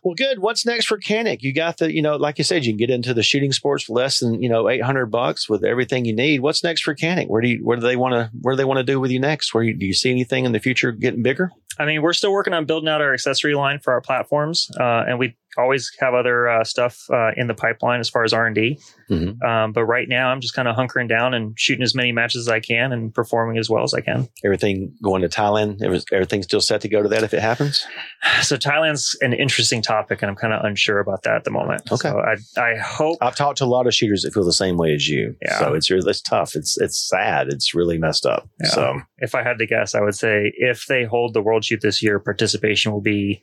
Well, 0.02 0.14
good. 0.14 0.38
What's 0.40 0.66
next 0.66 0.86
for 0.86 0.98
Canik? 0.98 1.42
You 1.42 1.54
got 1.54 1.78
the, 1.78 1.92
you 1.92 2.02
know, 2.02 2.16
like 2.16 2.38
you 2.38 2.44
said, 2.44 2.64
you 2.64 2.72
can 2.72 2.78
get 2.78 2.90
into 2.90 3.14
the 3.14 3.22
shooting 3.22 3.52
sports 3.52 3.84
for 3.84 3.94
less 3.94 4.20
than, 4.20 4.42
you 4.42 4.48
know, 4.48 4.68
800 4.68 5.06
bucks 5.06 5.48
with 5.48 5.61
everything 5.64 6.04
you 6.04 6.14
need. 6.14 6.40
What's 6.40 6.62
next 6.62 6.82
for 6.82 6.94
Canik? 6.94 7.28
Where 7.28 7.40
do 7.40 7.48
you, 7.48 7.64
where 7.64 7.76
do 7.76 7.82
they 7.82 7.96
want 7.96 8.14
to, 8.14 8.30
where 8.40 8.54
do 8.54 8.56
they 8.56 8.64
want 8.64 8.78
to 8.78 8.84
do 8.84 9.00
with 9.00 9.10
you 9.10 9.20
next? 9.20 9.54
Where 9.54 9.62
you, 9.62 9.74
do 9.74 9.86
you 9.86 9.94
see 9.94 10.10
anything 10.10 10.44
in 10.44 10.52
the 10.52 10.60
future 10.60 10.92
getting 10.92 11.22
bigger? 11.22 11.50
I 11.78 11.86
mean, 11.86 12.02
we're 12.02 12.12
still 12.12 12.32
working 12.32 12.52
on 12.52 12.66
building 12.66 12.88
out 12.88 13.00
our 13.00 13.14
accessory 13.14 13.54
line 13.54 13.78
for 13.78 13.92
our 13.92 14.00
platforms, 14.00 14.70
uh, 14.78 15.04
and 15.08 15.18
we 15.18 15.36
always 15.58 15.90
have 16.00 16.14
other 16.14 16.48
uh, 16.48 16.64
stuff 16.64 16.98
uh, 17.12 17.30
in 17.36 17.46
the 17.46 17.54
pipeline 17.54 18.00
as 18.00 18.08
far 18.08 18.24
as 18.24 18.32
R 18.32 18.46
and 18.46 18.54
D. 18.54 18.78
Mhm. 19.10 19.42
Um, 19.42 19.72
but 19.72 19.84
right 19.84 20.08
now, 20.08 20.28
I'm 20.30 20.40
just 20.40 20.54
kind 20.54 20.68
of 20.68 20.76
hunkering 20.76 21.08
down 21.08 21.34
and 21.34 21.58
shooting 21.58 21.82
as 21.82 21.94
many 21.94 22.12
matches 22.12 22.46
as 22.46 22.48
I 22.48 22.60
can 22.60 22.92
and 22.92 23.12
performing 23.14 23.58
as 23.58 23.68
well 23.68 23.82
as 23.84 23.92
I 23.94 24.00
can. 24.00 24.28
Everything 24.44 24.94
going 25.02 25.22
to 25.22 25.28
Thailand? 25.28 25.82
Every- 25.82 26.00
Everything's 26.12 26.46
still 26.46 26.60
set 26.60 26.80
to 26.82 26.88
go 26.88 27.02
to 27.02 27.08
that 27.10 27.22
if 27.22 27.34
it 27.34 27.40
happens? 27.40 27.86
So 28.42 28.56
Thailand's 28.56 29.16
an 29.20 29.32
interesting 29.32 29.82
topic, 29.82 30.22
and 30.22 30.30
I'm 30.30 30.36
kind 30.36 30.52
of 30.52 30.64
unsure 30.64 30.98
about 31.00 31.22
that 31.24 31.34
at 31.36 31.44
the 31.44 31.50
moment. 31.50 31.82
Okay. 31.92 32.08
So 32.08 32.18
I 32.18 32.36
I 32.60 32.76
hope 32.78 33.18
I've 33.20 33.36
talked 33.36 33.58
to 33.58 33.64
a 33.64 33.66
lot 33.66 33.86
of 33.86 33.94
shooters 33.94 34.22
that 34.22 34.32
feel 34.34 34.44
the 34.44 34.52
same 34.52 34.76
way 34.76 34.94
as 34.94 35.08
you. 35.08 35.34
Yeah. 35.42 35.58
So 35.58 35.74
it's 35.74 35.90
really, 35.90 36.08
it's 36.10 36.20
tough. 36.20 36.54
It's, 36.56 36.80
it's 36.80 36.98
sad. 37.08 37.48
It's 37.48 37.74
really 37.74 37.98
messed 37.98 38.26
up. 38.26 38.48
Yeah. 38.60 38.68
So 38.70 39.00
if 39.18 39.34
I 39.34 39.42
had 39.42 39.58
to 39.58 39.66
guess, 39.66 39.94
I 39.94 40.00
would 40.00 40.14
say 40.14 40.52
if 40.56 40.86
they 40.86 41.04
hold 41.04 41.34
the 41.34 41.42
World 41.42 41.64
Shoot 41.64 41.80
this 41.82 42.02
year, 42.02 42.18
participation 42.18 42.92
will 42.92 43.00
be 43.00 43.42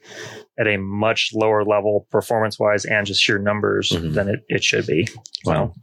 at 0.60 0.68
a 0.68 0.78
much 0.78 1.32
lower 1.34 1.64
level 1.64 2.06
performance 2.12 2.60
wise 2.60 2.84
and 2.86 3.08
just 3.08 3.22
sheer 3.24 3.40
numbers 3.40 3.92
Mhm. 3.92 4.14
than 4.14 4.28
it, 4.30 4.40
it 4.50 4.64
should 4.64 4.86
be. 4.86 5.08
So 5.46 5.74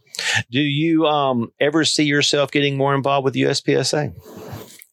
Do 0.51 0.61
you 0.61 1.07
um, 1.07 1.51
ever 1.61 1.85
see 1.85 2.05
yourself 2.05 2.51
getting 2.51 2.77
more 2.77 2.95
involved 2.95 3.25
with 3.25 3.35
USPSA 3.35 4.13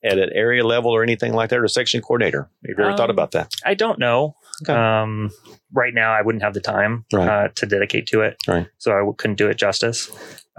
at 0.03 0.17
an 0.17 0.29
area 0.33 0.65
level 0.65 0.91
or 0.91 1.01
anything 1.03 1.33
like 1.33 1.49
that, 1.49 1.59
or 1.59 1.67
section 1.67 2.01
coordinator? 2.01 2.49
Have 2.67 2.69
you 2.69 2.75
ever 2.79 2.91
Um, 2.91 2.97
thought 2.97 3.09
about 3.09 3.31
that? 3.31 3.53
I 3.65 3.73
don't 3.73 3.99
know. 3.99 4.35
Okay. 4.63 4.73
Um, 4.73 5.31
right 5.73 5.93
now, 5.93 6.13
I 6.13 6.21
wouldn't 6.21 6.43
have 6.43 6.53
the 6.53 6.61
time 6.61 7.05
Right. 7.13 7.27
uh, 7.27 7.47
to 7.55 7.65
dedicate 7.65 8.07
to 8.07 8.21
it. 8.21 8.37
Right. 8.47 8.67
So 8.77 8.91
I 8.91 8.97
w- 8.99 9.15
couldn't 9.17 9.37
do 9.37 9.49
it 9.49 9.57
justice. 9.57 10.11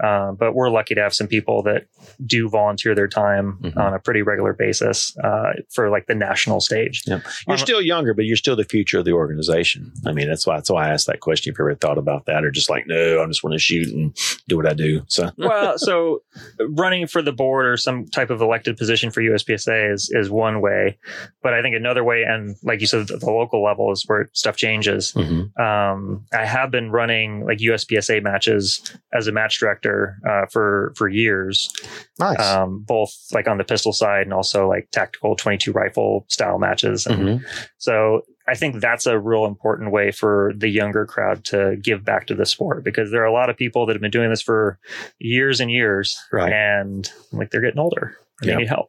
Uh, 0.03 0.33
but 0.33 0.53
we're 0.53 0.69
lucky 0.69 0.93
to 0.93 0.99
have 1.01 1.13
some 1.13 1.25
people 1.27 1.63
that 1.63 1.85
do 2.25 2.49
volunteer 2.49 2.93
their 2.93 3.07
time 3.07 3.57
Mhm. 3.63 3.77
on 3.77 3.93
a 3.93 3.99
pretty 3.99 4.21
regular 4.23 4.51
basis 4.51 5.17
uh, 5.23 5.53
for 5.73 5.89
like 5.89 6.07
the 6.07 6.15
national 6.15 6.59
stage. 6.59 7.01
Yep. 7.07 7.21
You're 7.47 7.53
Um, 7.53 7.57
still 7.59 7.81
younger, 7.81 8.13
but 8.13 8.25
you're 8.25 8.35
still 8.35 8.57
the 8.57 8.65
future 8.65 8.99
of 8.99 9.05
the 9.05 9.13
organization. 9.13 9.93
I 10.05 10.11
mean, 10.11 10.27
that's 10.27 10.45
why 10.45 10.55
that's 10.57 10.69
why 10.69 10.87
I 10.87 10.89
asked 10.91 11.07
that 11.07 11.21
question. 11.21 11.53
If 11.53 11.59
you 11.59 11.63
ever 11.63 11.75
thought 11.75 11.97
about 11.97 12.25
that, 12.25 12.43
or 12.43 12.51
just 12.51 12.69
like, 12.69 12.85
no, 12.87 13.23
I 13.23 13.25
just 13.27 13.41
want 13.41 13.53
to 13.53 13.57
shoot 13.59 13.87
and 13.87 14.13
do 14.49 14.57
what 14.57 14.67
I 14.67 14.73
do. 14.73 15.03
So 15.07 15.29
well, 15.37 15.77
so 15.77 16.23
running 16.59 17.07
for 17.07 17.21
the 17.21 17.31
board 17.31 17.65
or 17.65 17.77
some 17.77 18.05
type 18.07 18.29
of 18.31 18.41
elected 18.41 18.75
position 18.75 19.11
for 19.11 19.21
USPSA 19.21 19.93
is 19.93 20.09
is 20.13 20.29
one 20.29 20.59
way, 20.59 20.97
but 21.41 21.53
I 21.53 21.61
think 21.61 21.73
another 21.73 22.03
way, 22.03 22.23
and 22.23 22.57
like 22.63 22.81
you 22.81 22.87
said, 22.87 23.07
the, 23.07 23.15
the 23.15 23.31
local 23.31 23.63
level 23.63 23.93
is 23.93 24.03
where 24.07 24.27
stuff 24.33 24.57
changes. 24.57 25.04
Mhm. 25.13 25.57
Um, 25.59 26.25
I 26.33 26.45
have 26.45 26.71
been 26.71 26.91
running 26.91 27.45
like 27.45 27.59
USPSA 27.59 28.21
matches 28.23 28.81
as 29.13 29.27
a 29.27 29.31
match 29.31 29.59
director 29.59 30.17
uh, 30.27 30.45
for 30.51 30.93
for 30.97 31.07
years, 31.07 31.71
nice. 32.19 32.39
um, 32.41 32.83
both 32.87 33.11
like 33.33 33.47
on 33.47 33.57
the 33.57 33.63
pistol 33.63 33.93
side 33.93 34.23
and 34.23 34.33
also 34.33 34.67
like 34.67 34.89
tactical 34.91 35.35
22 35.35 35.71
rifle 35.71 36.25
style 36.29 36.57
matches. 36.59 37.05
And 37.05 37.39
Mhm. 37.41 37.45
so 37.77 38.21
I 38.47 38.53
think 38.55 38.79
that's 38.79 39.07
a 39.07 39.17
real 39.19 39.45
important 39.45 39.91
way 39.91 40.11
for 40.11 40.51
the 40.55 40.69
younger 40.69 41.05
crowd 41.05 41.43
to 41.45 41.77
give 41.81 42.05
back 42.05 42.27
to 42.27 42.35
the 42.35 42.45
sport 42.45 42.83
because 42.83 43.09
there 43.11 43.21
are 43.23 43.25
a 43.25 43.33
lot 43.33 43.49
of 43.49 43.57
people 43.57 43.85
that 43.87 43.93
have 43.93 44.01
been 44.01 44.11
doing 44.11 44.29
this 44.29 44.41
for 44.41 44.77
years 45.19 45.59
and 45.59 45.71
years, 45.71 46.15
Right. 46.31 46.53
and 46.53 47.09
like 47.31 47.49
they're 47.49 47.61
getting 47.61 47.79
older 47.79 48.15
and 48.41 48.49
Yeah. 48.49 48.57
need 48.57 48.67
help. 48.67 48.87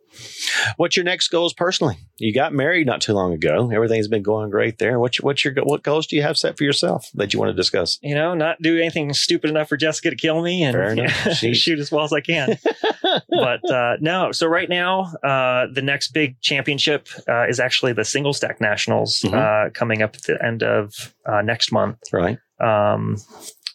What's 0.77 0.97
your 0.97 1.05
next 1.05 1.29
goals 1.29 1.53
personally? 1.55 1.97
You 2.19 2.35
got 2.35 2.53
married 2.53 2.87
not 2.87 3.01
too 3.01 3.13
long 3.13 3.33
ago. 3.33 3.71
Everything's 3.73 4.09
been 4.09 4.23
going 4.23 4.51
great 4.51 4.79
there. 4.79 4.99
What's 4.99 5.19
your, 5.19 5.25
what's 5.27 5.45
your 5.45 5.55
what 5.63 5.83
goals 5.83 6.07
do 6.07 6.17
you 6.17 6.23
have 6.23 6.37
set 6.39 6.57
for 6.59 6.65
yourself 6.65 7.09
that 7.15 7.33
you 7.33 7.39
want 7.39 7.51
to 7.51 7.55
discuss? 7.55 7.99
You 8.03 8.15
know, 8.15 8.35
not 8.35 8.61
do 8.63 8.79
anything 8.79 9.13
stupid 9.13 9.51
enough 9.51 9.69
for 9.69 9.77
Jessica 9.77 10.11
to 10.11 10.17
kill 10.17 10.43
me 10.43 10.63
and. 10.65 11.11
She's- 11.37 11.57
shoot 11.59 11.79
as 11.79 11.93
well 11.93 12.05
as 12.05 12.13
I 12.13 12.21
can. 12.21 12.57
but 13.29 13.71
uh, 13.71 13.97
no, 14.01 14.33
so 14.33 14.47
right 14.47 14.69
now, 14.69 15.13
uh, 15.23 15.67
the 15.73 15.83
next 15.83 16.09
big 16.09 16.41
championship 16.41 17.09
uh, 17.29 17.47
is 17.49 17.61
actually 17.61 17.93
the 17.93 18.05
single 18.05 18.33
stack 18.33 18.61
nationals 18.61 19.21
Mhm. 19.25 19.67
uh, 19.67 19.71
coming 19.71 20.03
up 20.03 20.17
at 20.17 20.23
the 20.23 20.45
end 20.45 20.63
of 20.63 21.15
uh, 21.27 21.43
next 21.43 21.71
month. 21.73 21.99
Right. 22.13 22.39
Um, 22.61 23.17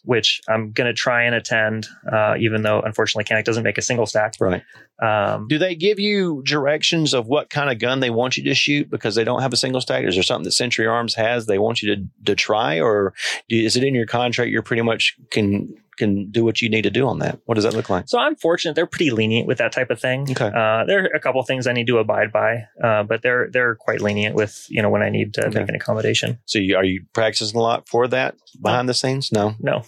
which 0.04 0.40
I'm 0.48 0.72
going 0.72 0.88
to 0.88 0.92
try 0.92 1.22
and 1.22 1.34
attend, 1.34 1.86
uh, 2.12 2.34
even 2.36 2.62
though 2.62 2.80
unfortunately 2.80 3.22
Canik 3.24 3.44
doesn't 3.44 3.62
make 3.62 3.78
a 3.78 3.82
single 3.82 4.04
stack. 4.06 4.34
Right. 4.40 4.62
Um, 5.02 5.48
Do 5.48 5.58
they 5.58 5.74
give 5.74 5.98
you 5.98 6.42
directions 6.44 7.12
of 7.12 7.26
what 7.26 7.50
kind 7.50 7.70
of 7.70 7.78
gun 7.78 8.00
they 8.00 8.10
want 8.10 8.36
you 8.36 8.44
to 8.44 8.54
shoot 8.54 8.88
because 8.90 9.14
they 9.16 9.24
don't 9.24 9.42
have 9.42 9.52
a 9.52 9.56
single 9.56 9.80
stack? 9.80 10.04
Is 10.04 10.14
there 10.14 10.22
something 10.22 10.44
that 10.44 10.52
Century 10.52 10.86
Arms 10.86 11.14
has 11.14 11.46
they 11.46 11.58
want 11.58 11.82
you 11.82 11.96
to, 11.96 12.02
to 12.26 12.34
try, 12.34 12.80
or 12.80 13.12
do, 13.48 13.56
is 13.56 13.76
it 13.76 13.82
in 13.84 13.94
your 13.94 14.06
contract? 14.06 14.50
You're 14.50 14.62
pretty 14.62 14.82
much 14.82 15.16
can 15.30 15.74
can 15.98 16.30
do 16.30 16.42
what 16.42 16.62
you 16.62 16.70
need 16.70 16.82
to 16.82 16.90
do 16.90 17.06
on 17.06 17.18
that. 17.18 17.38
What 17.44 17.54
does 17.56 17.64
that 17.64 17.74
look 17.74 17.90
like? 17.90 18.08
so 18.08 18.18
I'm 18.18 18.34
fortunate; 18.36 18.74
they're 18.74 18.86
pretty 18.86 19.10
lenient 19.10 19.46
with 19.46 19.58
that 19.58 19.72
type 19.72 19.90
of 19.90 20.00
thing. 20.00 20.22
Okay. 20.30 20.46
Uh, 20.46 20.84
there 20.86 21.02
are 21.04 21.10
a 21.14 21.20
couple 21.20 21.42
things 21.42 21.66
I 21.66 21.72
need 21.72 21.86
to 21.88 21.98
abide 21.98 22.32
by, 22.32 22.64
uh, 22.82 23.02
but 23.02 23.20
they're 23.22 23.50
they're 23.52 23.74
quite 23.74 24.00
lenient 24.00 24.34
with 24.34 24.66
you 24.70 24.80
know 24.82 24.88
when 24.88 25.02
I 25.02 25.10
need 25.10 25.34
to 25.34 25.46
Okay. 25.48 25.58
make 25.60 25.68
an 25.68 25.74
accommodation. 25.74 26.38
So 26.46 26.58
you, 26.60 26.76
are 26.76 26.84
you 26.84 27.04
practicing 27.12 27.58
a 27.58 27.62
lot 27.62 27.88
for 27.88 28.08
that 28.08 28.36
behind 28.60 28.88
the 28.88 28.94
scenes? 28.94 29.32
No. 29.32 29.54
No, 29.60 29.82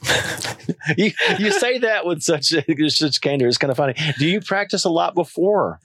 you 0.98 1.12
you 1.38 1.50
say 1.52 1.78
that 1.78 2.04
with 2.06 2.22
such 2.22 2.52
such 2.88 3.20
candor. 3.20 3.46
It's 3.48 3.58
kind 3.58 3.70
of 3.70 3.76
funny. 3.76 3.94
Do 4.18 4.26
you 4.26 4.40
practice 4.40 4.84
a 4.84 4.90
lot 4.90 5.03
before? 5.14 5.80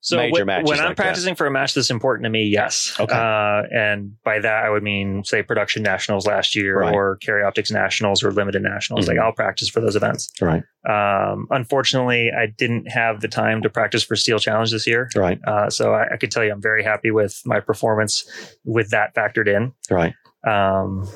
so 0.00 0.16
Major 0.16 0.32
when, 0.32 0.46
matches 0.46 0.68
when 0.70 0.78
I'm 0.78 0.86
like 0.86 0.96
that. 0.96 1.02
practicing 1.02 1.34
for 1.34 1.46
a 1.46 1.50
match 1.50 1.74
that's 1.74 1.90
important 1.90 2.24
to 2.24 2.30
me, 2.30 2.44
yes. 2.44 2.94
Okay. 2.98 3.14
Uh, 3.14 3.62
and 3.76 4.12
by 4.24 4.38
that 4.40 4.64
I 4.64 4.70
would 4.70 4.82
mean 4.82 5.22
say 5.24 5.42
production 5.42 5.82
nationals 5.82 6.26
last 6.26 6.54
year 6.56 6.78
Right. 6.80 6.94
or 6.94 7.16
carry 7.16 7.42
optics 7.42 7.70
nationals 7.70 8.22
or 8.22 8.32
limited 8.32 8.62
nationals. 8.62 9.04
Mhm. 9.04 9.08
Like 9.08 9.18
I'll 9.18 9.32
practice 9.32 9.68
for 9.68 9.80
those 9.80 9.96
events. 9.96 10.30
Right. 10.40 10.62
Um, 10.88 11.46
unfortunately, 11.50 12.30
I 12.36 12.46
didn't 12.46 12.90
have 12.90 13.20
the 13.20 13.28
time 13.28 13.60
to 13.62 13.68
practice 13.70 14.02
for 14.02 14.16
Steel 14.16 14.38
Challenge 14.38 14.70
this 14.70 14.86
year. 14.86 15.08
Right. 15.14 15.38
Uh, 15.46 15.68
so 15.68 15.92
I, 15.92 16.14
I 16.14 16.16
could 16.16 16.30
tell 16.30 16.44
you 16.44 16.52
I'm 16.52 16.62
very 16.62 16.82
happy 16.84 17.10
with 17.10 17.40
my 17.44 17.60
performance 17.60 18.24
with 18.64 18.90
that 18.90 19.14
factored 19.14 19.48
in. 19.48 19.72
Right. 19.90 20.14
Um, 20.46 21.06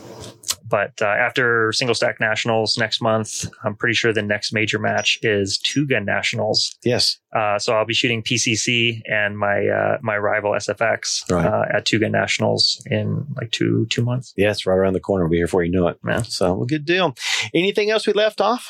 but 0.68 0.92
uh, 1.00 1.06
after 1.06 1.70
single 1.72 1.94
stack 1.94 2.18
nationals 2.18 2.76
next 2.76 3.00
month, 3.00 3.46
I'm 3.64 3.76
pretty 3.76 3.94
sure 3.94 4.12
the 4.12 4.22
next 4.22 4.52
major 4.52 4.78
match 4.78 5.18
is 5.22 5.58
two 5.58 5.86
gun 5.86 6.04
nationals. 6.04 6.76
Yes. 6.84 7.18
Uh, 7.32 7.58
so 7.58 7.72
I'll 7.74 7.84
be 7.86 7.94
shooting 7.94 8.22
PCC 8.22 9.00
and 9.10 9.38
my 9.38 9.66
uh, 9.66 9.98
my 10.02 10.16
rival 10.18 10.52
SFX 10.52 11.30
Right. 11.30 11.46
uh, 11.46 11.64
at 11.76 11.90
gun 11.90 12.12
nationals 12.12 12.82
in 12.86 13.26
like 13.36 13.50
two 13.50 13.86
two 13.90 14.02
months. 14.04 14.34
Yes. 14.36 14.66
Right 14.66 14.76
around 14.76 14.92
the 14.92 15.00
corner. 15.00 15.24
We'll 15.24 15.30
be 15.30 15.36
here 15.38 15.46
before 15.46 15.64
you 15.64 15.70
know 15.72 15.88
it. 15.88 15.98
Yeah. 16.06 16.22
So 16.22 16.54
well, 16.54 16.66
good 16.66 16.84
deal. 16.84 17.14
Anything 17.54 17.90
else 17.90 18.06
we 18.06 18.12
left 18.12 18.40
off? 18.40 18.68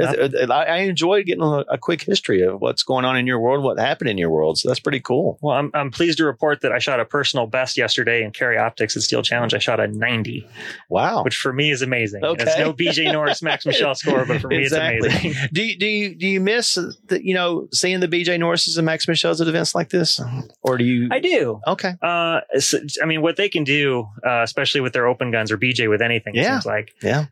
I, 0.00 0.46
I 0.50 0.76
enjoyed 0.78 1.26
getting 1.26 1.42
a, 1.42 1.64
a 1.68 1.78
quick 1.78 2.02
history 2.02 2.42
of 2.42 2.60
what's 2.60 2.82
going 2.82 3.04
on 3.04 3.16
in 3.16 3.26
your 3.26 3.38
world, 3.40 3.64
what 3.64 3.78
happened 3.78 4.08
in 4.10 4.18
your 4.18 4.30
world. 4.30 4.58
So 4.58 4.68
that's 4.68 4.80
pretty 4.80 5.00
cool. 5.00 5.38
Well, 5.40 5.56
I'm, 5.56 5.70
I'm 5.74 5.90
pleased 5.90 6.18
to 6.18 6.24
report 6.24 6.60
that 6.62 6.72
I 6.72 6.78
shot 6.78 7.00
a 7.00 7.04
personal 7.04 7.46
best 7.46 7.76
yesterday 7.76 8.22
in 8.24 8.30
carry 8.30 8.56
optics 8.58 8.96
at 8.96 9.02
Steel 9.02 9.22
Challenge. 9.22 9.54
I 9.54 9.58
shot 9.58 9.80
a 9.80 9.86
90, 9.88 10.46
Wow. 10.88 11.22
which 11.24 11.36
for 11.36 11.52
me 11.52 11.70
is 11.70 11.82
amazing. 11.82 12.24
Okay. 12.24 12.42
It's 12.44 12.58
no 12.58 12.72
BJ 12.72 13.12
Norris 13.12 13.42
Max 13.42 13.66
Michel 13.66 13.94
score, 13.94 14.24
but 14.24 14.40
for 14.40 14.48
me 14.48 14.58
Exactly. 14.62 15.08
it's 15.08 15.20
amazing. 15.24 15.48
Do 15.52 15.62
you, 15.64 15.76
do 15.78 15.86
you 15.86 16.14
do 16.14 16.26
you 16.26 16.40
miss 16.40 16.74
the, 16.74 17.20
you 17.24 17.34
know 17.34 17.57
seeing 17.72 18.00
the 18.00 18.08
BJ 18.08 18.38
Norrises 18.38 18.76
and 18.76 18.86
Max 18.86 19.06
Michels 19.08 19.40
at 19.40 19.48
events 19.48 19.74
like 19.74 19.88
this, 19.90 20.20
or 20.62 20.78
do 20.78 20.84
you? 20.84 21.08
I 21.10 21.18
do. 21.20 21.60
Okay. 21.66 21.94
Uh, 22.02 22.40
so- 22.58 22.78
I 23.02 23.06
mean, 23.06 23.22
what 23.22 23.36
they 23.36 23.48
can 23.48 23.64
do, 23.64 24.06
uh, 24.26 24.42
especially 24.42 24.80
with 24.80 24.92
their 24.92 25.06
open 25.06 25.30
guns 25.30 25.50
or 25.52 25.58
BJ 25.58 25.88
with 25.88 26.02
anything, 26.02 26.34
it 26.36 26.42
Yeah. 26.42 26.60
seems 26.60 26.66
like. 26.66 26.94
Yeah. 27.02 27.26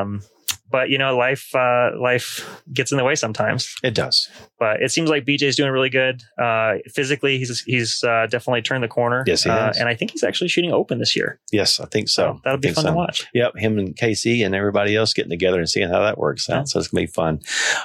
Um, 0.00 0.22
but 0.72 0.88
you 0.88 0.98
know, 0.98 1.16
life 1.16 1.54
uh, 1.54 1.90
life 1.96 2.62
gets 2.72 2.90
in 2.90 2.98
the 2.98 3.04
way 3.04 3.14
sometimes. 3.14 3.76
It 3.84 3.94
does. 3.94 4.28
But 4.58 4.82
it 4.82 4.90
seems 4.90 5.10
like 5.10 5.24
BJ's 5.24 5.56
doing 5.56 5.70
really 5.70 5.90
good. 5.90 6.22
Uh, 6.40 6.76
physically, 6.92 7.38
he's 7.38 7.60
he's 7.60 8.02
uh, 8.02 8.26
definitely 8.28 8.62
turned 8.62 8.82
the 8.82 8.88
corner. 8.88 9.22
Yes, 9.26 9.44
he 9.44 9.50
uh, 9.50 9.66
has. 9.66 9.78
and 9.78 9.88
I 9.88 9.94
think 9.94 10.12
he's 10.12 10.24
actually 10.24 10.48
shooting 10.48 10.72
open 10.72 10.98
this 10.98 11.14
year. 11.14 11.38
Yes, 11.52 11.78
I 11.78 11.86
think 11.86 12.08
so. 12.08 12.40
that'll 12.42 12.58
be 12.58 12.72
fun 12.72 12.84
so. 12.84 12.90
to 12.90 12.96
watch. 12.96 13.26
Yep, 13.34 13.56
him 13.56 13.78
and 13.78 13.94
Casey 13.96 14.42
and 14.42 14.54
everybody 14.54 14.96
else 14.96 15.12
getting 15.12 15.30
together 15.30 15.58
and 15.58 15.68
seeing 15.68 15.88
how 15.88 16.00
that 16.00 16.18
works 16.18 16.48
out. 16.48 16.56
Yeah. 16.56 16.64
So 16.64 16.78
it's 16.78 16.88
gonna 16.88 17.02
be 17.02 17.06
fun. 17.06 17.40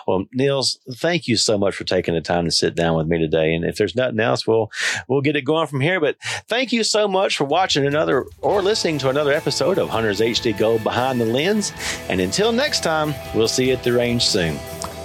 Well, 0.08 0.26
Niels, 0.34 0.80
thank 0.96 1.28
you 1.28 1.36
so 1.36 1.58
much 1.58 1.76
for 1.76 1.84
taking 1.84 2.14
the 2.14 2.22
time 2.22 2.46
to 2.46 2.52
sit 2.52 2.76
down 2.76 2.96
with 2.96 3.08
me 3.08 3.20
today. 3.20 3.54
And 3.54 3.66
if 3.66 3.76
there's 3.76 3.96
nothing 3.96 4.20
else, 4.20 4.48
we'll 4.48 4.72
we'll 5.08 5.22
get 5.22 5.36
it 5.36 5.42
going 5.42 5.68
from 5.68 5.82
here. 5.82 6.00
But 6.00 6.18
thank 6.48 6.72
you 6.72 6.84
so 6.84 7.08
much 7.08 7.38
for 7.38 7.44
watching 7.44 7.86
another 7.86 8.26
or 8.42 8.62
listening 8.62 8.98
to 9.00 9.10
another 9.10 9.34
episode 9.34 9.78
of 9.78 9.90
Hunters 9.90 10.22
HD 10.22 10.58
Gold 10.58 10.84
Behind 10.84 11.20
the 11.20 11.26
Lens. 11.26 11.74
And 12.10 12.22
until 12.22 12.52
next 12.78 12.84
time, 12.84 13.16
we'll 13.34 13.48
see 13.48 13.70
you 13.70 13.74
at 13.74 13.82
the 13.82 13.92
range 13.92 14.24
soon. 14.24 14.56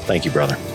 Thank 0.05 0.27
you, 0.27 0.31
brother. 0.31 0.72